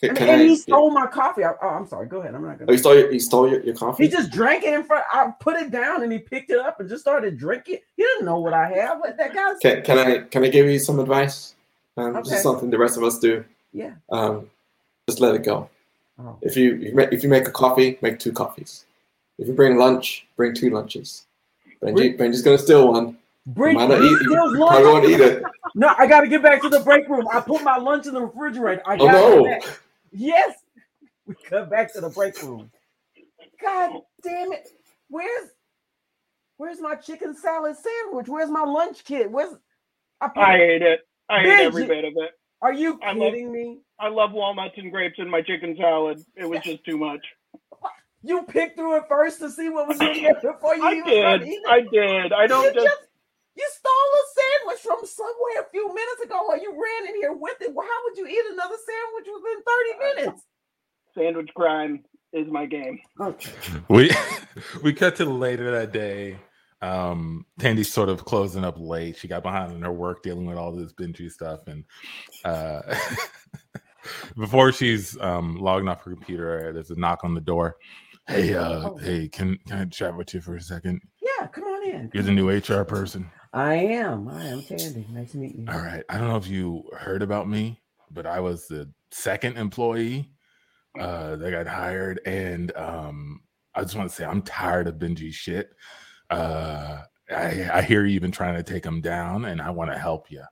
Can, 0.00 0.10
And, 0.10 0.18
can 0.18 0.28
and 0.30 0.42
I- 0.42 0.44
he 0.46 0.56
stole 0.56 0.90
my 0.90 1.06
coffee. 1.06 1.44
I, 1.44 1.52
oh, 1.62 1.68
I'm 1.68 1.86
sorry. 1.86 2.06
Go 2.06 2.20
ahead. 2.20 2.34
I'm 2.34 2.42
not 2.42 2.54
Oh, 2.56 2.58
gonna. 2.60 2.72
you 2.72 2.78
stole 2.78 2.96
your, 2.98 3.12
you 3.12 3.20
stole 3.20 3.48
your, 3.50 3.62
your 3.62 3.74
coffee. 3.74 4.04
He 4.04 4.10
just 4.10 4.30
drank 4.30 4.64
it 4.64 4.74
in 4.74 4.82
front. 4.82 5.04
I 5.12 5.30
put 5.40 5.56
it 5.56 5.70
down 5.70 6.02
and 6.02 6.12
he 6.12 6.18
picked 6.18 6.50
it 6.50 6.58
up 6.58 6.80
and 6.80 6.88
just 6.88 7.00
started 7.02 7.38
drinking. 7.38 7.78
He 7.96 8.02
didn't 8.02 8.24
know 8.26 8.38
what 8.40 8.52
I 8.52 8.68
have. 8.68 8.98
What 9.00 9.16
that 9.18 9.34
guy. 9.34 9.54
Can, 9.62 9.82
can 9.82 9.98
I 9.98 10.18
can 10.20 10.42
I 10.44 10.48
give 10.48 10.66
you 10.66 10.78
some 10.78 10.98
advice? 11.00 11.54
Um, 11.98 12.16
Okay. 12.16 12.34
is 12.34 12.42
something 12.42 12.68
the 12.70 12.78
rest 12.78 12.96
of 12.98 13.04
us 13.04 13.18
do. 13.18 13.42
yeah. 13.72 13.94
Um, 14.10 14.50
just 15.08 15.20
let 15.20 15.34
it 15.34 15.44
go. 15.44 15.70
Oh. 16.18 16.38
If 16.40 16.56
you 16.56 16.74
you 16.76 16.94
make, 16.94 17.12
if 17.12 17.22
you 17.22 17.28
make 17.28 17.46
a 17.46 17.50
coffee, 17.50 17.98
make 18.00 18.18
two 18.18 18.32
coffees. 18.32 18.86
If 19.38 19.48
you 19.48 19.54
bring 19.54 19.76
lunch, 19.76 20.26
bring 20.36 20.54
two 20.54 20.70
lunches. 20.70 21.26
Benji, 21.82 22.16
Benji's 22.18 22.42
gonna 22.42 22.58
steal 22.58 22.88
one. 22.90 23.18
Bring 23.46 23.74
Might 23.74 23.88
not 23.90 24.02
eat- 24.02 24.18
steals 24.22 24.52
you 24.52 24.58
probably 24.66 24.84
won't 24.84 25.04
lunch. 25.04 25.14
eat 25.14 25.20
it. 25.20 25.42
No, 25.78 25.92
I 25.98 26.06
got 26.06 26.22
to 26.22 26.26
get 26.28 26.42
back 26.42 26.62
to 26.62 26.70
the 26.70 26.80
break 26.80 27.06
room. 27.06 27.28
I 27.30 27.38
put 27.40 27.62
my 27.62 27.76
lunch 27.76 28.06
in 28.06 28.14
the 28.14 28.22
refrigerator. 28.22 28.80
I 28.86 28.94
Oh 28.96 29.04
got 29.04 29.12
no! 29.12 29.44
back. 29.44 29.62
Yes, 30.10 30.54
we 31.26 31.34
cut 31.34 31.68
back 31.68 31.92
to 31.92 32.00
the 32.00 32.08
break 32.08 32.42
room. 32.42 32.70
God 33.60 34.00
damn 34.22 34.52
it! 34.52 34.66
Where's 35.10 35.50
Where's 36.56 36.80
my 36.80 36.94
chicken 36.94 37.36
salad 37.36 37.76
sandwich? 37.76 38.26
Where's 38.26 38.48
my 38.48 38.62
lunch 38.64 39.04
kit? 39.04 39.30
Where's 39.30 39.54
I 40.22 40.28
put, 40.28 40.38
I 40.38 40.56
ate 40.62 40.80
it. 40.80 41.00
I 41.28 41.42
ate 41.42 41.60
every 41.60 41.86
bit 41.86 42.06
of 42.06 42.14
it. 42.16 42.30
Are 42.62 42.72
you 42.72 42.98
I 43.02 43.12
love- 43.12 43.32
kidding 43.32 43.52
me? 43.52 43.78
I 43.98 44.08
love 44.08 44.32
walnuts 44.32 44.74
and 44.76 44.90
grapes 44.92 45.18
in 45.18 45.30
my 45.30 45.40
chicken 45.40 45.74
salad. 45.80 46.22
It 46.36 46.46
was 46.46 46.60
just 46.62 46.84
too 46.84 46.98
much. 46.98 47.24
You 48.22 48.42
picked 48.42 48.76
through 48.76 48.96
it 48.96 49.04
first 49.08 49.38
to 49.38 49.50
see 49.50 49.68
what 49.68 49.88
was 49.88 50.00
in 50.00 50.22
there 50.22 50.34
before 50.34 50.74
you 50.74 50.84
I 50.84 50.92
even 50.94 51.04
started 51.04 51.38
did. 51.44 51.48
eating? 51.48 51.62
I 51.68 51.80
did. 51.80 52.32
I 52.32 52.46
don't 52.46 52.74
just. 52.74 52.84
just 52.86 53.02
you 53.56 53.66
stole 53.72 53.92
a 53.92 54.24
sandwich 54.36 54.80
from 54.82 55.06
Subway 55.06 55.60
a 55.60 55.70
few 55.70 55.88
minutes 55.88 56.22
ago, 56.24 56.46
or 56.48 56.58
you 56.58 56.72
ran 56.72 57.08
in 57.08 57.14
here 57.20 57.32
with 57.32 57.56
it. 57.62 57.72
Well, 57.72 57.86
how 57.86 57.98
would 58.04 58.18
you 58.18 58.26
eat 58.26 58.52
another 58.52 58.74
sandwich 58.84 59.26
within 59.34 59.62
30 59.62 60.20
uh, 60.20 60.24
minutes? 60.24 60.42
Sandwich 61.16 61.50
crime 61.54 62.04
is 62.34 62.46
my 62.48 62.66
game. 62.66 62.98
Okay. 63.18 63.52
we 63.88 64.10
we 64.82 64.92
cut 64.92 65.16
to 65.16 65.24
later 65.24 65.70
that 65.70 65.92
day. 65.92 66.36
Um, 66.86 67.46
Tandy's 67.58 67.92
sort 67.92 68.08
of 68.08 68.24
closing 68.24 68.64
up 68.64 68.76
late. 68.78 69.16
She 69.16 69.28
got 69.28 69.42
behind 69.42 69.72
in 69.72 69.82
her 69.82 69.92
work 69.92 70.22
dealing 70.22 70.46
with 70.46 70.56
all 70.56 70.72
this 70.72 70.92
Benji 70.92 71.30
stuff, 71.30 71.60
and 71.66 71.84
uh, 72.44 72.80
before 74.36 74.72
she's 74.72 75.18
um, 75.20 75.56
logging 75.56 75.88
off 75.88 76.02
her 76.04 76.12
computer, 76.12 76.72
there's 76.72 76.90
a 76.90 76.98
knock 76.98 77.24
on 77.24 77.34
the 77.34 77.40
door. 77.40 77.76
Hey, 78.28 78.54
uh, 78.54 78.90
Oh. 78.90 78.96
hey, 78.96 79.28
can 79.28 79.58
can 79.66 79.78
I 79.78 79.84
chat 79.86 80.16
with 80.16 80.34
you 80.34 80.40
for 80.40 80.56
a 80.56 80.60
second? 80.60 81.00
Yeah, 81.22 81.46
come 81.48 81.64
on 81.64 81.88
in. 81.88 82.10
You're 82.12 82.22
the 82.24 82.32
new 82.32 82.50
HR 82.50 82.84
person. 82.84 83.30
I 83.52 83.74
am. 83.74 84.28
I 84.28 84.46
am 84.46 84.62
Tandy. 84.62 85.06
Nice 85.10 85.32
to 85.32 85.38
meet 85.38 85.54
you. 85.56 85.64
All 85.68 85.78
right. 85.78 86.02
I 86.08 86.18
don't 86.18 86.28
know 86.28 86.36
if 86.36 86.48
you 86.48 86.84
heard 86.98 87.22
about 87.22 87.48
me, 87.48 87.80
but 88.10 88.26
I 88.26 88.40
was 88.40 88.66
the 88.66 88.90
second 89.12 89.56
employee 89.56 90.30
uh, 90.98 91.36
that 91.36 91.50
got 91.52 91.66
hired, 91.66 92.20
and 92.26 92.76
um, 92.76 93.40
I 93.74 93.82
just 93.82 93.94
want 93.96 94.10
to 94.10 94.14
say 94.14 94.24
I'm 94.24 94.42
tired 94.42 94.88
of 94.88 94.96
Benji 94.96 95.32
shit. 95.32 95.70
Uh, 96.30 97.02
I, 97.30 97.70
I 97.72 97.82
hear 97.82 98.04
you've 98.04 98.22
been 98.22 98.30
trying 98.30 98.54
to 98.54 98.62
take 98.62 98.84
him 98.84 99.00
down, 99.00 99.46
and 99.46 99.60
I 99.60 99.70
want 99.70 99.90
to 99.92 99.98
help 99.98 100.30
you. 100.30 100.42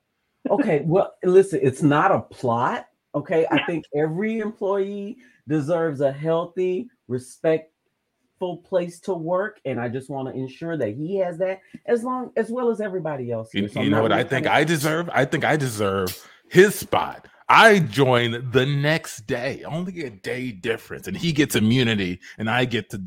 Okay. 0.50 0.82
Well, 0.84 1.14
listen, 1.22 1.60
it's 1.62 1.82
not 1.82 2.12
a 2.12 2.20
plot. 2.20 2.86
Okay. 3.14 3.46
I 3.50 3.64
think 3.64 3.84
every 3.94 4.40
employee 4.40 5.16
deserves 5.48 6.00
a 6.00 6.12
healthy, 6.12 6.88
respectful 7.08 8.58
place 8.64 9.00
to 9.00 9.14
work, 9.14 9.60
and 9.64 9.80
I 9.80 9.88
just 9.88 10.10
want 10.10 10.28
to 10.28 10.34
ensure 10.34 10.76
that 10.76 10.96
he 10.96 11.16
has 11.18 11.38
that 11.38 11.60
as 11.86 12.02
long 12.02 12.32
as 12.36 12.50
well 12.50 12.70
as 12.70 12.80
everybody 12.80 13.30
else. 13.30 13.54
You, 13.54 13.62
here. 13.62 13.68
So 13.68 13.80
you 13.80 13.86
I'm 13.86 13.92
know 13.92 14.02
what 14.02 14.12
I 14.12 14.24
think 14.24 14.46
I 14.46 14.64
deserve? 14.64 15.08
I 15.12 15.24
think 15.24 15.44
I 15.44 15.56
deserve 15.56 16.28
his 16.50 16.74
spot. 16.74 17.28
I 17.48 17.78
join 17.78 18.50
the 18.52 18.64
next 18.64 19.26
day, 19.26 19.62
only 19.64 20.04
a 20.04 20.10
day 20.10 20.50
difference, 20.50 21.06
and 21.06 21.16
he 21.16 21.32
gets 21.32 21.54
immunity, 21.54 22.20
and 22.38 22.48
I 22.48 22.64
get 22.64 22.90
to 22.90 23.02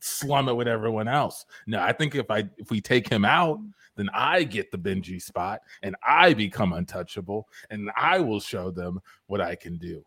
slum 0.00 0.48
it 0.48 0.54
with 0.54 0.68
everyone 0.68 1.08
else. 1.08 1.46
No, 1.66 1.80
I 1.80 1.92
think 1.92 2.14
if 2.14 2.30
I 2.30 2.48
if 2.56 2.70
we 2.70 2.80
take 2.80 3.08
him 3.08 3.24
out, 3.24 3.58
mm-hmm. 3.58 3.68
then 3.96 4.10
I 4.12 4.42
get 4.44 4.70
the 4.70 4.78
Benji 4.78 5.20
spot, 5.22 5.60
and 5.82 5.96
I 6.06 6.34
become 6.34 6.72
untouchable, 6.72 7.48
and 7.70 7.90
I 7.96 8.18
will 8.18 8.40
show 8.40 8.70
them 8.70 9.00
what 9.26 9.40
I 9.40 9.54
can 9.54 9.78
do. 9.78 10.04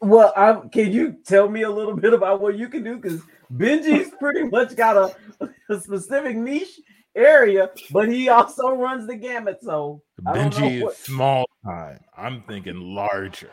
Well, 0.00 0.32
I'm, 0.36 0.68
can 0.70 0.92
you 0.92 1.16
tell 1.26 1.48
me 1.48 1.62
a 1.62 1.70
little 1.70 1.96
bit 1.96 2.14
about 2.14 2.40
what 2.40 2.56
you 2.56 2.68
can 2.68 2.84
do? 2.84 2.96
Because 2.96 3.20
Benji's 3.52 4.12
pretty 4.20 4.44
much 4.44 4.76
got 4.76 4.96
a, 5.40 5.50
a 5.68 5.80
specific 5.80 6.36
niche 6.36 6.80
area, 7.16 7.70
but 7.90 8.08
he 8.08 8.28
also 8.28 8.70
runs 8.70 9.06
the 9.06 9.16
gamut. 9.16 9.58
So 9.62 10.02
I 10.26 10.38
Benji 10.38 10.82
what- 10.82 10.92
is 10.92 10.98
small 10.98 11.48
time. 11.64 12.00
I'm 12.16 12.42
thinking 12.42 12.80
larger. 12.80 13.50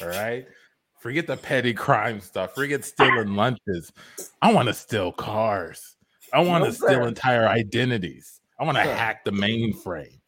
All 0.00 0.08
right. 0.08 0.46
Forget 1.02 1.26
the 1.26 1.36
petty 1.36 1.74
crime 1.74 2.20
stuff. 2.20 2.54
Forget 2.54 2.84
stealing 2.84 3.34
lunches. 3.34 3.92
I 4.40 4.52
want 4.52 4.68
to 4.68 4.74
steal 4.74 5.10
cars. 5.10 5.96
I 6.32 6.40
want 6.40 6.62
No, 6.62 6.70
to 6.70 6.76
steal 6.76 7.06
entire 7.06 7.48
identities. 7.48 8.40
I 8.60 8.64
want 8.64 8.76
to 8.76 8.84
hack 8.84 9.24
the 9.24 9.32
mainframe. 9.32 10.20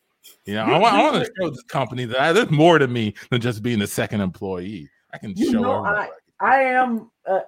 You 0.47 0.55
know, 0.55 0.67
You- 0.67 0.73
I 0.73 0.79
want, 0.79 0.95
I 0.97 1.03
want 1.05 1.25
to 1.25 1.33
show 1.41 1.49
this 1.51 1.63
company 1.63 2.07
that 2.07 2.21
I, 2.21 2.33
there's 2.33 2.51
more 2.51 2.81
to 2.81 2.89
me 2.89 3.15
than 3.31 3.41
just 3.41 3.63
being 3.63 3.79
the 3.79 3.87
second 3.87 4.21
employee. 4.21 4.91
I 5.13 5.19
can 5.19 5.33
You 5.37 5.53
show 5.53 5.61
know, 5.63 5.85
everybody. 5.85 6.11
I 6.41 6.57
am 6.63 7.09
uh, 7.25 7.41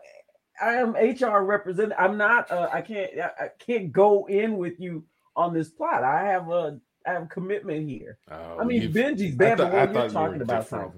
I 0.62 0.74
am 0.74 0.94
HR 0.94 1.42
representative. 1.44 1.96
I'm 1.98 2.16
not. 2.16 2.48
Uh, 2.48 2.68
I 2.72 2.80
can't. 2.80 3.10
I, 3.18 3.44
I 3.46 3.48
can't 3.58 3.90
go 3.92 4.26
in 4.26 4.56
with 4.56 4.78
you 4.78 5.04
on 5.34 5.52
this 5.52 5.68
plot. 5.70 6.04
I 6.04 6.22
have 6.26 6.48
a. 6.48 6.78
I 7.04 7.12
have 7.14 7.28
commitment 7.28 7.88
here. 7.90 8.18
Oh, 8.30 8.58
I 8.60 8.64
mean, 8.64 8.92
Benji's 8.92 9.34
I 9.34 9.36
bad, 9.36 9.58
thought- 9.58 9.72
but 9.72 9.78
I 9.78 9.84
what 9.84 9.92
thought 9.92 9.94
you're 9.94 10.04
you 10.06 10.10
talking 10.12 10.38
were 10.38 10.42
about 10.44 10.68
sounds. 10.68 10.94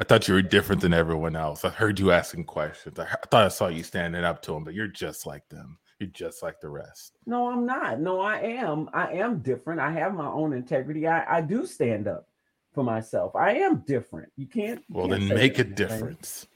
I 0.00 0.04
thought 0.04 0.26
you 0.26 0.34
were 0.34 0.42
different 0.42 0.80
than 0.80 0.94
everyone 0.94 1.36
else. 1.36 1.62
I 1.62 1.68
heard 1.68 2.00
you 2.00 2.10
asking 2.10 2.44
questions. 2.44 2.98
I, 2.98 3.04
I 3.04 3.26
thought 3.30 3.44
I 3.44 3.48
saw 3.48 3.68
you 3.68 3.82
standing 3.82 4.24
up 4.24 4.40
to 4.42 4.52
them, 4.52 4.64
but 4.64 4.72
you're 4.72 4.86
just 4.86 5.26
like 5.26 5.46
them. 5.50 5.78
You're 5.98 6.08
just 6.08 6.42
like 6.42 6.58
the 6.58 6.70
rest. 6.70 7.18
No, 7.26 7.50
I'm 7.50 7.66
not. 7.66 8.00
No, 8.00 8.22
I 8.22 8.38
am. 8.38 8.88
I 8.94 9.12
am 9.12 9.40
different. 9.40 9.78
I 9.78 9.92
have 9.92 10.14
my 10.14 10.26
own 10.26 10.54
integrity. 10.54 11.06
I, 11.06 11.36
I 11.36 11.40
do 11.42 11.66
stand 11.66 12.08
up 12.08 12.26
for 12.72 12.82
myself. 12.82 13.36
I 13.36 13.52
am 13.56 13.80
different. 13.86 14.32
You 14.38 14.46
can't. 14.46 14.82
you 14.88 14.94
Well, 14.94 15.08
can't 15.08 15.28
then 15.28 15.36
make 15.36 15.58
a 15.58 15.64
difference. 15.64 16.46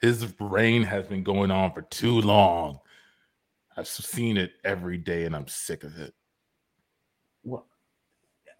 His 0.00 0.26
reign 0.40 0.82
has 0.82 1.06
been 1.06 1.22
going 1.22 1.52
on 1.52 1.72
for 1.72 1.82
too 1.82 2.20
long. 2.22 2.80
I've 3.76 3.86
seen 3.86 4.36
it 4.36 4.54
every 4.64 4.98
day 4.98 5.26
and 5.26 5.36
I'm 5.36 5.46
sick 5.46 5.84
of 5.84 5.96
it. 5.96 6.12
Well, 7.44 7.66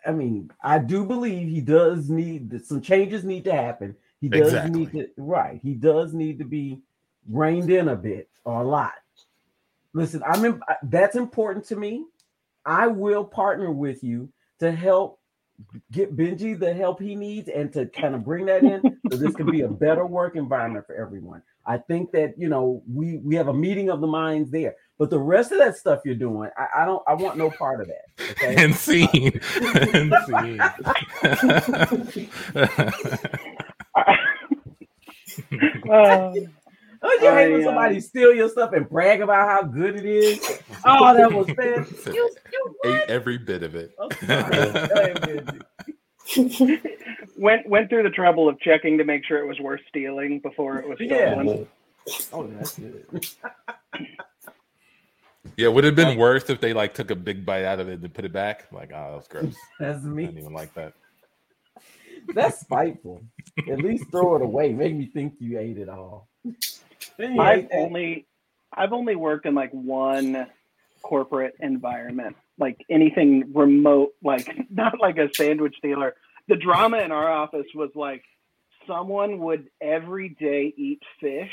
I 0.06 0.12
mean, 0.12 0.52
I 0.62 0.78
do 0.78 1.04
believe 1.04 1.48
he 1.48 1.60
does 1.60 2.08
need 2.08 2.64
some 2.64 2.80
changes 2.80 3.24
need 3.24 3.44
to 3.44 3.52
happen. 3.52 3.96
He 4.20 4.28
does 4.28 4.48
Exactly. 4.48 4.80
need 4.80 4.92
to 4.92 5.08
right. 5.16 5.60
He 5.62 5.74
does 5.74 6.12
need 6.14 6.38
to 6.38 6.44
be 6.44 6.80
reined 7.28 7.70
in 7.70 7.88
a 7.88 7.96
bit 7.96 8.28
or 8.44 8.62
a 8.62 8.66
lot. 8.66 8.92
Listen, 9.92 10.22
I'm 10.26 10.44
in, 10.44 10.60
that's 10.84 11.16
important 11.16 11.64
to 11.66 11.76
me. 11.76 12.04
I 12.64 12.86
will 12.86 13.24
partner 13.24 13.70
with 13.70 14.04
you 14.04 14.28
to 14.60 14.70
help 14.70 15.18
get 15.92 16.16
Benji 16.16 16.58
the 16.58 16.72
help 16.72 17.00
he 17.00 17.14
needs 17.14 17.48
and 17.48 17.72
to 17.72 17.86
kind 17.86 18.14
of 18.14 18.24
bring 18.24 18.46
that 18.46 18.62
in 18.62 18.80
so 19.10 19.16
this 19.16 19.34
can 19.34 19.50
be 19.50 19.62
a 19.62 19.68
better 19.68 20.06
work 20.06 20.36
environment 20.36 20.86
for 20.86 20.94
everyone. 20.94 21.42
I 21.66 21.78
think 21.78 22.10
that 22.12 22.34
you 22.38 22.48
know 22.48 22.82
we 22.92 23.18
we 23.18 23.34
have 23.34 23.48
a 23.48 23.54
meeting 23.54 23.90
of 23.90 24.00
the 24.00 24.06
minds 24.06 24.50
there, 24.50 24.76
but 24.98 25.10
the 25.10 25.18
rest 25.18 25.52
of 25.52 25.58
that 25.58 25.76
stuff 25.76 26.00
you're 26.04 26.14
doing, 26.14 26.50
I, 26.56 26.82
I 26.82 26.84
don't 26.86 27.02
I 27.06 27.14
want 27.14 27.36
no 27.36 27.50
part 27.50 27.80
of 27.80 27.88
that. 27.88 28.04
Okay. 28.30 28.54
And 28.64 28.74
scene. 28.74 29.40
and 29.92 30.14
Uh, 35.90 36.32
Don't 37.02 37.22
you 37.22 37.30
hate 37.30 37.50
when 37.52 37.60
I, 37.60 37.62
uh, 37.62 37.64
somebody 37.64 38.00
steal 38.00 38.34
your 38.34 38.48
stuff 38.50 38.72
and 38.74 38.86
brag 38.88 39.22
about 39.22 39.48
how 39.48 39.62
good 39.62 39.96
it 39.96 40.04
is? 40.04 40.38
Oh, 40.84 41.14
that 41.14 41.30
was 41.32 41.46
bad. 41.56 41.86
You, 42.06 42.30
you 42.52 42.76
Ate 42.84 43.02
every 43.08 43.36
bit 43.36 43.62
of 43.62 43.74
it. 43.74 43.94
I'm 44.00 44.10
sorry. 44.26 44.50
Go 44.54 44.94
ahead, 44.94 45.62
Benji. 46.36 46.80
went 47.36 47.68
went 47.68 47.90
through 47.90 48.02
the 48.04 48.10
trouble 48.10 48.48
of 48.48 48.58
checking 48.60 48.96
to 48.96 49.04
make 49.04 49.24
sure 49.26 49.38
it 49.38 49.46
was 49.46 49.60
worth 49.60 49.80
stealing 49.88 50.40
before 50.40 50.78
it 50.78 50.88
was 50.88 50.98
Yeah. 51.00 51.32
stolen. 51.32 51.66
Oh, 52.32 52.46
that's 52.46 52.78
good. 52.78 53.04
Yeah, 55.56 55.68
would 55.68 55.84
it 55.84 55.88
have 55.88 55.96
been 55.96 56.16
worse 56.18 56.48
if 56.48 56.60
they 56.60 56.72
like 56.72 56.94
took 56.94 57.10
a 57.10 57.16
big 57.16 57.44
bite 57.44 57.64
out 57.64 57.80
of 57.80 57.88
it 57.88 58.00
and 58.00 58.14
put 58.14 58.24
it 58.24 58.32
back? 58.32 58.68
Like, 58.72 58.90
oh, 58.94 59.10
that 59.10 59.16
was 59.16 59.28
gross. 59.28 59.56
That's 59.78 60.02
me. 60.02 60.24
I 60.24 60.26
didn't 60.26 60.40
even 60.40 60.54
like 60.54 60.72
that. 60.74 60.94
That's 62.34 62.60
spiteful. 62.60 63.22
At 63.68 63.78
least 63.78 64.10
throw 64.10 64.36
it 64.36 64.42
away. 64.42 64.72
Make 64.72 64.94
me 64.94 65.10
think 65.12 65.34
you 65.38 65.58
ate 65.58 65.78
it 65.78 65.88
all. 65.88 66.28
I've 67.18 67.68
only 67.72 68.26
I've 68.72 68.92
only 68.92 69.16
worked 69.16 69.46
in 69.46 69.54
like 69.54 69.70
one 69.72 70.46
corporate 71.02 71.54
environment, 71.60 72.36
like 72.58 72.84
anything 72.88 73.52
remote, 73.54 74.10
like 74.22 74.48
not 74.70 75.00
like 75.00 75.18
a 75.18 75.28
sandwich 75.34 75.76
dealer. 75.82 76.14
The 76.48 76.56
drama 76.56 76.98
in 76.98 77.12
our 77.12 77.30
office 77.30 77.66
was 77.74 77.90
like 77.94 78.22
someone 78.86 79.38
would 79.40 79.68
every 79.80 80.30
day 80.30 80.72
eat 80.76 81.02
fish 81.20 81.52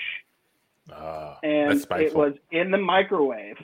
Ah, 0.92 1.38
and 1.44 1.86
it 1.92 2.16
was 2.16 2.34
in 2.52 2.72
the 2.72 2.78
microwave. 2.78 3.58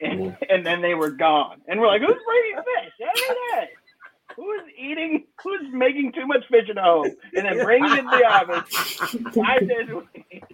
And, 0.00 0.36
and 0.50 0.66
then 0.66 0.82
they 0.82 0.94
were 0.94 1.10
gone. 1.10 1.60
And 1.68 1.80
we're 1.80 1.86
like, 1.86 2.00
who's 2.00 2.16
bringing 2.26 2.56
fish 2.56 2.92
every 3.00 3.36
day? 3.52 3.70
Who's 4.36 4.62
eating? 4.76 5.24
Who's 5.42 5.72
making 5.72 6.12
too 6.12 6.26
much 6.26 6.44
fish 6.50 6.68
at 6.68 6.78
home 6.78 7.10
and 7.36 7.46
then 7.46 7.64
bringing 7.64 7.92
it 7.92 8.02
to 8.02 8.08
the 8.10 8.24
office 8.24 9.34
five 9.34 9.68
days 9.68 9.88
a 9.90 9.96
week? 9.96 10.44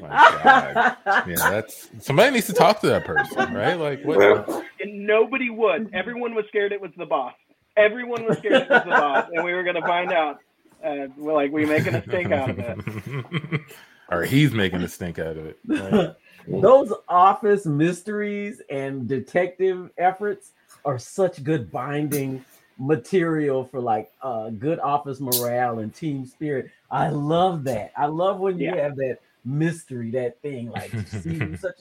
My 0.00 0.08
God. 0.08 0.96
yeah, 1.28 1.50
that's 1.50 1.88
somebody 1.98 2.30
needs 2.32 2.46
to 2.46 2.52
talk 2.52 2.80
to 2.80 2.86
that 2.88 3.04
person, 3.04 3.52
right? 3.52 3.74
Like, 3.74 4.04
what? 4.04 4.64
And 4.80 5.06
nobody 5.06 5.50
would. 5.50 5.92
Everyone 5.92 6.34
was 6.34 6.44
scared 6.48 6.72
it 6.72 6.80
was 6.80 6.92
the 6.96 7.06
boss. 7.06 7.34
Everyone 7.76 8.24
was 8.24 8.38
scared 8.38 8.62
it 8.62 8.70
was 8.70 8.84
the 8.84 8.90
boss, 8.90 9.28
and 9.32 9.44
we 9.44 9.52
were 9.52 9.64
going 9.64 9.74
to 9.74 9.82
find 9.82 10.12
out. 10.12 10.38
Uh, 10.84 11.08
we're 11.16 11.32
like, 11.32 11.50
we 11.50 11.64
making 11.64 11.94
a 11.94 12.02
stink 12.02 12.30
out 12.30 12.50
of 12.50 12.58
it. 12.58 13.60
or 14.10 14.22
he's 14.22 14.52
making 14.52 14.82
a 14.82 14.88
stink 14.88 15.18
out 15.18 15.36
of 15.36 15.46
it. 15.46 15.58
right? 15.66 16.14
Those 16.46 16.92
office 17.08 17.66
mysteries 17.66 18.60
and 18.70 19.06
detective 19.08 19.90
efforts 19.98 20.52
are 20.84 20.98
such 20.98 21.42
good 21.42 21.70
binding 21.70 22.44
material 22.78 23.64
for 23.64 23.80
like 23.80 24.10
uh 24.20 24.50
good 24.50 24.80
office 24.80 25.20
morale 25.20 25.78
and 25.78 25.94
team 25.94 26.26
spirit. 26.26 26.70
I 26.90 27.08
love 27.08 27.64
that. 27.64 27.92
I 27.96 28.06
love 28.06 28.40
when 28.40 28.58
you 28.58 28.74
Yeah. 28.74 28.82
have 28.82 28.96
that 28.96 29.18
mystery, 29.44 30.10
that 30.12 30.40
thing 30.42 30.70
like 30.70 30.92
see 31.06 31.54
such 31.56 31.76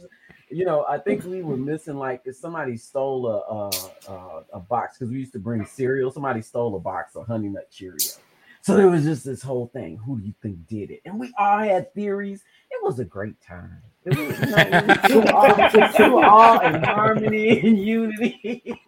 you 0.49 0.65
know, 0.65 0.85
I 0.87 0.99
think 0.99 1.23
we 1.23 1.41
were 1.41 1.57
missing 1.57 1.95
like 1.95 2.21
if 2.25 2.35
somebody 2.35 2.77
stole 2.77 3.27
a 3.27 3.39
a, 3.39 4.11
a, 4.13 4.43
a 4.53 4.59
box 4.59 4.97
because 4.97 5.11
we 5.11 5.19
used 5.19 5.33
to 5.33 5.39
bring 5.39 5.65
cereal. 5.65 6.11
Somebody 6.11 6.41
stole 6.41 6.75
a 6.75 6.79
box 6.79 7.15
of 7.15 7.25
Honey 7.25 7.49
Nut 7.49 7.69
Cheerios. 7.71 8.19
So 8.61 8.77
there 8.77 8.87
was 8.87 9.03
just 9.03 9.25
this 9.25 9.41
whole 9.41 9.67
thing. 9.67 9.97
Who 9.97 10.19
do 10.19 10.25
you 10.25 10.33
think 10.41 10.67
did 10.67 10.91
it? 10.91 11.01
And 11.05 11.19
we 11.19 11.33
all 11.37 11.57
had 11.59 11.93
theories. 11.93 12.43
It 12.71 12.81
was 12.83 12.99
a 12.99 13.05
great 13.05 13.41
time. 13.41 13.81
It 14.05 14.17
was, 14.17 14.39
you 14.39 14.45
know, 14.47 14.99
we 15.09 15.15
were 15.15 15.31
all, 15.31 16.11
were 16.11 16.25
all 16.25 16.59
in 16.59 16.83
harmony 16.83 17.59
and 17.61 17.79
unity. 17.79 18.61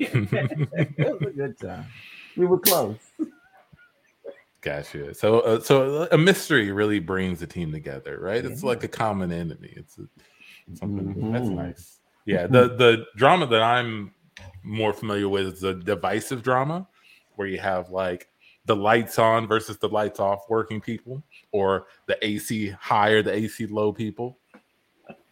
it 0.00 0.98
was 0.98 1.22
a 1.22 1.30
good 1.30 1.58
time. 1.58 1.86
We 2.36 2.46
were 2.46 2.58
close. 2.58 2.98
Gotcha. 4.60 5.12
So, 5.14 5.40
uh, 5.40 5.60
so 5.60 6.06
a 6.12 6.18
mystery 6.18 6.70
really 6.70 7.00
brings 7.00 7.40
the 7.40 7.46
team 7.48 7.72
together, 7.72 8.18
right? 8.20 8.44
It's 8.44 8.62
like 8.62 8.84
a 8.84 8.88
common 8.88 9.32
enemy. 9.32 9.72
It's 9.76 9.98
a, 9.98 10.02
something 10.76 11.32
that's 11.32 11.48
Mhm. 11.48 11.54
nice. 11.54 11.98
Yeah. 12.26 12.46
The 12.46 12.68
the 12.76 13.06
drama 13.16 13.46
that 13.46 13.62
I'm 13.62 14.14
more 14.62 14.92
familiar 14.92 15.28
with 15.28 15.46
is 15.54 15.60
the 15.60 15.74
divisive 15.74 16.44
drama, 16.44 16.86
where 17.34 17.48
you 17.48 17.58
have 17.58 17.90
like 17.90 18.28
the 18.66 18.76
lights 18.76 19.18
on 19.18 19.48
versus 19.48 19.78
the 19.78 19.88
lights 19.88 20.20
off 20.20 20.48
working 20.48 20.80
people, 20.80 21.24
or 21.52 21.86
the 22.06 22.18
AC 22.26 22.70
high 22.70 23.10
or 23.10 23.22
the 23.22 23.32
AC 23.32 23.66
low 23.66 23.92
people. 23.92 24.38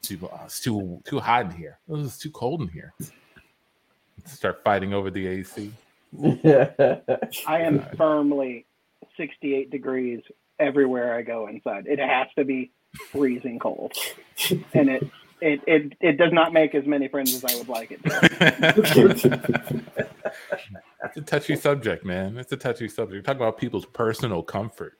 Too, 0.03 0.19
oh, 0.23 0.41
it's 0.45 0.61
too 0.61 1.01
too 1.05 1.21
hot 1.21 1.47
in 1.47 1.51
here. 1.51 1.79
It's 1.89 2.19
too 2.19 2.31
cold 2.31 2.63
in 2.63 2.69
here. 2.69 2.95
Start 4.25 4.63
fighting 4.65 4.95
over 4.95 5.11
the 5.11 5.27
AC. 5.27 5.73
I 7.47 7.61
am 7.61 7.85
firmly 7.97 8.67
68 9.17 9.71
degrees 9.71 10.21
everywhere 10.59 11.15
I 11.15 11.23
go 11.23 11.49
inside. 11.49 11.87
It 11.87 11.99
has 11.99 12.29
to 12.37 12.45
be 12.45 12.71
freezing 13.13 13.59
cold, 13.59 13.93
and 14.75 14.89
it 14.89 15.11
it 15.41 15.61
it, 15.67 15.93
it 16.01 16.17
does 16.17 16.33
not 16.33 16.53
make 16.53 16.75
as 16.75 16.87
many 16.87 17.09
friends 17.09 17.35
as 17.35 17.45
I 17.45 17.57
would 17.57 17.69
like 17.69 17.91
it. 17.93 18.03
To. 18.05 19.83
It's 21.05 21.17
a 21.17 21.23
touchy 21.23 21.57
subject, 21.57 22.05
man. 22.05 22.37
It's 22.37 22.53
a 22.53 22.57
touchy 22.57 22.89
subject. 22.89 23.27
Talk 23.27 23.37
about 23.37 23.59
people's 23.59 23.87
personal 23.87 24.43
comfort, 24.43 24.99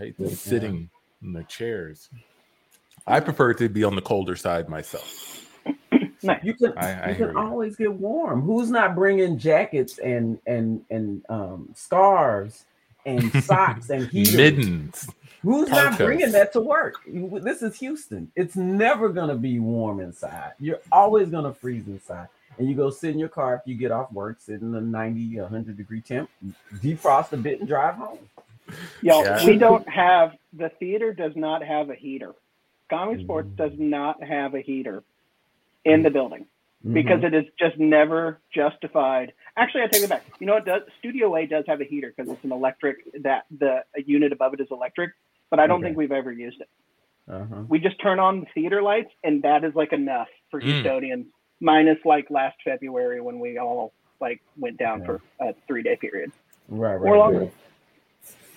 right? 0.00 0.14
Just 0.18 0.42
sitting 0.42 0.90
in 1.22 1.32
the 1.32 1.44
chairs. 1.44 2.08
I 3.06 3.20
prefer 3.20 3.54
to 3.54 3.68
be 3.68 3.84
on 3.84 3.94
the 3.96 4.02
colder 4.02 4.36
side 4.36 4.68
myself. 4.68 5.30
Nice. 6.22 6.42
You 6.42 6.54
can 6.54 6.72
I- 6.78 6.92
I 7.02 7.08
you 7.10 7.14
hear 7.16 7.26
can 7.28 7.36
you. 7.36 7.42
always 7.42 7.76
get 7.76 7.92
warm. 7.92 8.40
Who's 8.40 8.70
not 8.70 8.94
bringing 8.94 9.36
jackets 9.38 9.98
and 9.98 10.38
and 10.46 10.82
and 10.88 11.22
um, 11.28 11.68
scarves 11.74 12.64
and 13.04 13.30
socks 13.44 13.90
and 13.90 14.06
heaters? 14.08 14.34
Mittens. 14.34 15.10
Who's 15.42 15.68
not 15.68 15.98
Parkas. 15.98 15.98
bringing 15.98 16.32
that 16.32 16.50
to 16.54 16.60
work? 16.62 16.94
This 17.06 17.60
is 17.60 17.76
Houston. 17.78 18.32
It's 18.36 18.56
never 18.56 19.10
gonna 19.10 19.34
be 19.36 19.58
warm 19.58 20.00
inside. 20.00 20.52
You're 20.58 20.80
always 20.90 21.28
gonna 21.28 21.52
freeze 21.52 21.86
inside. 21.88 22.28
And 22.56 22.66
you 22.70 22.74
go 22.74 22.88
sit 22.88 23.10
in 23.10 23.18
your 23.18 23.28
car 23.28 23.56
after 23.56 23.68
you 23.70 23.76
get 23.76 23.90
off 23.90 24.10
work, 24.10 24.40
sit 24.40 24.62
in 24.62 24.74
a 24.74 24.80
90, 24.80 25.40
100 25.40 25.76
degree 25.76 26.00
temp, 26.00 26.30
defrost 26.76 27.32
a 27.34 27.36
bit 27.36 27.58
and 27.58 27.68
drive 27.68 27.96
home. 27.96 28.18
Y'all, 29.02 29.24
Yeah. 29.24 29.44
we 29.46 29.56
don't 29.58 29.88
have 29.88 30.32
the 30.52 30.68
theater 30.80 31.12
does 31.12 31.32
not 31.36 31.62
have 31.62 31.90
a 31.90 31.94
heater. 31.94 32.34
ComedySportz 32.90 33.56
does 33.56 33.72
not 33.78 34.22
have 34.22 34.54
a 34.54 34.60
heater 34.60 35.02
in 35.84 36.02
the 36.02 36.10
building 36.10 36.46
because 36.92 37.20
Mm-hmm. 37.20 37.34
it 37.34 37.34
is 37.34 37.44
just 37.58 37.78
never 37.78 38.38
justified. 38.54 39.32
Actually, 39.56 39.82
I 39.84 39.86
take 39.88 40.02
it 40.02 40.08
back. 40.10 40.24
You 40.38 40.46
know 40.46 40.54
what? 40.54 40.66
Does 40.66 40.82
Studio 40.98 41.34
A 41.36 41.46
does 41.46 41.64
have 41.66 41.80
a 41.80 41.84
heater 41.84 42.12
because 42.14 42.30
it's 42.30 42.44
an 42.44 42.52
electric 42.52 42.96
that 43.22 43.46
the 43.58 43.84
a 43.96 44.02
unit 44.02 44.32
above 44.32 44.54
it 44.54 44.60
is 44.60 44.68
electric, 44.70 45.12
but 45.50 45.58
I 45.60 45.66
don't 45.66 45.78
Okay. 45.78 45.88
think 45.88 45.96
we've 45.98 46.12
ever 46.12 46.30
used 46.32 46.60
it. 46.60 46.68
uh-huh. 47.26 47.62
We 47.68 47.78
just 47.78 47.98
turn 48.02 48.18
on 48.18 48.40
the 48.40 48.46
theater 48.54 48.82
lights, 48.82 49.10
and 49.22 49.42
that 49.42 49.64
is 49.64 49.74
like 49.74 49.92
enough 49.94 50.28
for 50.50 50.60
Mm. 50.60 50.82
Houstonians. 50.82 51.26
Minus 51.60 51.98
like 52.04 52.30
last 52.30 52.56
February 52.62 53.20
when 53.22 53.38
we 53.40 53.56
all 53.58 53.92
like 54.20 54.42
went 54.58 54.76
down 54.76 55.00
Yeah. 55.00 55.06
for 55.06 55.20
a 55.40 55.54
three 55.66 55.82
day 55.82 55.96
period 55.96 56.32
Right, 56.68 56.96
right. 56.96 57.08
or 57.10 57.16
longer. 57.16 57.48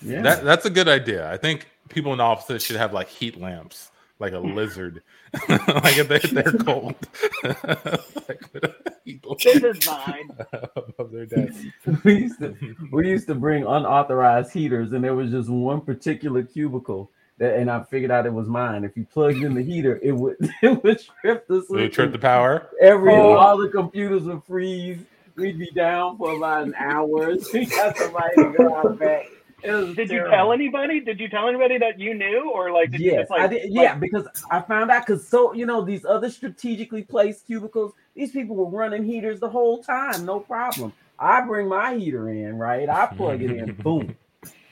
Yeah. 0.02 0.22
That 0.22 0.44
that's 0.44 0.66
a 0.66 0.70
good 0.70 0.88
idea. 0.88 1.32
I 1.32 1.38
think 1.38 1.68
people 1.90 2.14
in 2.14 2.20
offices 2.20 2.64
should 2.64 2.76
have 2.76 2.94
like 2.94 3.08
heat 3.10 3.40
lamps, 3.40 3.92
like 4.20 4.34
a 4.34 4.40
lizard, 4.40 5.02
like 5.50 5.98
if 5.98 6.08
they, 6.08 6.20
they're 6.20 6.52
cold. 6.54 6.96
like, 7.44 8.54
with 8.54 8.64
a 8.64 8.76
heat 9.04 9.26
lamp 9.26 9.40
This 9.42 9.64
is 9.64 9.88
mine. 9.88 10.30
above 10.76 11.12
their 11.12 11.26
desk. 11.26 11.64
we 12.04 12.16
used 12.20 12.40
to 12.40 12.56
we 12.92 13.10
used 13.10 13.28
to 13.28 13.36
bring 13.36 13.64
unauthorized 13.64 14.52
heaters, 14.52 14.92
and 14.94 15.04
there 15.04 15.16
was 15.16 15.32
just 15.32 15.50
one 15.50 15.82
particular 15.82 16.44
cubicle 16.44 17.12
that, 17.40 17.56
and 17.56 17.70
I 17.70 17.84
figured 17.84 18.12
out 18.12 18.26
it 18.26 18.34
was 18.34 18.48
mine. 18.48 18.84
If 18.84 18.98
you 18.98 19.06
plugged 19.06 19.38
in 19.44 19.54
the 19.54 19.62
heater, 19.64 20.00
it 20.04 20.12
would 20.12 20.36
it 20.62 20.84
would 20.84 21.02
trip 21.22 21.48
the 21.48 21.62
So 21.68 21.74
they 21.76 21.82
switch. 21.86 21.94
trip 21.96 22.12
the 22.12 22.20
power. 22.20 22.70
Every 22.82 23.14
Oh. 23.14 23.34
all 23.38 23.58
the 23.58 23.70
computers 23.70 24.24
would 24.24 24.44
freeze. 24.44 25.00
We'd 25.36 25.60
be 25.60 25.70
down 25.76 26.18
for 26.18 26.32
about 26.36 26.64
an 26.64 26.74
hour. 26.76 27.36
We 27.54 27.66
got 27.68 27.96
somebody 27.96 28.36
to 28.38 28.54
go 28.58 28.76
out 28.76 28.98
back. 28.98 29.28
Did 29.64 30.10
you 30.10 30.24
tell 30.30 30.52
anybody? 30.54 31.00
Did 31.00 31.20
you 31.20 31.30
tell 31.30 31.48
anybody 31.48 31.78
that 31.80 32.00
you 32.00 32.14
knew, 32.14 32.52
or 32.54 32.72
like 32.72 32.92
did 32.92 33.02
you 33.02 33.12
Yes, 33.12 33.22
just 33.22 33.32
like 33.32 33.42
I 33.42 33.48
did. 33.48 33.74
Yeah, 33.74 33.96
because 33.96 34.28
I 34.52 34.62
found 34.62 34.92
out 34.92 35.06
because 35.06 35.28
so 35.28 35.54
you 35.54 35.66
know 35.66 35.82
these 35.84 36.06
other 36.06 36.30
strategically 36.30 37.04
placed 37.04 37.48
cubicles, 37.48 37.94
these 38.16 38.32
people 38.32 38.56
were 38.56 38.70
running 38.70 39.04
heaters 39.04 39.40
the 39.40 39.50
whole 39.50 39.84
time, 39.84 40.26
no 40.26 40.40
problem. 40.40 40.94
I 41.20 41.42
bring 41.42 41.68
my 41.68 41.96
heater 41.96 42.30
in, 42.30 42.58
right? 42.58 42.88
I 42.88 43.08
plug 43.08 43.42
it 43.42 43.50
in, 43.50 43.72
boom. 43.74 44.16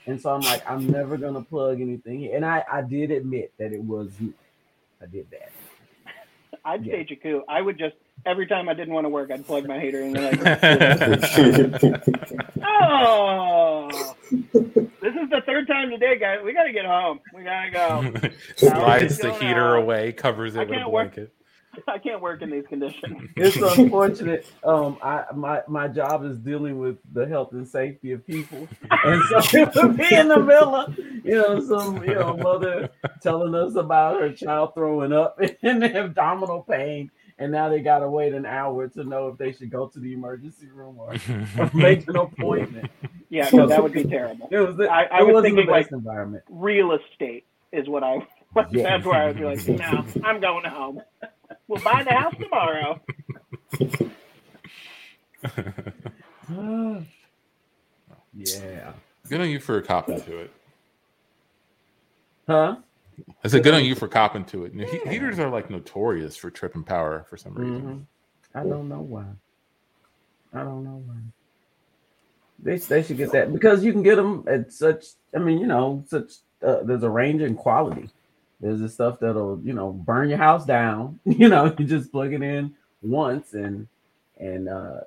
And 0.06 0.22
so 0.22 0.36
I'm 0.36 0.44
like, 0.44 0.70
I'm 0.70 0.88
never 0.88 1.18
gonna 1.18 1.42
plug 1.42 1.82
anything. 1.82 2.24
in. 2.26 2.36
And 2.36 2.46
I 2.46 2.64
I 2.72 2.82
did 2.84 3.10
admit 3.10 3.54
that 3.58 3.74
it 3.74 3.82
was. 3.82 4.12
I 5.02 5.08
did 5.08 5.28
that. 5.32 5.52
I'd 6.66 6.86
Yeah. 6.86 6.98
a 6.98 7.16
coup. 7.16 7.44
I 7.50 7.62
would 7.62 7.78
just 7.78 7.96
every 8.26 8.48
time 8.48 8.70
I 8.70 8.74
didn't 8.74 8.94
want 8.94 9.06
to 9.06 9.10
work, 9.10 9.32
I'd 9.32 9.46
plug 9.46 9.68
my 9.68 9.80
heater 9.80 10.02
in. 10.02 10.16
And 10.16 10.42
like, 10.42 10.42
oh, 12.64 14.16
this 14.32 15.16
is 15.16 15.30
the 15.30 15.42
third 15.46 15.68
time 15.68 15.90
today, 15.90 16.18
guys. 16.20 16.40
We 16.44 16.54
gotta 16.54 16.74
get 16.74 16.86
home. 16.86 17.20
We 17.34 17.44
gotta 17.44 17.72
go. 17.72 18.30
Slides 18.56 19.18
the 19.20 19.34
heater 19.34 19.76
out. 19.78 19.84
away, 19.84 20.12
covers 20.12 20.56
I 20.56 20.64
it 20.64 20.70
with 20.70 20.78
a 20.80 20.80
can't 20.80 20.92
work. 20.92 21.16
blanket. 21.16 21.34
I 21.88 21.98
can't 21.98 22.22
work 22.22 22.42
in 22.42 22.50
these 22.50 22.66
conditions. 22.68 23.30
It's 23.36 23.58
unfortunate. 23.58 24.46
Um, 24.64 24.98
I 25.02 25.26
my 25.34 25.62
my 25.68 25.88
job 25.90 26.24
is 26.26 26.38
dealing 26.40 26.80
with 26.80 26.98
the 27.14 27.28
health 27.28 27.52
and 27.52 27.68
safety 27.68 28.14
of 28.14 28.26
people, 28.26 28.68
and 29.04 29.22
so 29.30 29.60
it 29.60 29.76
would 29.76 29.98
be 29.98 30.16
in 30.16 30.30
the 30.30 30.40
middle 30.40 30.74
of 30.76 30.98
you 30.98 31.36
know 31.36 31.60
some 31.60 32.02
you 32.04 32.16
know 32.16 32.38
mother 32.38 32.90
telling 33.22 33.54
us 33.56 33.76
about 33.76 34.22
her 34.22 34.32
child 34.32 34.74
throwing 34.74 35.12
up 35.12 35.38
and 35.64 35.84
abdominal 35.84 36.64
pain, 36.64 37.12
and 37.38 37.52
now 37.52 37.70
they 37.70 37.82
gotta 37.82 38.10
wait 38.10 38.34
an 38.34 38.46
hour 38.46 38.88
to 38.90 39.04
know 39.04 39.28
if 39.28 39.38
they 39.38 39.52
should 39.52 39.70
go 39.70 39.88
to 39.88 40.00
the 40.00 40.14
emergency 40.14 40.68
room 40.74 40.98
or, 41.00 41.14
or 41.60 41.70
make 41.74 42.08
an 42.08 42.16
appointment. 42.16 42.90
Yeah, 43.30 43.50
no, 43.52 43.68
that 43.68 43.82
would 43.84 43.92
be 43.94 44.04
terrible. 44.18 44.48
It 44.52 44.60
was 44.60 44.76
the, 44.78 44.88
I- 44.90 45.04
I 45.04 45.20
it 45.20 45.24
was 45.26 45.34
wasn't 45.36 45.56
the 45.56 45.62
thinking, 45.64 45.72
like, 45.72 45.92
environment. 45.92 46.44
Real 46.50 46.92
estate 46.94 47.46
is 47.72 47.88
what 47.90 48.04
I. 48.04 48.26
Yeah. 48.72 48.84
That's 48.84 49.06
where 49.06 49.16
I 49.22 49.28
would 49.28 49.38
be 49.38 49.44
like, 49.44 49.68
no, 49.68 50.06
I'm 50.24 50.40
going 50.40 50.64
home. 50.64 51.02
We'll 51.68 51.82
buy 51.84 52.04
the 52.04 52.14
house 52.14 52.34
tomorrow. 52.40 53.02
yeah. 58.34 58.94
Good 59.28 59.42
on 59.42 59.50
you 59.50 59.60
for 59.60 59.82
copping 59.82 60.22
to 60.22 60.38
it. 60.38 60.52
Huh? 62.48 62.78
I 63.44 63.48
said, 63.48 63.64
good 63.64 63.74
on 63.74 63.86
you 63.86 63.96
for 63.96 64.08
copping 64.08 64.46
to 64.46 64.66
it. 64.66 64.74
You 64.74 64.82
know, 64.86 64.92
he- 64.92 65.10
heaters 65.10 65.40
are 65.40 65.50
like 65.50 65.70
notorious 65.70 66.36
for 66.36 66.50
tripping 66.50 66.84
power 66.84 67.26
for 67.30 67.38
some 67.38 67.54
reason. 67.54 67.82
Mhm. 67.82 68.06
I 68.60 68.68
don't 68.68 68.90
know 68.90 69.02
why. 69.02 69.26
I 70.54 70.64
don't 70.64 70.84
know 70.84 71.04
why. 71.06 71.16
They 72.60 72.78
they 72.78 73.04
should 73.04 73.18
get 73.18 73.32
that 73.34 73.52
because 73.54 73.84
you 73.84 73.92
can 73.92 74.02
get 74.04 74.16
them 74.16 74.44
at 74.48 74.72
such. 74.72 75.06
I 75.36 75.40
mean, 75.40 75.60
you 75.60 75.68
know, 75.68 76.04
such. 76.08 76.34
Uh, 76.64 76.84
there's 76.84 77.04
a 77.04 77.10
range 77.10 77.42
in 77.42 77.56
quality. 77.56 78.10
There's 78.62 78.80
the 78.80 78.88
stuff 78.90 79.20
that'll 79.20 79.60
you 79.64 79.74
know 79.74 79.92
burn 79.92 80.30
your 80.30 80.38
house 80.38 80.66
down. 80.66 81.20
You 81.26 81.50
know, 81.50 81.76
you 81.78 81.86
just 81.86 82.12
plug 82.12 82.34
it 82.34 82.42
in 82.42 82.74
once 83.02 83.54
and 83.54 83.88
and 84.40 84.70
uh, 84.70 85.02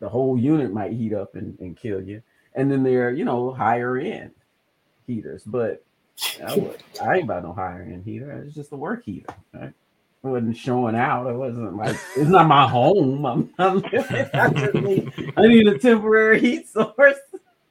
the 0.00 0.08
whole 0.08 0.38
unit 0.38 0.72
might 0.72 0.92
heat 0.92 1.12
up 1.12 1.34
and, 1.36 1.58
and 1.60 1.76
kill 1.76 2.02
you. 2.02 2.22
And 2.54 2.70
then 2.72 2.82
there 2.82 3.08
are 3.08 3.12
you 3.12 3.24
know 3.26 3.52
higher 3.52 3.98
end 3.98 4.30
heaters, 5.06 5.42
but 5.44 5.84
I, 6.46 6.54
would, 6.56 6.82
I 7.02 7.14
ain't 7.16 7.24
about 7.24 7.42
no 7.42 7.52
higher 7.52 7.82
end 7.82 8.04
heater. 8.04 8.30
It's 8.44 8.54
just 8.54 8.72
a 8.72 8.76
work 8.76 9.04
heater. 9.04 9.26
Right? 9.52 9.72
It 10.24 10.26
wasn't 10.26 10.56
showing 10.56 10.94
out. 10.94 11.26
It 11.26 11.34
wasn't 11.34 11.76
like 11.76 11.96
it's 12.16 12.30
not 12.30 12.46
my 12.46 12.66
home. 12.66 13.26
I'm, 13.26 13.50
I'm 13.58 13.84
I 14.34 14.48
need 14.80 15.12
I 15.36 15.46
need 15.46 15.68
a 15.68 15.78
temporary 15.78 16.40
heat 16.40 16.68
source. 16.68 17.18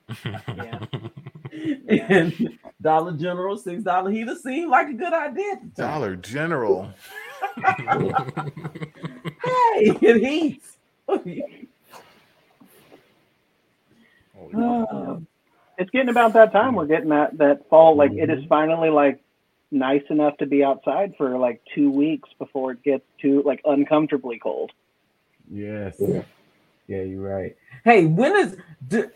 Yeah. 1.85 2.07
And 2.09 2.57
Dollar 2.81 3.13
General 3.13 3.57
six 3.57 3.83
dollar 3.83 4.09
heater 4.09 4.35
seemed 4.35 4.71
like 4.71 4.89
a 4.89 4.93
good 4.93 5.13
idea. 5.13 5.53
At 5.53 5.75
the 5.75 5.81
time. 5.81 5.91
Dollar 5.91 6.15
General. 6.15 6.91
Hey, 9.43 9.97
it 10.01 10.23
heats. 10.23 10.77
Oh, 11.07 11.21
Oh, 14.55 15.23
It's 15.77 15.89
getting 15.91 16.09
about 16.09 16.33
that 16.33 16.51
time. 16.51 16.75
We're 16.75 16.87
getting 16.87 17.09
that 17.09 17.37
that 17.39 17.69
fall. 17.69 17.95
Like 17.97 18.13
it 18.17 18.29
Mm-hmm. 18.29 18.31
is 18.31 18.43
finally 18.49 18.89
like 18.89 19.19
nice 19.71 20.03
enough 20.09 20.37
to 20.37 20.45
be 20.45 20.63
outside 20.63 21.13
for 21.17 21.37
like 21.39 21.61
two 21.75 21.91
weeks 21.91 22.29
before 22.39 22.71
it 22.73 22.83
gets 22.83 23.05
too 23.21 23.43
like 23.45 23.61
uncomfortably 23.65 24.39
cold. 24.39 24.71
yes. 25.51 26.19
Yeah, 26.87 27.01
you're 27.03 27.21
right. 27.21 27.55
Hey, 27.85 28.05
when 28.05 28.35
is 28.35 28.57
do, 28.87 29.09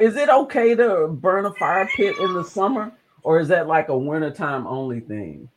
is 0.00 0.16
it 0.16 0.28
okay 0.28 0.74
to 0.74 1.08
burn 1.08 1.46
a 1.46 1.54
fire 1.54 1.86
pit 1.96 2.18
in 2.18 2.34
the 2.34 2.44
summer, 2.44 2.92
or 3.22 3.40
is 3.40 3.48
that 3.48 3.68
like 3.68 3.88
a 3.88 3.96
wintertime 3.98 4.66
only 4.66 5.00
thing? 5.00 5.48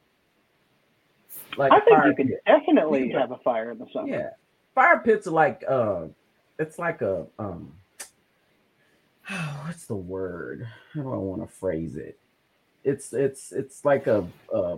Like 1.57 1.71
I 1.71 1.79
think 1.81 1.89
fire 1.89 2.07
you 2.07 2.15
can 2.15 2.27
pit. 2.27 2.43
definitely 2.45 3.11
Yeah. 3.11 3.19
have 3.19 3.31
a 3.31 3.37
fire 3.37 3.71
in 3.71 3.79
the 3.79 3.87
summer. 3.93 4.07
Yeah, 4.07 4.29
fire 4.75 4.99
pits 4.99 5.27
are 5.27 5.31
like 5.31 5.63
uh, 5.67 6.05
it's 6.59 6.79
like 6.79 7.01
a 7.01 7.27
um, 7.39 7.73
what's 9.65 9.85
the 9.85 9.95
word? 9.95 10.67
How 10.93 11.01
do 11.03 11.13
I 11.13 11.17
want 11.17 11.41
to 11.41 11.47
phrase 11.47 11.95
it? 11.95 12.19
It's 12.83 13.13
it's 13.13 13.51
it's 13.51 13.85
like 13.85 14.07
a 14.07 14.27
uh, 14.53 14.77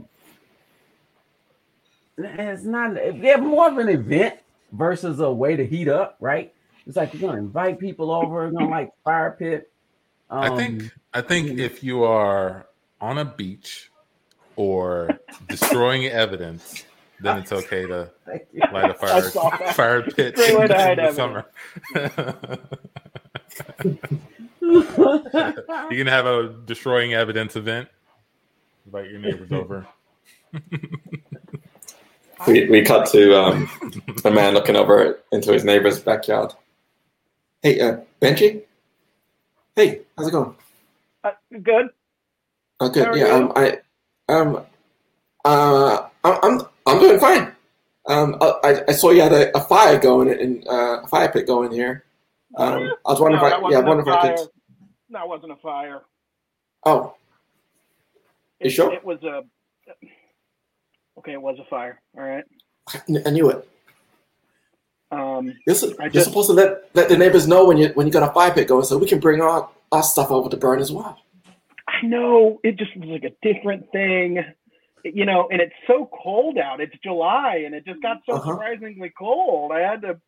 it's 2.17 2.63
not 2.63 2.95
they're 2.95 3.39
more 3.41 3.67
of 3.69 3.77
an 3.77 3.89
event 3.89 4.35
versus 4.71 5.19
a 5.19 5.31
way 5.31 5.55
to 5.55 5.65
heat 5.65 5.89
up, 5.89 6.17
right? 6.19 6.53
It's 6.87 6.97
like 6.97 7.13
you're 7.13 7.21
gonna 7.21 7.41
invite 7.41 7.79
people 7.79 8.11
over, 8.11 8.43
you're 8.43 8.51
gonna 8.51 8.69
like 8.69 8.91
fire 9.03 9.35
pit. 9.37 9.71
I 10.41 10.49
Um, 10.49 10.51
think 10.51 10.91
I 11.13 11.21
think 11.21 11.59
if 11.59 11.83
you 11.83 12.03
are 12.03 12.67
on 13.01 13.17
a 13.19 13.25
beach 13.25 13.91
or 14.55 15.21
destroying 15.47 16.05
evidence 16.07 16.85
then 17.19 17.37
it's 17.37 17.51
okay 17.53 17.87
to 17.87 18.11
light 18.69 18.89
a 18.89 18.93
fire 18.95 19.33
fire 19.69 20.03
pit 20.03 20.39
in 20.91 21.01
the 21.01 21.09
summer. 21.09 21.45
you 24.67 25.97
can 25.97 26.07
have 26.07 26.25
a 26.25 26.55
destroying 26.65 27.13
evidence 27.13 27.55
event. 27.55 27.89
Invite 28.85 29.09
your 29.11 29.19
neighbors 29.19 29.51
over. 29.51 29.87
We, 32.47 32.69
we 32.69 32.83
cut 32.83 33.07
to 33.07 33.37
um, 33.37 33.69
a 34.23 34.31
man 34.31 34.53
looking 34.53 34.75
over 34.75 35.19
into 35.31 35.51
his 35.51 35.63
neighbor's 35.63 35.99
backyard. 35.99 36.53
Hey, 37.61 37.79
uh, 37.79 37.97
Benji? 38.21 38.61
Hey, 39.75 40.01
how's 40.15 40.27
it 40.27 40.31
going? 40.31 40.55
Uh, 41.23 41.31
good. 41.61 41.89
Oh, 42.79 42.89
good. 42.89 43.15
Yeah, 43.15 43.27
um, 43.27 43.51
I, 43.55 43.79
um, 44.29 44.65
uh, 45.43 46.07
I'm, 46.23 46.39
I'm, 46.43 46.61
I'm 46.85 46.99
doing 46.99 47.19
fine. 47.19 47.55
Um, 48.05 48.37
I, 48.39 48.83
I 48.87 48.91
saw 48.91 49.09
you 49.11 49.21
had 49.21 49.33
a, 49.33 49.57
a 49.57 49.61
fire 49.61 49.99
going 49.99 50.29
in, 50.29 50.63
uh, 50.69 51.01
a 51.01 51.07
fire 51.07 51.29
pit 51.29 51.47
going 51.47 51.71
here. 51.71 52.05
Um, 52.55 52.93
I 53.05 53.11
was 53.11 53.19
wondering 53.19 53.41
no, 53.41 53.47
if 53.47 53.53
I, 53.53 53.69
yeah, 53.71 53.77
I 53.79 53.81
wonder 53.81 54.03
if 54.03 54.07
I 54.07 54.21
fire. 54.21 54.37
That 55.09 55.27
wasn't 55.27 55.51
a 55.53 55.55
fire. 55.57 56.01
Oh, 56.85 57.15
You 58.59 58.67
It, 58.67 58.69
sure? 58.71 58.93
It 58.93 59.03
was 59.03 59.21
a. 59.23 59.43
Okay, 61.19 61.33
it 61.33 61.41
was 61.41 61.57
a 61.59 61.65
fire. 61.69 62.01
All 62.17 62.23
right. 62.23 62.43
I 63.25 63.29
knew 63.31 63.49
it. 63.49 63.67
Um, 65.09 65.53
You're, 65.65 65.75
su- 65.75 65.95
you're 65.99 66.09
just- 66.09 66.27
supposed 66.27 66.47
to 66.49 66.53
let, 66.53 66.89
let 66.93 67.07
the 67.09 67.17
neighbors 67.17 67.47
know 67.47 67.65
when 67.65 67.77
you 67.77 67.89
when 67.89 68.05
you 68.07 68.13
got 68.13 68.29
a 68.29 68.33
fire 68.33 68.53
pit 68.53 68.67
going, 68.67 68.83
so 68.83 68.97
we 68.97 69.07
can 69.07 69.19
bring 69.19 69.41
our, 69.41 69.69
our 69.91 70.03
stuff 70.03 70.31
over 70.31 70.49
to 70.49 70.57
burn 70.57 70.79
as 70.79 70.91
well. 70.91 71.17
I 71.87 72.05
know 72.05 72.59
it 72.63 72.77
just 72.77 72.95
was 72.97 73.07
like 73.09 73.23
a 73.23 73.31
different 73.41 73.89
thing, 73.91 74.43
you 75.05 75.25
know. 75.25 75.47
And 75.49 75.61
it's 75.61 75.73
so 75.87 76.09
cold 76.23 76.57
out. 76.57 76.81
It's 76.81 76.93
July, 77.03 77.63
and 77.65 77.73
it 77.73 77.85
just 77.85 78.01
got 78.01 78.17
so 78.29 78.35
Uh-huh. 78.35 78.51
surprisingly 78.51 79.11
cold. 79.17 79.71
I 79.71 79.79
had 79.79 80.01
to 80.01 80.19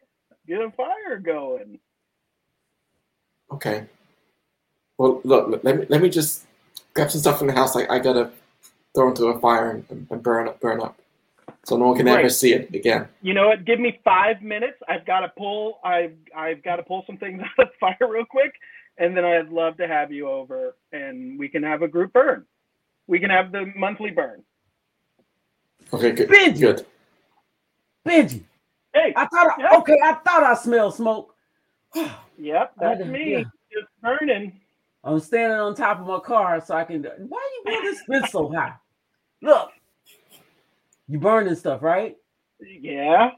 get 0.48 0.62
a 0.62 0.72
fire 0.72 1.20
going. 1.20 1.78
Okay. 3.52 3.86
Well, 5.00 5.22
look, 5.24 5.64
let 5.64 5.78
me 5.78 5.86
let 5.88 6.02
me 6.02 6.10
just 6.10 6.46
grab 6.94 7.10
some 7.10 7.22
stuff 7.22 7.40
from 7.40 7.48
the 7.48 7.54
house. 7.54 7.74
I, 7.76 7.88
I 7.88 8.00
gotta 8.00 8.32
throw 8.94 9.08
into 9.08 9.28
a 9.28 9.40
fire 9.40 9.72
and, 9.90 10.08
and 10.12 10.22
burn 10.22 10.50
up, 10.50 10.60
burn 10.60 10.82
up, 10.82 11.00
so 11.64 11.78
no 11.78 11.88
one 11.88 11.98
can 11.98 12.08
ever 12.10 12.30
see 12.30 12.52
it 12.52 12.76
again. 12.76 13.08
You 13.22 13.34
know 13.34 13.48
what? 13.48 13.64
Give 13.64 13.80
me 13.80 13.98
five 14.04 14.42
minutes. 14.42 14.78
I've 14.90 15.06
got 15.06 15.22
to 15.22 15.30
pull. 15.38 15.80
I've 15.86 16.16
I've 16.36 16.62
got 16.64 16.76
to 16.76 16.84
pull 16.84 17.06
some 17.08 17.16
things 17.16 17.42
out 17.60 17.66
of 17.66 17.70
the 17.70 17.74
fire 17.80 18.10
real 18.12 18.26
quick, 18.26 18.52
and 18.98 19.16
then 19.16 19.24
I'd 19.24 19.48
love 19.48 19.78
to 19.78 19.88
have 19.88 20.12
you 20.12 20.28
over, 20.28 20.76
and 20.92 21.40
we 21.40 21.48
can 21.48 21.64
have 21.64 21.82
a 21.82 21.88
group 21.88 22.12
burn. 22.12 22.46
We 23.08 23.20
can 23.20 23.30
have 23.30 23.54
the 23.54 23.72
monthly 23.78 24.12
burn. 24.12 24.44
Okay, 25.94 26.12
good, 26.12 26.28
Benji! 26.28 26.60
good. 26.60 26.86
Benji, 28.06 28.44
Hey, 28.94 29.14
I 29.16 29.28
thought 29.28 29.48
I, 29.48 29.62
Yeah. 29.62 29.78
okay, 29.78 29.98
I 30.04 30.14
thought 30.16 30.44
I 30.44 30.56
smelled 30.56 30.96
smoke. 30.96 31.34
yep, 32.38 32.74
that's 32.78 33.06
me. 33.06 33.32
Yeah. 33.32 33.44
Just 33.72 33.88
burning. 34.02 34.60
I'm 35.04 35.20
standing 35.20 35.58
on 35.60 35.76
top 35.76 36.00
of 36.02 36.08
my 36.08 36.20
car 36.20 36.62
so 36.66 36.76
I 36.76 36.84
can. 36.84 37.04
Why 37.04 37.50
you 37.58 37.64
building 37.66 37.92
this 37.92 38.02
fence 38.10 38.32
so 38.32 38.52
high? 38.52 38.74
Look, 39.42 39.72
you 41.08 41.20
burning 41.20 41.56
stuff, 41.56 41.82
right? 41.82 42.18
Yeah. 42.60 43.32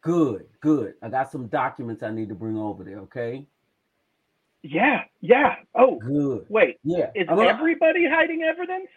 Good, 0.00 0.46
good. 0.60 0.94
I 1.02 1.08
got 1.08 1.30
some 1.30 1.46
documents 1.48 2.02
I 2.02 2.10
need 2.10 2.28
to 2.30 2.34
bring 2.34 2.56
over 2.58 2.84
there. 2.84 2.98
Okay, 3.00 3.46
Yeah. 4.62 5.04
Yeah. 5.20 5.56
Oh, 5.74 5.96
good. 5.98 6.46
wait. 6.48 6.78
Yeah. 6.84 7.10
Is 7.14 7.26
I'm 7.28 7.36
gonna- 7.36 7.48
everybody 7.48 8.06
hiding 8.08 8.42
evidence? 8.42 8.88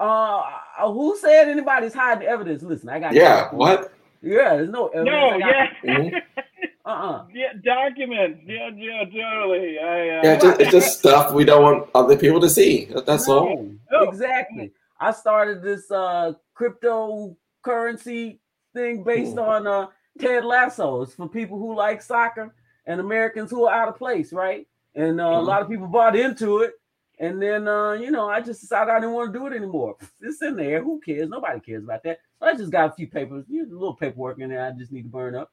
uh, 0.00 0.42
uh, 0.78 0.92
who 0.92 1.16
said 1.18 1.48
anybody's 1.48 1.94
hiding 1.94 2.26
evidence? 2.26 2.62
Listen, 2.62 2.88
I 2.88 2.98
got. 3.00 3.12
Yeah, 3.12 3.50
what? 3.54 3.92
Yeah, 4.22 4.56
there's 4.56 4.70
no 4.70 4.88
evidence. 4.88 5.14
No. 5.14 5.36
Yeah. 5.38 6.20
Uh-uh. 6.90 7.26
yeah. 7.34 7.52
Documents. 7.64 8.40
Yeah. 8.46 8.70
Yeah. 8.76 9.04
Totally. 9.04 9.78
I, 9.78 10.00
uh, 10.18 10.20
Yeah, 10.24 10.32
it's 10.34 10.44
just, 10.44 10.60
it's 10.60 10.70
just 10.70 10.98
stuff 10.98 11.32
we 11.32 11.44
don't 11.44 11.62
want 11.62 11.88
other 11.94 12.16
people 12.16 12.40
to 12.40 12.48
see. 12.50 12.86
That- 12.86 13.06
That's 13.06 13.28
all. 13.28 13.46
No, 13.90 13.98
Oh. 14.00 14.08
Exactly. 14.08 14.72
I 15.00 15.12
started 15.12 15.62
this 15.62 15.90
uh 15.90 16.32
cryptocurrency 16.54 18.38
thing 18.74 19.02
based 19.02 19.32
Hmm. 19.34 19.38
on 19.40 19.66
uh 19.66 19.86
Ted 20.18 20.44
Lasso. 20.44 21.02
It's 21.02 21.14
for 21.14 21.28
people 21.28 21.58
who 21.58 21.74
like 21.74 22.02
soccer 22.02 22.54
and 22.86 23.00
Americans 23.00 23.50
who 23.50 23.64
are 23.66 23.74
out 23.74 23.88
of 23.88 23.96
place, 23.96 24.32
right? 24.32 24.66
And 24.94 25.20
uh, 25.20 25.24
a 25.24 25.28
Mhm. 25.42 25.46
lot 25.46 25.62
of 25.62 25.68
people 25.68 25.86
bought 25.86 26.16
into 26.16 26.58
it. 26.58 26.74
And 27.18 27.40
then 27.40 27.68
uh, 27.68 27.92
you 27.92 28.10
know, 28.10 28.28
I 28.28 28.40
just 28.40 28.60
decided 28.60 28.90
I 28.90 28.98
didn't 29.00 29.14
want 29.14 29.32
to 29.32 29.38
do 29.38 29.46
it 29.46 29.52
anymore. 29.54 29.96
It's 30.20 30.42
in 30.42 30.56
there. 30.56 30.82
Who 30.82 31.00
cares? 31.00 31.28
Nobody 31.28 31.60
cares 31.60 31.84
about 31.84 32.02
that. 32.04 32.18
So 32.38 32.46
I 32.46 32.54
just 32.54 32.72
got 32.72 32.90
a 32.90 32.94
few 32.94 33.06
papers, 33.08 33.44
a 33.50 33.52
little 33.52 33.94
paperwork 33.94 34.38
in 34.40 34.48
there. 34.50 34.64
I 34.64 34.70
just 34.72 34.92
need 34.92 35.02
to 35.02 35.08
burn 35.08 35.34
up. 35.34 35.50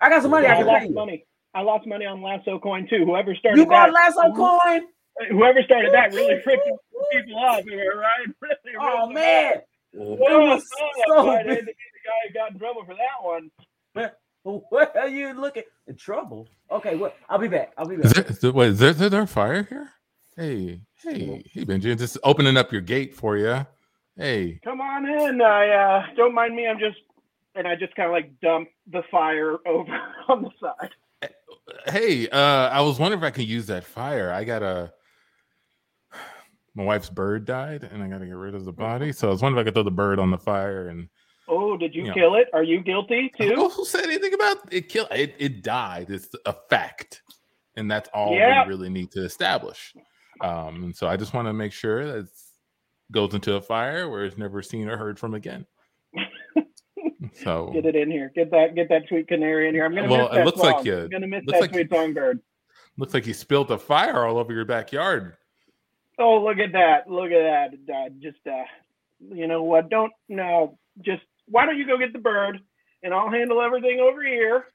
I 0.00 0.08
got 0.10 0.22
some 0.22 0.30
money 0.30 0.46
I 0.46 0.54
I 0.54 0.56
can 0.56 0.66
pay 0.66 0.72
lost 0.72 0.88
you. 0.88 0.94
money. 0.94 1.24
I 1.54 1.62
lost 1.62 1.86
money 1.86 2.06
on 2.06 2.22
Lasso 2.22 2.58
Coin 2.58 2.86
too. 2.88 3.04
Whoever 3.04 3.34
started 3.34 3.58
You 3.58 3.66
bought 3.66 3.90
that, 3.90 3.92
Lasso 3.92 4.32
coin? 4.32 4.82
whoever 5.30 5.62
started 5.62 5.92
that 5.92 6.12
really 6.12 6.40
freaked 6.42 6.64
people 7.12 7.38
off. 7.38 7.64
Right? 7.66 8.26
Really, 8.42 8.76
Oh 8.80 9.02
really 9.08 9.14
man. 9.14 9.54
Whoa, 9.92 10.56
was 10.56 10.62
oh, 10.80 10.90
so 11.08 11.30
I 11.30 11.42
big. 11.42 11.48
had 11.48 11.58
to 11.60 11.64
the 11.66 11.72
guy 12.04 12.28
who 12.28 12.34
got 12.34 12.52
in 12.52 12.58
trouble 12.58 12.84
for 12.84 12.94
that 12.94 13.22
one. 13.22 13.50
What 14.42 14.96
are 14.96 15.08
you 15.08 15.34
looking 15.34 15.64
in 15.86 15.96
trouble? 15.96 16.48
Okay, 16.70 16.96
well, 16.96 17.12
I'll 17.28 17.38
be 17.38 17.48
back. 17.48 17.72
I'll 17.76 17.86
be 17.86 17.96
Is 18.02 18.12
back. 18.12 18.14
there, 18.14 18.24
is 18.26 18.38
there, 18.40 18.52
wait, 18.52 18.68
is 18.70 18.78
there, 18.78 18.90
is 18.90 18.98
there 19.10 19.22
a 19.22 19.26
fire 19.26 19.64
here? 19.64 19.90
Hey, 20.36 20.80
hey, 21.02 21.44
hey, 21.52 21.64
Benji, 21.66 21.98
just 21.98 22.16
opening 22.24 22.56
up 22.56 22.72
your 22.72 22.80
gate 22.80 23.14
for 23.14 23.36
you. 23.36 23.66
Hey, 24.16 24.60
Come 24.64 24.80
on 24.80 25.06
in. 25.06 25.42
I 25.42 25.68
uh, 25.70 26.06
don't 26.16 26.34
mind 26.34 26.56
me. 26.56 26.66
I'm 26.66 26.78
just, 26.78 26.98
and 27.54 27.66
I 27.66 27.74
just 27.76 27.94
kind 27.94 28.06
of 28.08 28.12
like 28.12 28.38
dump 28.40 28.68
the 28.90 29.02
fire 29.10 29.56
over 29.66 29.98
on 30.28 30.42
the 30.42 30.50
side. 30.60 31.30
hey, 31.88 32.28
uh, 32.28 32.68
I 32.68 32.80
was 32.82 32.98
wondering 32.98 33.20
if 33.22 33.26
I 33.26 33.30
could 33.30 33.46
use 33.48 33.66
that 33.66 33.84
fire. 33.84 34.32
I 34.32 34.44
got 34.44 34.62
a 34.62 34.92
my 36.74 36.84
wife's 36.84 37.10
bird 37.10 37.44
died, 37.44 37.84
and 37.84 38.02
I 38.02 38.08
got 38.08 38.18
to 38.18 38.26
get 38.26 38.36
rid 38.36 38.54
of 38.54 38.64
the 38.64 38.72
body. 38.72 39.12
So 39.12 39.28
I 39.28 39.30
was 39.30 39.42
wondering 39.42 39.60
if 39.60 39.64
I 39.64 39.68
could 39.68 39.74
throw 39.74 39.82
the 39.82 39.90
bird 39.90 40.18
on 40.18 40.30
the 40.30 40.38
fire. 40.38 40.88
And 40.88 41.08
Oh, 41.48 41.76
did 41.76 41.94
you 41.94 42.04
Yeah. 42.04 42.14
kill 42.14 42.36
it? 42.36 42.46
Are 42.52 42.62
you 42.62 42.80
guilty 42.80 43.32
too? 43.38 43.68
who 43.74 43.84
said 43.84 44.04
anything 44.04 44.34
about 44.34 44.72
it? 44.72 44.88
Kill 44.88 45.06
it. 45.10 45.34
It 45.38 45.62
died. 45.62 46.08
It's 46.10 46.28
a 46.46 46.54
fact, 46.68 47.22
and 47.76 47.90
that's 47.90 48.08
all 48.14 48.34
Yeah. 48.36 48.62
we 48.64 48.68
really 48.68 48.88
need 48.88 49.10
to 49.12 49.24
establish. 49.24 49.92
Um, 50.42 50.84
and 50.84 50.96
so 50.96 51.06
I 51.08 51.16
just 51.16 51.34
want 51.34 51.48
to 51.48 51.52
make 51.52 51.72
sure 51.72 52.06
that 52.06 52.18
it 52.20 52.26
goes 53.12 53.34
into 53.34 53.54
a 53.56 53.60
fire 53.60 54.08
where 54.08 54.24
it's 54.24 54.38
never 54.38 54.62
seen 54.62 54.88
or 54.88 54.96
heard 54.96 55.18
from 55.18 55.34
again. 55.34 55.66
So 57.34 57.70
Get 57.74 57.84
it 57.86 57.96
in 57.96 58.10
here. 58.10 58.32
Get 58.34 58.50
that. 58.50 58.74
Get 58.74 58.88
that 58.88 59.02
sweet 59.08 59.28
canary 59.28 59.68
in 59.68 59.74
here. 59.74 59.84
I'm 59.84 59.94
gonna 59.94 60.08
Well, 60.08 60.28
miss 60.28 60.32
it 60.32 60.34
that 60.36 60.46
looks 60.46 60.58
like 60.58 60.76
song. 60.76 60.86
you- 60.86 60.98
I'm 61.02 61.08
gonna 61.10 61.26
miss 61.26 61.44
looks 61.44 61.52
that 61.58 61.60
like- 61.60 61.70
sweet 61.72 61.90
songbird. 61.90 62.40
looks 62.96 63.12
like 63.14 63.26
you 63.26 63.34
spilled 63.34 63.70
a 63.70 63.78
fire 63.78 64.24
all 64.24 64.38
over 64.38 64.52
your 64.52 64.64
backyard. 64.64 65.36
Oh, 66.18 66.42
look 66.42 66.58
at 66.58 66.72
that! 66.72 67.08
Look 67.10 67.30
at 67.30 67.72
that! 67.86 67.94
Uh, 67.94 68.08
just, 68.20 68.46
uh, 68.46 68.64
you 69.20 69.46
know 69.46 69.62
what? 69.62 69.88
Don't 69.90 70.12
no. 70.28 70.78
Just 71.00 71.22
why 71.46 71.64
don't 71.66 71.78
you 71.78 71.86
go 71.86 71.96
get 71.98 72.12
the 72.12 72.18
bird, 72.18 72.60
and 73.02 73.12
I'll 73.14 73.30
handle 73.30 73.60
everything 73.62 74.00
over 74.00 74.22
here. 74.22 74.66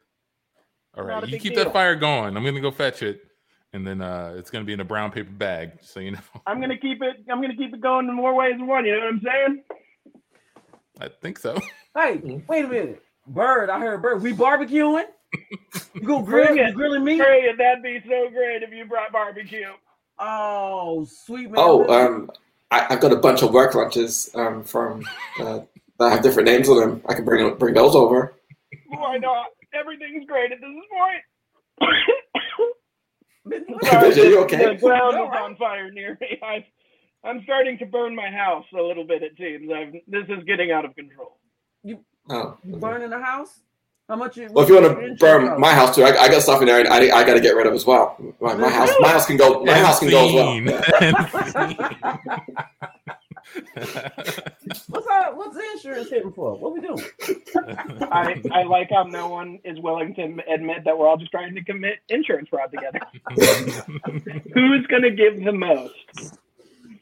All 0.98 1.04
right, 1.04 1.28
you 1.28 1.38
keep 1.40 1.54
deal. 1.56 1.64
that 1.66 1.74
fire 1.74 1.96
going. 1.96 2.36
I'm 2.38 2.44
gonna 2.44 2.62
go 2.62 2.72
fetch 2.72 3.04
it, 3.04 3.22
and 3.74 3.86
then 3.86 4.02
uh, 4.02 4.34
it's 4.38 4.50
gonna 4.50 4.66
be 4.66 4.74
in 4.74 4.80
a 4.80 4.86
brown 4.86 5.12
paper 5.12 5.30
bag, 5.32 5.74
so 5.82 6.00
you 6.00 6.12
know. 6.12 6.20
I'm 6.48 6.60
gonna 6.62 6.78
keep 6.78 7.02
it. 7.04 7.18
I'm 7.30 7.42
gonna 7.42 7.56
keep 7.56 7.74
it 7.74 7.82
going 7.82 8.08
in 8.08 8.14
more 8.16 8.34
ways 8.34 8.54
than 8.58 8.66
one. 8.66 8.86
You 8.86 8.94
know 8.94 9.06
what 9.06 9.08
I'm 9.14 9.22
saying? 9.24 9.64
I 11.00 11.10
think 11.10 11.38
so. 11.38 11.60
Hey, 11.96 12.18
Mhm. 12.18 12.48
wait 12.48 12.66
a 12.66 12.68
minute. 12.68 13.02
Bird, 13.28 13.70
I 13.70 13.80
heard 13.80 14.02
bird. 14.02 14.22
We 14.22 14.34
barbecuing? 14.34 15.06
You 15.94 16.02
go 16.02 16.22
grill 16.24 16.48
Bring 16.48 16.58
you 16.58 16.64
it. 16.66 16.76
grilling 16.76 17.04
me? 17.04 17.18
Hey, 17.18 17.52
that'd 17.58 17.82
be 17.84 18.02
so 18.08 18.30
great 18.30 18.64
if 18.64 18.72
you 18.72 18.86
brought 18.86 19.12
barbecue. 19.12 19.68
Oh, 20.20 21.06
sweet 21.06 21.46
man. 21.52 21.56
Oh, 21.58 21.88
um, 21.88 22.30
I, 22.72 22.86
I've 22.90 23.00
got 23.02 23.12
a 23.12 23.18
bunch 23.18 23.42
of 23.44 23.52
work 23.54 23.76
lunches 23.76 24.30
um, 24.36 24.64
from 24.64 25.04
uh, 25.40 25.62
that 26.00 26.10
have 26.10 26.22
different 26.22 26.48
names 26.48 26.70
on 26.70 26.80
them. 26.80 27.02
I 27.08 27.14
can 27.14 27.26
bring 27.26 27.54
bring 27.56 27.74
those 27.74 27.96
over. 27.96 28.34
Why 28.88 29.18
not? 29.18 29.48
Everything's 29.74 30.26
great 30.26 30.52
at 30.52 30.60
this 30.62 30.70
point. 30.92 31.24
Sorry. 33.84 34.12
Are 34.12 34.26
you 34.26 34.40
okay? 34.44 34.74
The 34.74 34.80
ground 34.82 35.16
is 35.16 35.30
on 35.38 35.56
fire 35.58 35.92
near 35.92 36.18
me. 36.22 36.40
I've, 36.42 36.64
I'm 37.24 37.42
starting 37.44 37.78
to 37.80 37.86
burn 37.86 38.16
my 38.16 38.30
house 38.30 38.66
a 38.78 38.82
little 38.82 39.04
bit. 39.06 39.22
It 39.24 39.34
seems. 39.38 39.70
I've, 39.72 39.94
this 40.08 40.26
is 40.30 40.44
getting 40.46 40.72
out 40.72 40.86
of 40.86 40.96
control. 40.96 41.38
Oh. 42.30 42.58
You 42.64 42.76
burning 42.78 43.10
the 43.10 43.20
house? 43.20 43.60
How 44.08 44.16
much 44.16 44.38
you 44.38 44.50
Well, 44.52 44.64
if 44.64 44.70
you 44.70 44.80
want 44.80 45.00
to 45.00 45.16
burn 45.16 45.48
cost? 45.48 45.60
my 45.60 45.74
house 45.74 45.96
too, 45.96 46.04
I, 46.04 46.16
I 46.16 46.30
got 46.30 46.42
stuff 46.44 46.62
in 46.62 46.68
there. 46.68 46.80
and 46.80 46.88
I, 46.90 46.98
I 47.18 47.24
got 47.26 47.34
to 47.34 47.40
get 47.42 47.56
rid 47.56 47.66
of 47.66 47.74
as 47.74 47.86
well. 47.86 48.16
My, 48.40 48.54
my 48.56 48.70
house, 48.70 48.92
my 49.00 49.10
house 49.10 49.26
can 49.26 49.36
go. 49.38 49.64
My 49.64 49.74
And 49.74 49.86
house 49.86 50.00
can 50.00 50.10
go 50.10 50.28
as 50.28 50.34
well. 50.34 50.56
What's 54.88 55.08
our, 55.08 55.36
what's 55.36 55.56
the 55.56 55.64
insurance 55.74 56.10
hitting 56.10 56.34
for? 56.34 56.58
What 56.58 56.74
we 56.74 56.82
doing? 56.82 57.04
I, 58.12 58.42
I 58.52 58.64
like 58.64 58.90
how 58.92 59.04
no 59.04 59.28
one 59.30 59.60
is 59.64 59.80
willing 59.80 60.14
to 60.16 60.24
admit 60.52 60.84
that 60.86 60.98
we're 60.98 61.08
all 61.08 61.18
just 61.18 61.32
trying 61.32 61.54
to 61.56 61.64
commit 61.64 62.00
insurance 62.10 62.50
fraud 62.50 62.72
together. 62.72 63.00
Who's 64.54 64.86
going 64.88 65.04
to 65.04 65.12
give 65.12 65.44
the 65.44 65.52
most? 65.52 66.38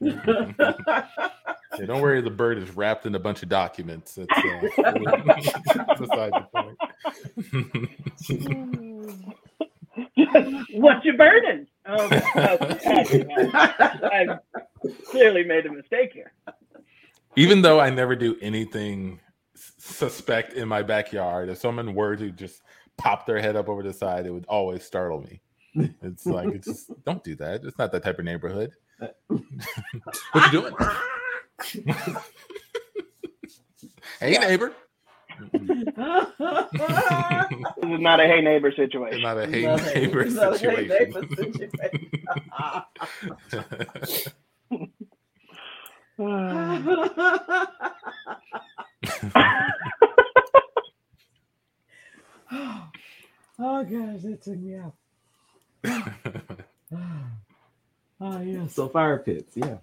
Yeah, 1.79 1.87
don't 1.87 2.01
worry, 2.01 2.21
the 2.21 2.29
bird 2.29 2.59
is 2.59 2.75
wrapped 2.75 3.07
in 3.07 3.15
a 3.15 3.19
bunch 3.19 3.41
of 3.41 3.49
documents. 3.49 4.13
That's 4.15 4.29
uh, 4.31 4.59
beside 5.97 6.33
the 6.33 6.45
point. 6.53 6.77
What's 10.73 11.03
your 11.05 11.17
burden? 11.17 11.65
Oh, 11.87 12.07
I 12.11 14.37
clearly 15.05 15.43
made 15.43 15.65
a 15.65 15.71
mistake 15.71 16.13
here. 16.13 16.33
Even 17.35 17.63
though 17.63 17.79
I 17.79 17.89
never 17.89 18.15
do 18.15 18.37
anything 18.41 19.19
suspect 19.55 20.53
in 20.53 20.67
my 20.67 20.83
backyard, 20.83 21.49
if 21.49 21.57
someone 21.57 21.95
were 21.95 22.15
to 22.15 22.29
just 22.31 22.61
pop 22.97 23.25
their 23.25 23.41
head 23.41 23.55
up 23.55 23.67
over 23.67 23.81
the 23.81 23.93
side, 23.93 24.27
it 24.27 24.31
would 24.31 24.45
always 24.47 24.83
startle 24.83 25.21
me. 25.21 25.41
It's 26.03 26.27
like 26.27 26.49
it's 26.49 26.67
just 26.67 26.91
don't 27.03 27.23
do 27.23 27.33
that. 27.37 27.63
It's 27.63 27.79
not 27.79 27.91
that 27.93 28.03
type 28.03 28.19
of 28.19 28.25
neighborhood. 28.25 28.73
What 30.31 30.45
you 30.45 30.51
doing? 30.51 30.75
hey 34.19 34.37
neighbor. 34.39 34.73
This 37.81 37.91
is 37.91 38.01
not 38.01 38.19
a 38.19 38.25
hey 38.27 38.41
neighbor 38.41 38.71
It's 38.71 38.77
situation. 38.77 39.21
not 39.21 39.37
a 39.37 39.47
hey 39.47 39.67
Not 39.67 39.81
neighbor 39.83 40.21
it's 40.21 40.35
not 40.35 40.55
a 40.55 40.59
hey 40.59 40.85
situation. 40.85 40.87
neighbor 40.87 41.23
situation. 41.35 41.71
oh 53.59 53.83
gosh, 53.83 54.21
that 54.23 54.39
took 54.43 54.57
me 54.59 54.75
out. 54.77 54.93
oh 58.21 58.41
so 58.70 58.88
fire 58.89 59.20
pits, 59.20 59.55
yeah, 59.55 59.78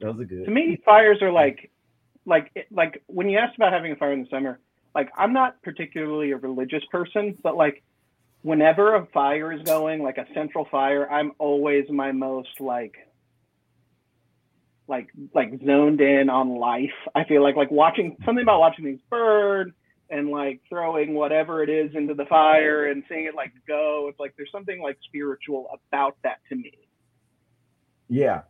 those 0.00 0.20
are 0.20 0.24
good. 0.24 0.44
to 0.44 0.50
me, 0.50 0.80
fires 0.84 1.22
are 1.22 1.32
like, 1.32 1.70
like, 2.24 2.68
like 2.70 3.02
when 3.06 3.28
you 3.28 3.38
asked 3.38 3.56
about 3.56 3.72
having 3.72 3.92
a 3.92 3.96
fire 3.96 4.12
in 4.12 4.22
the 4.22 4.28
summer, 4.28 4.58
like 4.94 5.10
I'm 5.16 5.32
not 5.32 5.62
particularly 5.62 6.32
a 6.32 6.36
religious 6.36 6.82
person, 6.90 7.36
but 7.42 7.56
like 7.56 7.82
whenever 8.42 8.94
a 8.94 9.06
fire 9.06 9.52
is 9.52 9.62
going, 9.62 10.02
like 10.02 10.18
a 10.18 10.26
central 10.32 10.66
fire, 10.70 11.10
I'm 11.10 11.32
always 11.38 11.84
my 11.90 12.12
most 12.12 12.60
like, 12.60 12.94
like, 14.88 15.08
like 15.34 15.50
zoned 15.64 16.00
in 16.00 16.30
on 16.30 16.56
life. 16.56 16.94
I 17.14 17.24
feel 17.24 17.42
like 17.42 17.56
like 17.56 17.70
watching 17.70 18.16
something 18.24 18.42
about 18.42 18.60
watching 18.60 18.84
things 18.84 19.00
burn 19.10 19.72
and 20.10 20.30
like 20.30 20.60
throwing 20.68 21.14
whatever 21.14 21.62
it 21.62 21.68
is 21.68 21.94
into 21.94 22.14
the 22.14 22.26
fire 22.26 22.86
and 22.86 23.02
seeing 23.08 23.24
it 23.24 23.34
like 23.34 23.52
go. 23.66 24.06
It's 24.08 24.20
like 24.20 24.34
there's 24.36 24.52
something 24.52 24.80
like 24.80 24.98
spiritual 25.04 25.68
about 25.90 26.16
that 26.22 26.38
to 26.48 26.54
me. 26.54 26.85
Yeah, 28.08 28.42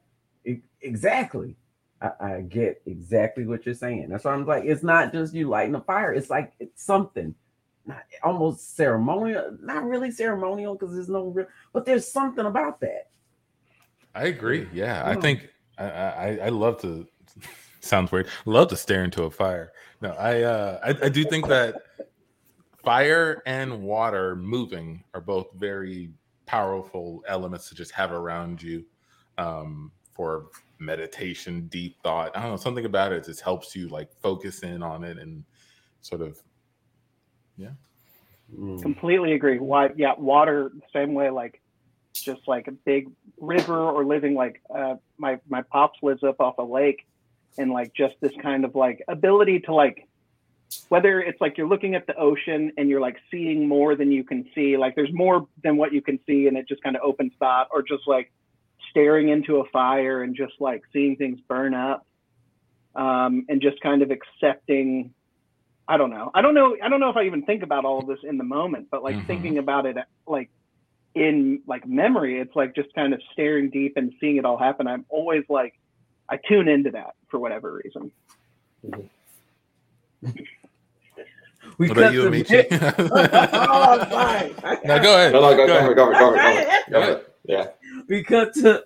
exactly. 0.80 1.56
I, 2.00 2.10
I 2.20 2.40
get 2.42 2.82
exactly 2.86 3.46
what 3.46 3.64
you're 3.64 3.74
saying. 3.74 4.08
That's 4.08 4.24
why 4.24 4.32
I'm 4.32 4.46
like, 4.46 4.64
it's 4.64 4.82
not 4.82 5.12
just 5.12 5.34
you 5.34 5.48
lighting 5.48 5.74
a 5.74 5.80
fire. 5.80 6.12
It's 6.12 6.30
like 6.30 6.52
it's 6.60 6.84
something, 6.84 7.34
not 7.86 8.02
almost 8.22 8.76
ceremonial. 8.76 9.56
Not 9.62 9.84
really 9.84 10.10
ceremonial 10.10 10.74
because 10.74 10.94
there's 10.94 11.08
no 11.08 11.28
real, 11.28 11.46
but 11.72 11.86
there's 11.86 12.06
something 12.06 12.46
about 12.46 12.80
that. 12.80 13.10
I 14.14 14.24
agree. 14.26 14.68
Yeah, 14.72 15.02
I 15.04 15.14
Mm. 15.16 15.22
think 15.22 15.48
I, 15.78 15.84
I 15.84 16.38
I 16.44 16.48
love 16.50 16.80
to. 16.82 17.06
Sounds 17.80 18.10
weird. 18.10 18.28
Love 18.46 18.68
to 18.68 18.76
stare 18.76 19.04
into 19.04 19.24
a 19.24 19.30
fire. 19.30 19.72
No, 20.00 20.10
I 20.12 20.42
uh 20.42 20.80
I, 20.84 21.06
I 21.06 21.08
do 21.08 21.24
think 21.24 21.46
that 21.48 21.76
fire 22.84 23.42
and 23.46 23.82
water 23.82 24.36
moving 24.36 25.04
are 25.14 25.20
both 25.20 25.46
very 25.54 26.10
powerful 26.46 27.22
elements 27.26 27.68
to 27.68 27.74
just 27.74 27.92
have 27.92 28.12
around 28.12 28.62
you 28.62 28.84
um 29.38 29.92
for 30.14 30.46
meditation, 30.78 31.68
deep 31.68 31.96
thought. 32.02 32.36
I 32.36 32.42
don't 32.42 32.52
know, 32.52 32.56
something 32.56 32.84
about 32.84 33.12
it 33.12 33.24
just 33.24 33.40
helps 33.40 33.76
you 33.76 33.88
like 33.88 34.10
focus 34.22 34.62
in 34.62 34.82
on 34.82 35.04
it 35.04 35.18
and 35.18 35.44
sort 36.00 36.22
of 36.22 36.38
Mm. 38.54 38.80
completely 38.80 39.32
agree 39.32 39.58
why 39.58 39.90
yeah 39.96 40.12
water 40.16 40.70
same 40.92 41.14
way 41.14 41.30
like 41.30 41.60
just 42.14 42.42
like 42.46 42.68
a 42.68 42.72
big 42.72 43.10
river 43.40 43.76
or 43.76 44.04
living 44.04 44.34
like 44.34 44.62
uh 44.74 44.94
my 45.18 45.38
my 45.48 45.62
pops 45.62 45.98
lives 46.02 46.22
up 46.22 46.40
off 46.40 46.56
a 46.58 46.62
lake 46.62 47.04
and 47.58 47.72
like 47.72 47.92
just 47.92 48.14
this 48.20 48.32
kind 48.40 48.64
of 48.64 48.74
like 48.76 49.02
ability 49.08 49.58
to 49.58 49.74
like 49.74 50.08
whether 50.90 51.20
it's 51.20 51.40
like 51.40 51.58
you're 51.58 51.68
looking 51.68 51.96
at 51.96 52.06
the 52.06 52.14
ocean 52.14 52.70
and 52.76 52.88
you're 52.88 53.00
like 53.00 53.16
seeing 53.32 53.66
more 53.66 53.96
than 53.96 54.12
you 54.12 54.22
can 54.22 54.48
see 54.54 54.76
like 54.76 54.94
there's 54.94 55.12
more 55.12 55.48
than 55.64 55.76
what 55.76 55.92
you 55.92 56.00
can 56.00 56.18
see 56.24 56.46
and 56.46 56.56
it 56.56 56.68
just 56.68 56.82
kind 56.84 56.94
of 56.94 57.02
opens 57.02 57.32
thought 57.40 57.66
or 57.72 57.82
just 57.82 58.04
like 58.06 58.32
staring 58.96 59.28
into 59.28 59.58
a 59.58 59.64
fire 59.68 60.22
and 60.22 60.34
just 60.34 60.54
like 60.58 60.80
seeing 60.90 61.16
things 61.16 61.38
burn 61.48 61.74
up 61.74 62.06
um 62.94 63.44
and 63.50 63.60
just 63.60 63.78
kind 63.82 64.00
of 64.00 64.10
accepting 64.10 65.12
I 65.88 65.98
don't 65.98 66.10
know. 66.10 66.32
I 66.34 66.42
don't 66.42 66.54
know. 66.54 66.76
I 66.82 66.88
don't 66.88 66.98
know 66.98 67.10
if 67.10 67.16
I 67.16 67.22
even 67.26 67.42
think 67.44 67.62
about 67.62 67.84
all 67.84 68.00
of 68.00 68.08
this 68.08 68.18
in 68.24 68.38
the 68.38 68.42
moment, 68.44 68.88
but 68.90 69.04
like 69.04 69.14
Mhm. 69.14 69.26
thinking 69.28 69.58
about 69.58 69.86
it, 69.86 69.96
like 70.26 70.50
in 71.14 71.60
like 71.68 71.86
memory, 71.86 72.40
it's 72.40 72.56
like 72.56 72.74
just 72.74 72.92
kind 72.94 73.14
of 73.14 73.20
staring 73.32 73.70
deep 73.70 73.92
and 73.96 74.12
seeing 74.20 74.36
it 74.36 74.44
all 74.44 74.56
happen. 74.58 74.88
I'm 74.88 75.04
always 75.10 75.44
like, 75.48 75.74
I 76.28 76.38
tune 76.48 76.66
into 76.66 76.90
that 76.90 77.14
for 77.30 77.38
whatever 77.38 77.80
reason. 77.84 78.10
We 81.78 81.88
what 81.88 81.98
about 81.98 82.12
you, 82.14 82.22
to- 82.22 82.26
Amici? 82.28 82.66
oh, 82.72 83.98
I'm 84.64 85.02
go 85.02 85.14
ahead. 85.14 85.32
No, 85.32 85.40
no, 85.40 85.56
go, 85.56 85.66
go, 85.68 85.76
ahead. 85.76 85.94
go, 85.94 85.94
go, 85.94 86.12
go, 86.12 86.30
go, 86.32 86.36
ahead. 86.36 86.84
go, 86.90 87.00
go. 87.00 87.20
Yeah. 87.48 87.68
we 88.08 88.22
cut 88.22 88.54
to 88.54 88.84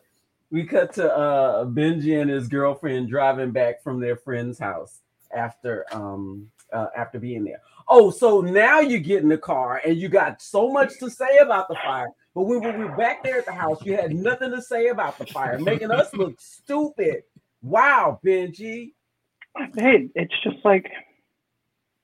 we 0.50 0.64
cut 0.64 0.94
to 0.94 1.12
uh 1.12 1.64
Benji 1.64 2.20
and 2.20 2.30
his 2.30 2.48
girlfriend 2.48 3.08
driving 3.08 3.50
back 3.52 3.82
from 3.82 4.00
their 4.00 4.16
friend's 4.16 4.58
house 4.58 5.00
after 5.34 5.86
um 5.92 6.50
uh, 6.72 6.86
after 6.96 7.18
being 7.18 7.44
there. 7.44 7.60
Oh, 7.88 8.10
so 8.10 8.40
now 8.40 8.80
you 8.80 9.00
get 9.00 9.22
in 9.22 9.28
the 9.28 9.38
car 9.38 9.80
and 9.84 9.96
you 9.96 10.08
got 10.08 10.40
so 10.40 10.70
much 10.70 10.98
to 11.00 11.10
say 11.10 11.38
about 11.38 11.68
the 11.68 11.74
fire, 11.74 12.08
but 12.34 12.42
when 12.42 12.60
we 12.62 12.84
were 12.84 12.96
back 12.96 13.24
there 13.24 13.38
at 13.38 13.46
the 13.46 13.52
house, 13.52 13.84
you 13.84 13.96
had 13.96 14.14
nothing 14.14 14.52
to 14.52 14.62
say 14.62 14.88
about 14.88 15.18
the 15.18 15.26
fire, 15.26 15.58
making 15.58 15.90
us 15.90 16.14
look 16.14 16.40
stupid. 16.40 17.24
Wow, 17.62 18.20
Benji. 18.24 18.92
Hey, 19.76 20.08
it's 20.14 20.34
just 20.44 20.64
like 20.64 20.88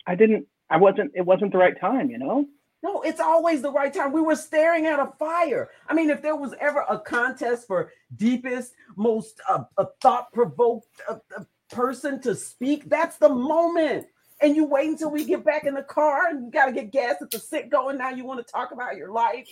I 0.07 0.15
didn't. 0.15 0.47
I 0.69 0.79
wasn't. 0.79 1.13
It 1.15 1.25
wasn't 1.25 1.53
the 1.53 1.59
right 1.59 1.79
time, 1.81 2.11
you 2.11 2.19
know. 2.19 2.47
No, 2.83 3.03
it's 3.03 3.21
always 3.21 3.63
the 3.63 3.73
right 3.73 3.93
time. 3.93 4.13
We 4.13 4.21
were 4.21 4.37
staring 4.37 4.87
at 4.87 5.01
a 5.01 5.13
fire. 5.19 5.71
I 5.89 5.95
mean, 5.95 6.11
if 6.11 6.23
there 6.23 6.37
was 6.37 6.55
ever 6.61 6.85
a 6.89 6.99
contest 6.99 7.67
for 7.67 7.91
deepest, 8.17 8.75
most 8.97 9.41
uh, 9.49 9.65
uh, 9.79 9.87
thought-provoked 10.01 10.87
uh, 11.09 11.19
uh, 11.37 11.45
person 11.71 12.21
to 12.23 12.35
speak, 12.35 12.89
that's 12.89 13.17
the 13.17 13.29
moment. 13.29 14.07
And 14.41 14.55
you 14.55 14.67
wait 14.67 14.89
until 14.89 15.11
we 15.11 15.25
get 15.25 15.45
back 15.45 15.65
in 15.65 15.75
the 15.75 15.83
car 15.83 16.29
and 16.29 16.45
you 16.45 16.51
got 16.51 16.67
to 16.67 16.73
get 16.73 16.93
gas 16.93 17.17
at 17.23 17.31
the 17.31 17.39
sit 17.39 17.71
going. 17.71 17.97
Now 17.97 18.11
you 18.11 18.25
want 18.25 18.47
to 18.47 18.53
talk 18.53 18.71
about 18.71 18.97
your 18.97 19.11
life. 19.11 19.49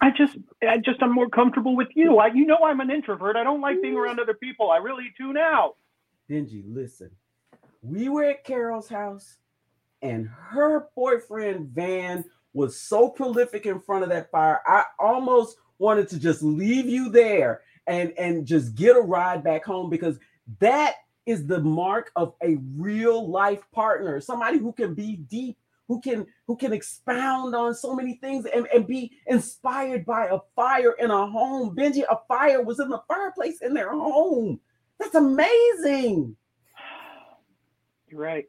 I 0.00 0.10
just, 0.10 0.38
I 0.66 0.78
just, 0.78 1.02
I'm 1.02 1.12
more 1.12 1.28
comfortable 1.28 1.76
with 1.76 1.88
you. 1.94 2.18
I, 2.18 2.28
you 2.28 2.46
know, 2.46 2.58
I'm 2.64 2.80
an 2.80 2.90
introvert. 2.90 3.36
I 3.36 3.44
don't 3.44 3.60
like 3.60 3.82
being 3.82 3.96
around 3.96 4.20
other 4.20 4.34
people. 4.34 4.70
I 4.70 4.78
really 4.78 5.12
tune 5.16 5.36
out. 5.36 5.76
Benji, 6.30 6.62
listen. 6.66 7.10
We 7.82 8.08
were 8.08 8.24
at 8.24 8.44
Carol's 8.44 8.88
house, 8.88 9.36
and 10.02 10.28
her 10.28 10.88
boyfriend 10.94 11.68
Van 11.68 12.24
was 12.58 12.78
so 12.78 13.08
prolific 13.08 13.66
in 13.66 13.80
front 13.80 14.02
of 14.02 14.10
that 14.10 14.30
fire. 14.30 14.60
I 14.66 14.84
almost 14.98 15.56
wanted 15.78 16.08
to 16.08 16.18
just 16.18 16.42
leave 16.42 16.86
you 16.86 17.08
there 17.08 17.62
and 17.86 18.12
and 18.18 18.44
just 18.44 18.74
get 18.74 18.96
a 18.96 19.00
ride 19.00 19.44
back 19.44 19.64
home 19.64 19.88
because 19.88 20.18
that 20.58 20.96
is 21.24 21.46
the 21.46 21.60
mark 21.60 22.10
of 22.16 22.34
a 22.42 22.56
real 22.76 23.30
life 23.30 23.62
partner, 23.72 24.20
somebody 24.20 24.58
who 24.58 24.72
can 24.72 24.94
be 24.94 25.16
deep, 25.16 25.56
who 25.86 26.00
can 26.00 26.26
who 26.46 26.56
can 26.56 26.72
expound 26.72 27.54
on 27.54 27.74
so 27.74 27.94
many 27.94 28.14
things 28.14 28.44
and, 28.46 28.66
and 28.74 28.86
be 28.86 29.12
inspired 29.28 30.04
by 30.04 30.26
a 30.26 30.38
fire 30.56 30.94
in 30.98 31.10
a 31.10 31.26
home. 31.26 31.76
Benji, 31.76 32.02
a 32.10 32.18
fire 32.26 32.62
was 32.62 32.80
in 32.80 32.88
the 32.88 33.02
fireplace 33.06 33.62
in 33.62 33.72
their 33.72 33.92
home. 33.92 34.58
That's 34.98 35.14
amazing. 35.14 36.34
You're 38.08 38.20
right. 38.20 38.46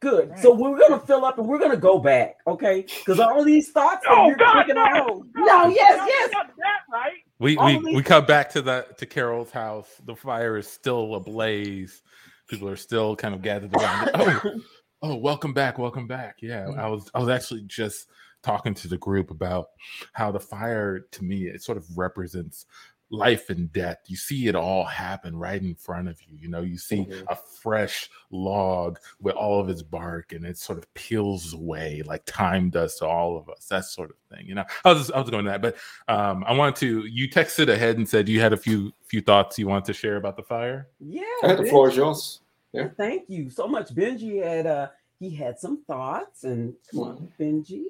Good. 0.00 0.30
Right. 0.30 0.38
So 0.38 0.54
we're 0.54 0.78
gonna 0.78 1.00
fill 1.00 1.24
up 1.24 1.38
and 1.38 1.46
we're 1.48 1.58
gonna 1.58 1.76
go 1.76 1.98
back, 1.98 2.36
okay? 2.46 2.82
Because 2.82 3.18
all 3.18 3.44
these 3.44 3.70
thoughts. 3.70 4.04
Oh 4.08 4.26
you're 4.28 4.36
God, 4.36 4.62
kicking 4.62 4.76
out- 4.78 4.94
no! 4.94 5.24
No, 5.34 5.66
yes, 5.68 5.98
no, 5.98 6.06
yes. 6.06 6.30
Not 6.32 6.46
that 6.56 6.80
right. 6.92 7.12
We 7.40 7.56
All 7.56 7.66
we, 7.66 7.78
these- 7.84 7.96
we 7.96 8.02
come 8.02 8.24
back 8.24 8.50
to 8.50 8.62
the 8.62 8.86
to 8.98 9.06
Carol's 9.06 9.50
house. 9.50 9.88
The 10.04 10.14
fire 10.14 10.56
is 10.56 10.68
still 10.68 11.14
ablaze. 11.16 12.02
People 12.48 12.68
are 12.68 12.76
still 12.76 13.16
kind 13.16 13.34
of 13.34 13.42
gathered 13.42 13.74
around. 13.74 14.10
Oh, 15.00 15.10
oh, 15.12 15.16
welcome 15.16 15.52
back, 15.52 15.78
welcome 15.78 16.06
back. 16.08 16.36
Yeah, 16.42 16.68
I 16.76 16.88
was 16.88 17.10
I 17.14 17.18
was 17.20 17.28
actually 17.28 17.62
just 17.66 18.08
talking 18.42 18.74
to 18.74 18.88
the 18.88 18.98
group 18.98 19.30
about 19.30 19.66
how 20.12 20.30
the 20.32 20.40
fire 20.40 21.00
to 21.10 21.24
me 21.24 21.46
it 21.48 21.62
sort 21.62 21.76
of 21.78 21.84
represents 21.98 22.66
life 23.10 23.48
and 23.48 23.72
death. 23.72 23.98
You 24.06 24.16
see 24.16 24.48
it 24.48 24.54
all 24.54 24.84
happen 24.84 25.34
right 25.36 25.60
in 25.62 25.74
front 25.74 26.08
of 26.08 26.20
you. 26.22 26.36
You 26.36 26.48
know, 26.48 26.60
you 26.60 26.76
see 26.76 27.06
Mhm. 27.06 27.24
a 27.28 27.36
fresh 27.36 28.10
log 28.30 28.98
with 29.20 29.34
all 29.34 29.60
of 29.60 29.68
its 29.70 29.82
bark 29.82 30.32
and 30.32 30.44
it 30.44 30.58
sort 30.58 30.78
of 30.78 30.92
peels 30.94 31.54
away 31.54 32.02
like 32.04 32.22
time 32.26 32.68
does 32.68 32.96
to 32.96 33.06
all 33.06 33.38
of 33.38 33.48
us. 33.48 33.66
That 33.68 33.86
sort 33.86 34.10
of 34.10 34.16
thing. 34.36 34.46
You 34.46 34.56
know, 34.56 34.64
I 34.84 34.92
was 34.92 35.10
I 35.10 35.20
was 35.20 35.30
going 35.30 35.46
to 35.46 35.50
that, 35.52 35.62
but 35.62 35.76
um, 36.08 36.44
I 36.46 36.52
wanted 36.52 36.76
to. 36.76 37.06
You 37.06 37.28
texted 37.30 37.68
ahead 37.68 37.96
and 37.96 38.06
said 38.08 38.28
you 38.28 38.40
had 38.40 38.52
a 38.52 38.56
few 38.58 38.92
few 39.06 39.22
thoughts 39.22 39.58
you 39.58 39.66
wanted 39.68 39.86
to 39.86 39.94
share 39.94 40.16
about 40.16 40.36
the 40.36 40.42
fire? 40.42 40.88
Yeah, 41.00 41.22
All 41.42 41.48
right, 41.48 41.56
the 41.56 41.64
Benji. 41.64 41.70
floor 41.70 41.88
is 41.88 41.96
yours. 41.96 42.40
Yeah. 42.72 42.88
Thank 42.98 43.30
you 43.30 43.48
so 43.48 43.66
much. 43.66 43.94
Benji 43.94 44.42
had 44.44 44.66
uh 44.66 44.88
he 45.18 45.30
had 45.30 45.58
some 45.58 45.82
thoughts 45.84 46.44
and 46.44 46.74
come 46.90 47.00
on, 47.00 47.32
Benji. 47.40 47.84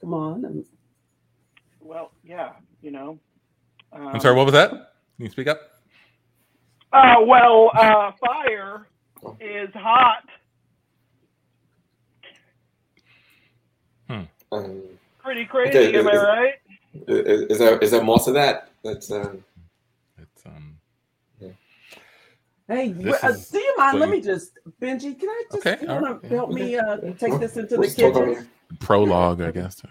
Come 0.00 0.12
on. 0.12 0.64
Well, 1.80 2.10
yeah, 2.24 2.54
you 2.82 2.90
know. 2.90 3.18
Um, 3.94 4.08
I'm 4.08 4.20
sorry, 4.20 4.34
what 4.36 4.44
was 4.46 4.52
that? 4.54 4.70
Can 4.70 4.80
you 5.26 5.30
speak 5.30 5.46
up? 5.46 5.60
Uh, 6.92 7.16
well, 7.26 7.70
uh, 7.74 8.12
fire 8.24 8.86
is 9.40 9.70
hot. 9.74 10.24
Um, 14.52 14.82
Pretty 15.18 15.46
crazy, 15.46 15.70
Okay, 15.78 15.98
am 15.98 16.06
I 16.06 16.10
is- 16.12 16.22
right? 16.22 16.54
is, 17.08 17.42
is 17.50 17.58
there 17.58 17.78
is 17.78 17.90
there 17.90 18.04
more 18.04 18.20
to 18.20 18.30
that? 18.32 18.68
That's 18.84 19.10
um, 19.10 19.42
It's 20.18 20.46
um 20.46 20.76
Hey, 22.68 22.92
This 22.92 23.24
uh, 23.24 23.28
is 23.28 23.48
do 23.48 23.58
you 23.58 23.74
mind? 23.76 23.98
Let 23.98 24.08
you- 24.10 24.14
me 24.16 24.20
just 24.20 24.52
Benji, 24.80 25.18
can 25.18 25.28
I 25.28 25.42
just 25.50 25.66
Okay, 25.66 25.82
you 25.82 25.88
right, 25.88 26.24
help 26.26 26.50
me 26.50 26.76
uh 26.78 26.96
take 27.18 27.40
this 27.40 27.56
into 27.56 27.74
the 27.74 27.80
let's 27.80 27.94
kitchen? 27.94 28.48
It. 28.74 28.80
prologue, 28.80 29.40
I 29.40 29.50
guess. 29.58 29.76
So 29.82 29.88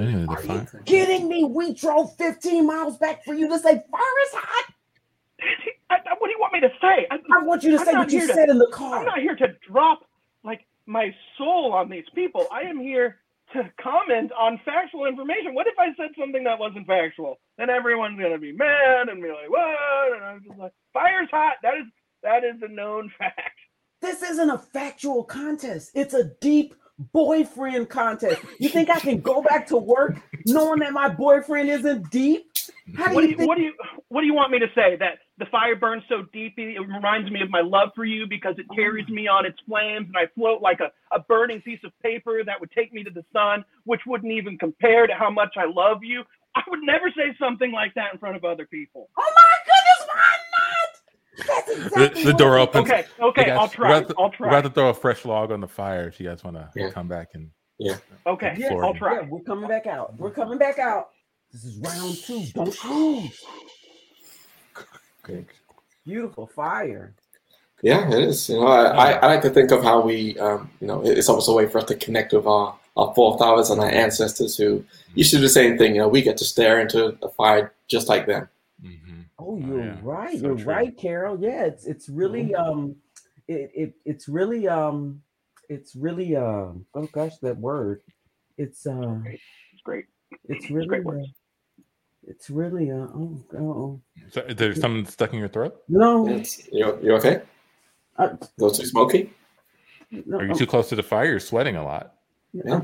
anyway, 0.00 0.22
the 0.24 0.28
Are 0.30 0.36
fire. 0.42 0.68
you 0.72 0.80
kidding 0.84 1.28
me? 1.28 1.44
We 1.44 1.74
drove 1.74 2.14
15 2.16 2.66
miles 2.66 2.96
back 2.98 3.24
for 3.24 3.34
you 3.34 3.48
to 3.48 3.58
say 3.58 3.70
fire 3.90 4.18
is 4.26 4.32
hot. 4.34 4.72
I, 5.90 5.94
I- 5.96 6.14
what 6.18 6.28
do 6.28 6.30
you 6.32 6.38
want 6.40 6.52
me 6.52 6.60
to 6.60 6.70
say? 6.80 7.06
I, 7.10 7.16
I 7.36 7.42
want 7.44 7.62
you 7.64 7.72
to 7.72 7.78
I'm 7.78 7.84
say 7.86 7.92
what 7.94 8.12
you 8.12 8.18
here 8.20 8.28
to- 8.28 8.34
said 8.34 8.48
in 8.48 8.58
the 8.58 8.68
car. 8.68 9.00
I'm 9.00 9.06
not 9.06 9.18
here 9.18 9.36
to 9.36 9.48
drop 9.68 10.04
like 10.44 10.66
my 10.86 11.14
soul 11.38 11.72
on 11.72 11.88
these 11.90 12.04
people. 12.14 12.46
I 12.52 12.62
am 12.62 12.78
here 12.78 13.18
to 13.54 13.70
comment 13.82 14.32
on 14.32 14.58
factual 14.64 15.04
information. 15.06 15.54
What 15.54 15.66
if 15.66 15.74
I 15.78 15.88
said 15.96 16.10
something 16.18 16.44
that 16.44 16.58
wasn't 16.58 16.86
factual? 16.86 17.38
Then 17.58 17.68
everyone's 17.70 18.18
gonna 18.20 18.38
be 18.38 18.52
mad 18.52 19.08
and 19.08 19.22
be 19.22 19.28
like, 19.28 19.48
"What?" 19.50 20.16
And 20.16 20.24
I'm 20.24 20.42
just 20.46 20.58
like, 20.58 20.72
"Fire's 20.92 21.28
hot." 21.30 21.54
That 21.62 21.74
is 21.74 21.84
that 22.22 22.44
is 22.44 22.62
a 22.62 22.68
known 22.68 23.10
fact. 23.18 23.58
This 24.00 24.22
isn't 24.22 24.48
a 24.50 24.58
factual 24.58 25.24
contest. 25.24 25.90
It's 25.94 26.14
a 26.14 26.24
deep 26.40 26.74
boyfriend 27.12 27.88
contest. 27.90 28.42
You 28.58 28.70
think 28.70 28.90
I 28.90 29.00
can 29.00 29.20
go 29.22 29.42
back 29.42 29.68
to 29.68 29.76
work 29.78 30.20
knowing 30.46 30.80
that 30.80 30.92
my 30.92 31.08
boyfriend 31.08 31.70
isn't 31.70 32.10
deep? 32.10 32.46
How 32.94 33.10
do 33.10 33.16
What 33.16 33.22
do 33.22 33.28
you 33.28 33.30
you 33.30 33.36
think? 33.36 33.48
what 33.48 33.56
do 33.58 33.64
you 33.64 33.74
what 34.08 34.22
do 34.22 34.26
you 34.26 34.34
want 34.34 34.52
me 34.52 34.58
to 34.60 34.68
say? 34.74 34.96
That 34.96 35.18
the 35.38 35.46
fire 35.46 35.76
burns 35.76 36.04
so 36.08 36.24
deep 36.32 36.54
it 36.58 36.78
reminds 36.80 37.30
me 37.30 37.42
of 37.42 37.50
my 37.50 37.60
love 37.62 37.90
for 37.96 38.04
you 38.04 38.26
because 38.28 38.56
it 38.58 38.66
carries 38.74 39.08
me 39.08 39.28
on 39.28 39.46
its 39.46 39.58
flames 39.68 40.06
and 40.08 40.16
I 40.16 40.26
float 40.34 40.62
like 40.62 40.80
a, 40.80 40.92
a 41.14 41.20
burning 41.20 41.60
piece 41.62 41.80
of 41.84 41.92
paper 42.02 42.42
that 42.44 42.60
would 42.60 42.70
take 42.72 42.92
me 42.92 43.04
to 43.04 43.10
the 43.10 43.24
sun, 43.32 43.64
which 43.84 44.02
wouldn't 44.06 44.32
even 44.32 44.58
compare 44.58 45.06
to 45.06 45.14
how 45.14 45.30
much 45.30 45.54
I 45.58 45.66
love 45.66 46.04
you. 46.04 46.22
I 46.56 46.62
would 46.68 46.80
never 46.82 47.10
say 47.16 47.34
something 47.38 47.72
like 47.72 47.94
that 47.94 48.12
in 48.12 48.18
front 48.18 48.36
of 48.36 48.44
other 48.44 48.66
people. 48.66 49.10
Oh 49.18 49.32
my 49.34 49.54
goodness, 49.66 50.08
why 51.46 51.62
The, 52.08 52.22
the 52.26 52.32
door 52.34 52.58
it- 52.58 52.62
opens. 52.62 52.90
Okay, 52.90 53.04
okay, 53.20 53.44
guys, 53.46 53.50
I'll 53.58 53.66
we're 53.66 53.68
try. 53.68 53.96
about 53.98 54.08
to- 54.08 54.14
I'll 54.18 54.30
try. 54.30 54.46
We're 54.46 54.58
about 54.58 54.64
to 54.68 54.70
throw 54.74 54.88
a 54.90 54.94
fresh 54.94 55.24
log 55.24 55.50
on 55.52 55.60
the 55.60 55.68
fire 55.68 56.08
if 56.08 56.20
you 56.20 56.28
guys 56.28 56.44
want 56.44 56.56
to 56.56 56.68
Yeah. 56.76 56.90
come 56.90 57.08
back 57.08 57.30
and 57.34 57.50
Yeah. 57.78 57.96
Okay, 58.26 58.54
Yeah, 58.58 58.74
I'll 58.74 58.92
Yeah, 58.92 58.98
try. 58.98 59.20
we're 59.22 59.40
coming 59.40 59.68
back 59.68 59.86
out. 59.86 60.16
We're 60.18 60.30
coming 60.30 60.58
back 60.58 60.78
out. 60.78 61.08
This 61.52 61.64
is 61.64 61.78
round 61.78 62.16
two. 62.16 62.44
Don't 62.54 62.84
move. 62.84 63.30
Okay. 65.24 65.44
Beautiful 66.04 66.46
fire. 66.46 67.14
Yeah, 67.82 68.08
it 68.08 68.24
is. 68.24 68.48
You 68.48 68.56
know, 68.60 68.66
I, 68.66 68.84
I, 68.86 69.10
I 69.12 69.26
like 69.26 69.42
to 69.42 69.50
think 69.50 69.70
of 69.72 69.82
how 69.82 70.00
we, 70.00 70.38
um, 70.38 70.70
you 70.80 70.86
know, 70.86 71.02
it's 71.04 71.28
almost 71.28 71.48
a 71.48 71.52
way 71.52 71.66
for 71.66 71.78
us 71.78 71.84
to 71.86 71.96
connect 71.96 72.32
with 72.32 72.46
our, 72.46 72.76
our 72.96 73.12
forefathers 73.14 73.70
and 73.70 73.80
our 73.80 73.88
ancestors 73.90 74.56
who 74.56 74.84
used 75.14 75.30
to 75.30 75.36
do 75.36 75.42
the 75.42 75.48
same 75.48 75.76
thing. 75.78 75.94
You 75.94 76.02
know, 76.02 76.08
we 76.08 76.22
get 76.22 76.36
to 76.38 76.44
stare 76.44 76.80
into 76.80 77.16
the 77.20 77.28
fire 77.30 77.72
just 77.88 78.08
like 78.08 78.26
them. 78.26 78.48
Mhm. 78.84 79.21
Oh, 79.44 79.54
Oh, 79.54 79.58
you're 79.58 79.78
yeah. 79.84 79.96
right. 80.02 80.38
So 80.38 80.46
you're 80.48 80.56
true. 80.56 80.64
right, 80.66 80.96
Carol. 80.96 81.38
Yeah, 81.40 81.64
it's 81.64 81.86
it's 81.86 82.08
really 82.08 82.54
um 82.54 82.96
it, 83.48 83.70
it 83.74 83.94
it's 84.04 84.28
really 84.28 84.68
um 84.68 85.22
it's 85.68 85.96
really 85.96 86.36
um 86.36 86.86
oh 86.94 87.06
gosh 87.12 87.36
that 87.42 87.58
word. 87.58 88.02
It's 88.58 88.86
uh 88.86 89.18
It's 89.72 89.82
great. 89.82 90.04
it's 90.48 90.70
really 90.70 90.86
great 90.86 91.06
uh, 91.06 91.26
it's 92.26 92.50
really 92.50 92.90
uh 92.90 92.94
oh, 93.14 93.44
oh, 93.54 93.58
oh. 93.58 94.00
So, 94.30 94.42
there's 94.42 94.80
something 94.80 95.06
stuck 95.06 95.32
in 95.32 95.38
your 95.40 95.48
throat. 95.48 95.82
no, 95.88 96.28
It's, 96.28 96.68
you, 96.72 96.98
you 97.02 97.14
okay? 97.16 97.42
uh, 98.18 98.28
A 98.40 98.48
little 98.58 98.74
too 98.76 98.86
smoky? 98.86 99.30
no 100.10 100.38
Are 100.38 100.46
you 100.46 100.54
too 100.54 100.66
close 100.66 100.88
to 100.90 100.96
the 100.96 101.02
fire? 101.02 101.24
You're 101.26 101.40
sweating 101.40 101.76
a 101.76 101.84
lot. 101.84 102.14
Yeah. 102.52 102.82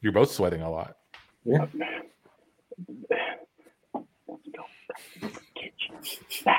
You're 0.00 0.12
both 0.12 0.32
sweating 0.32 0.62
a 0.62 0.70
lot. 0.70 0.96
Yeah. 1.44 1.66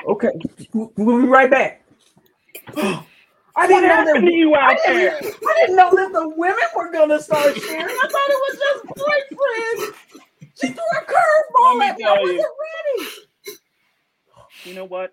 Okay 0.08 0.30
we'll 0.72 1.22
be 1.22 1.28
right 1.28 1.50
back. 1.50 1.84
I 3.56 3.68
didn't 3.68 3.88
know 3.88 4.04
that 4.14 4.32
you 4.32 4.54
I 4.54 4.72
out 4.72 4.78
there? 4.84 5.20
didn't, 5.20 5.36
I 5.46 5.54
didn't 5.60 5.76
know 5.76 5.90
that 5.94 6.12
the 6.12 6.28
women 6.28 6.58
were 6.76 6.90
gonna 6.92 7.20
start 7.20 7.56
sharing. 7.60 7.84
I 7.86 8.08
thought 8.08 8.30
it 8.30 8.40
was 8.48 8.58
just 8.58 8.84
boyfriends. 8.86 10.20
She 10.60 10.68
threw 10.68 10.82
a 10.98 11.04
curveball 11.04 11.82
at 11.82 11.96
me 11.98 12.04
me. 12.04 12.04
I 12.04 12.12
wasn't 12.20 12.38
you. 12.38 12.54
ready. 12.96 13.10
You 14.64 14.74
know 14.74 14.84
what? 14.84 15.12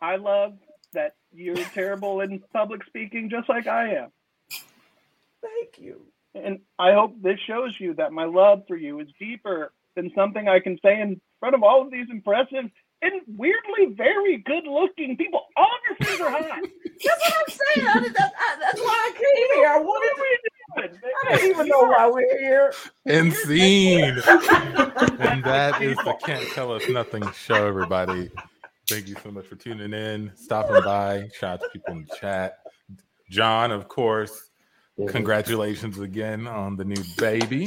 I 0.00 0.16
love 0.16 0.54
that 0.94 1.14
you're 1.32 1.56
terrible 1.56 2.20
in 2.22 2.42
public 2.52 2.84
speaking, 2.86 3.28
just 3.30 3.48
like 3.48 3.66
I 3.66 3.94
am. 3.94 4.12
Thank 5.42 5.78
you. 5.78 6.02
And 6.34 6.60
I 6.78 6.92
hope 6.92 7.20
this 7.22 7.38
shows 7.46 7.74
you 7.78 7.94
that 7.94 8.12
my 8.12 8.24
love 8.24 8.62
for 8.68 8.76
you 8.76 9.00
is 9.00 9.08
deeper 9.18 9.72
than 9.94 10.10
something 10.14 10.48
I 10.48 10.60
can 10.60 10.78
say 10.82 11.00
in 11.00 11.20
front 11.40 11.54
of 11.54 11.62
all 11.62 11.82
of 11.82 11.90
these 11.90 12.06
impressive 12.10 12.64
and 13.02 13.12
weirdly 13.26 13.94
very 13.94 14.38
good 14.38 14.64
looking 14.66 15.16
people. 15.16 15.42
All 15.56 15.64
of 15.66 15.80
your 15.88 15.96
friends 16.16 16.20
are 16.20 16.30
hot. 16.30 16.60
That's 17.04 17.20
what 17.20 17.34
I'm 17.36 17.54
saying. 17.74 17.86
I, 17.88 18.00
did- 18.00 18.14
that, 18.14 18.32
I, 18.38 18.56
that's 18.60 18.80
why 18.80 19.12
I 19.12 19.12
came 19.12 19.58
here. 19.60 19.68
I 19.68 19.76
What 19.78 19.86
wanted 19.86 20.10
are 20.10 20.14
to. 20.16 20.22
we 20.22 20.88
doing? 20.88 21.00
I 21.28 21.36
didn't 21.36 21.50
even 21.50 21.68
know 21.68 21.82
why 21.82 22.08
we're 22.10 22.38
here. 22.38 22.72
And 23.06 23.32
scene. 23.32 24.02
and 25.20 25.44
that 25.44 25.78
is 25.82 25.96
the 25.98 26.16
Can't 26.24 26.46
Tell 26.52 26.72
Us 26.72 26.88
Nothing 26.88 27.30
show, 27.32 27.66
everybody. 27.66 28.30
Thank 28.88 29.08
you 29.08 29.16
so 29.22 29.30
much 29.30 29.46
for 29.46 29.56
tuning 29.56 29.92
in, 29.92 30.32
stopping 30.36 30.82
by. 30.84 31.28
Shout 31.38 31.54
out 31.54 31.60
to 31.60 31.68
people 31.70 31.94
in 31.94 32.06
the 32.08 32.16
chat. 32.16 32.58
John, 33.30 33.72
of 33.72 33.88
course, 33.88 34.50
congratulations 35.08 35.98
again 35.98 36.46
on 36.46 36.76
the 36.76 36.84
new 36.84 37.02
baby. 37.18 37.66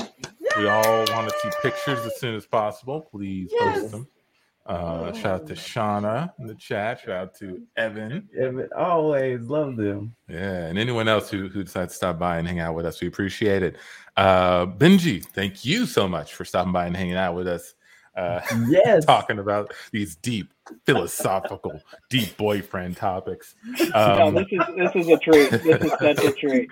We 0.58 0.68
all 0.68 1.06
want 1.12 1.30
to 1.30 1.36
see 1.42 1.50
pictures 1.62 2.00
as 2.06 2.20
soon 2.20 2.36
as 2.36 2.46
possible. 2.46 3.02
Please 3.12 3.50
Yes. 3.52 3.80
post 3.82 3.92
them. 3.92 4.08
Uh, 4.70 5.12
shout 5.14 5.26
out 5.42 5.48
to 5.48 5.54
Shauna 5.56 6.32
in 6.38 6.46
the 6.46 6.54
chat. 6.54 7.00
Shout 7.00 7.10
out 7.10 7.34
to 7.40 7.60
Evan. 7.76 8.30
Evan, 8.40 8.70
always 8.78 9.42
love 9.48 9.76
them. 9.78 10.16
Yeah, 10.28 10.68
and 10.68 10.78
anyone 10.78 11.08
else 11.08 11.30
who, 11.32 11.48
who 11.50 11.64
decides 11.64 11.94
to 11.94 11.98
stop 11.98 12.20
by 12.20 12.38
and 12.38 12.48
hang 12.48 12.60
out 12.60 12.76
with 12.76 12.86
us, 12.86 13.02
we 13.02 13.08
appreciate 13.08 13.64
it. 13.64 13.78
Uh, 14.16 14.68
Benji, 14.68 15.26
thank 15.26 15.66
you 15.66 15.88
so 15.88 16.08
much 16.08 16.36
for 16.36 16.46
stopping 16.46 16.72
by 16.72 16.86
and 16.86 16.96
hanging 16.96 17.16
out 17.16 17.34
with 17.34 17.48
us, 17.48 17.74
uh, 18.16 18.42
Yes. 18.68 19.06
talking 19.08 19.40
about 19.40 19.74
these 19.92 20.16
deep, 20.18 20.54
philosophical, 20.86 21.82
deep 22.12 22.38
boyfriend 22.38 22.96
topics. 22.96 23.56
No, 23.96 24.28
Um, 24.28 24.36
this 24.36 24.46
is 24.52 24.62
this 24.78 24.92
is 24.96 25.08
a 25.08 25.18
treat. 25.18 25.50
This 25.50 25.66
is 25.84 25.92
such 26.00 26.24
a 26.24 26.32
treat. 26.34 26.70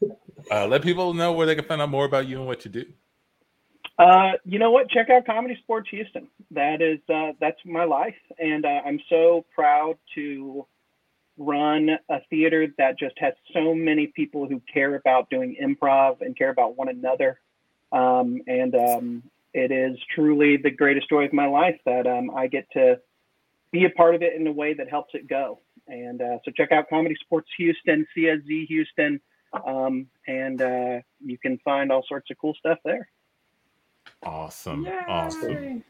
uh, 0.50 0.66
let 0.66 0.82
people 0.82 1.14
know 1.14 1.32
where 1.32 1.46
they 1.46 1.54
can 1.54 1.64
find 1.64 1.80
out 1.80 1.88
more 1.88 2.04
about 2.04 2.26
you 2.26 2.36
and 2.38 2.46
what 2.46 2.66
you 2.66 2.70
do. 2.70 2.84
Uh, 3.98 4.32
you 4.44 4.58
know 4.58 4.70
what? 4.70 4.88
Check 4.90 5.10
out 5.10 5.26
ComedySportz 5.26 5.88
Houston. 5.90 6.28
That 6.52 6.80
is 6.80 7.00
uh, 7.12 7.32
that's 7.40 7.58
my 7.64 7.84
life, 7.84 8.14
and 8.38 8.64
uh, 8.64 8.80
I'm 8.86 9.00
so 9.08 9.44
proud 9.54 9.98
to 10.14 10.66
run 11.36 11.90
a 12.08 12.20
theater 12.30 12.66
that 12.78 12.98
just 12.98 13.14
has 13.18 13.32
so 13.52 13.74
many 13.74 14.08
people 14.08 14.46
who 14.48 14.60
care 14.72 14.96
about 14.96 15.30
doing 15.30 15.56
improv 15.62 16.20
and 16.20 16.36
care 16.36 16.50
about 16.50 16.76
one 16.76 16.88
another. 16.88 17.40
Um, 17.92 18.40
and 18.46 18.74
um, 18.74 19.22
it 19.54 19.70
is 19.70 19.96
truly 20.14 20.56
the 20.56 20.70
greatest 20.70 21.08
joy 21.08 21.24
of 21.24 21.32
my 21.32 21.46
life 21.46 21.78
that 21.86 22.06
um, 22.06 22.30
I 22.36 22.48
get 22.48 22.70
to 22.72 23.00
be 23.70 23.84
a 23.84 23.90
part 23.90 24.14
of 24.14 24.22
it 24.22 24.34
in 24.34 24.46
a 24.46 24.52
way 24.52 24.74
that 24.74 24.90
helps 24.90 25.14
it 25.14 25.28
go. 25.28 25.60
And 25.86 26.20
uh, 26.20 26.38
so 26.44 26.50
check 26.56 26.72
out 26.72 26.86
ComedySportz 26.92 27.44
Houston, 27.56 28.06
CSZ 28.16 28.66
Houston, 28.66 29.20
um, 29.66 30.06
and 30.26 30.60
uh, 30.60 31.00
you 31.24 31.38
can 31.38 31.58
find 31.64 31.90
all 31.90 32.04
sorts 32.06 32.30
of 32.30 32.38
cool 32.38 32.54
stuff 32.58 32.78
there. 32.84 33.08
Awesome. 34.22 34.86
Awesome. 35.06 35.84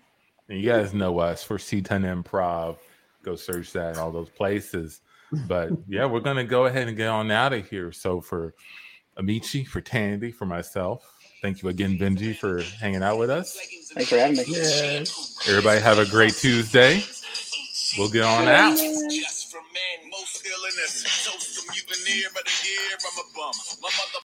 And 0.49 0.61
you 0.61 0.71
guys 0.71 0.95
know 0.95 1.19
us 1.19 1.43
for 1.43 1.59
C10 1.59 2.23
Improv. 2.23 2.79
Go 3.23 3.37
search 3.37 3.73
that 3.73 3.95
in 3.95 3.99
all 3.99 4.11
those 4.11 4.31
places. 4.31 5.01
But 5.47 5.71
yeah, 5.89 6.07
we're 6.07 6.21
gonna 6.21 6.45
go 6.45 6.67
ahead 6.67 6.89
and 6.89 6.97
get 6.97 7.09
on 7.09 7.31
out 7.31 7.53
of 7.53 7.69
here. 7.69 7.93
So 7.93 8.21
for 8.21 8.55
Amici, 9.17 9.65
for 9.65 9.81
Tandy, 9.81 10.31
for 10.31 10.47
myself, 10.47 11.13
thank 11.43 11.63
you 11.63 11.69
again, 11.69 11.99
Benji, 11.99 12.35
for 12.37 12.63
hanging 12.81 13.03
out 13.03 13.19
with 13.19 13.31
us. 13.31 13.59
Thanks 13.93 14.09
for 14.09 14.17
having 14.17 14.37
me. 14.37 14.45
Yes. 14.47 15.37
Everybody 15.49 15.81
have 15.81 15.99
a 15.99 16.07
great 16.07 16.35
Tuesday. 16.35 17.03
We'll 17.97 18.11
get 18.11 18.25
on 18.25 18.49
out. 18.49 18.77
Just 18.77 19.51
from 19.51 19.65
man, 19.73 20.11
most 20.11 20.47
ill 20.47 20.65
in 20.65 20.77
this. 20.77 21.03
Toast 21.27 21.61
to 21.61 21.73
mutineer, 21.73 22.29
but 22.33 22.45
a 22.47 22.67
year 22.67 22.97
I'm 23.01 23.19
a 23.19 23.35
bum. 23.35 23.53
My 23.83 23.89
mother 23.89 24.28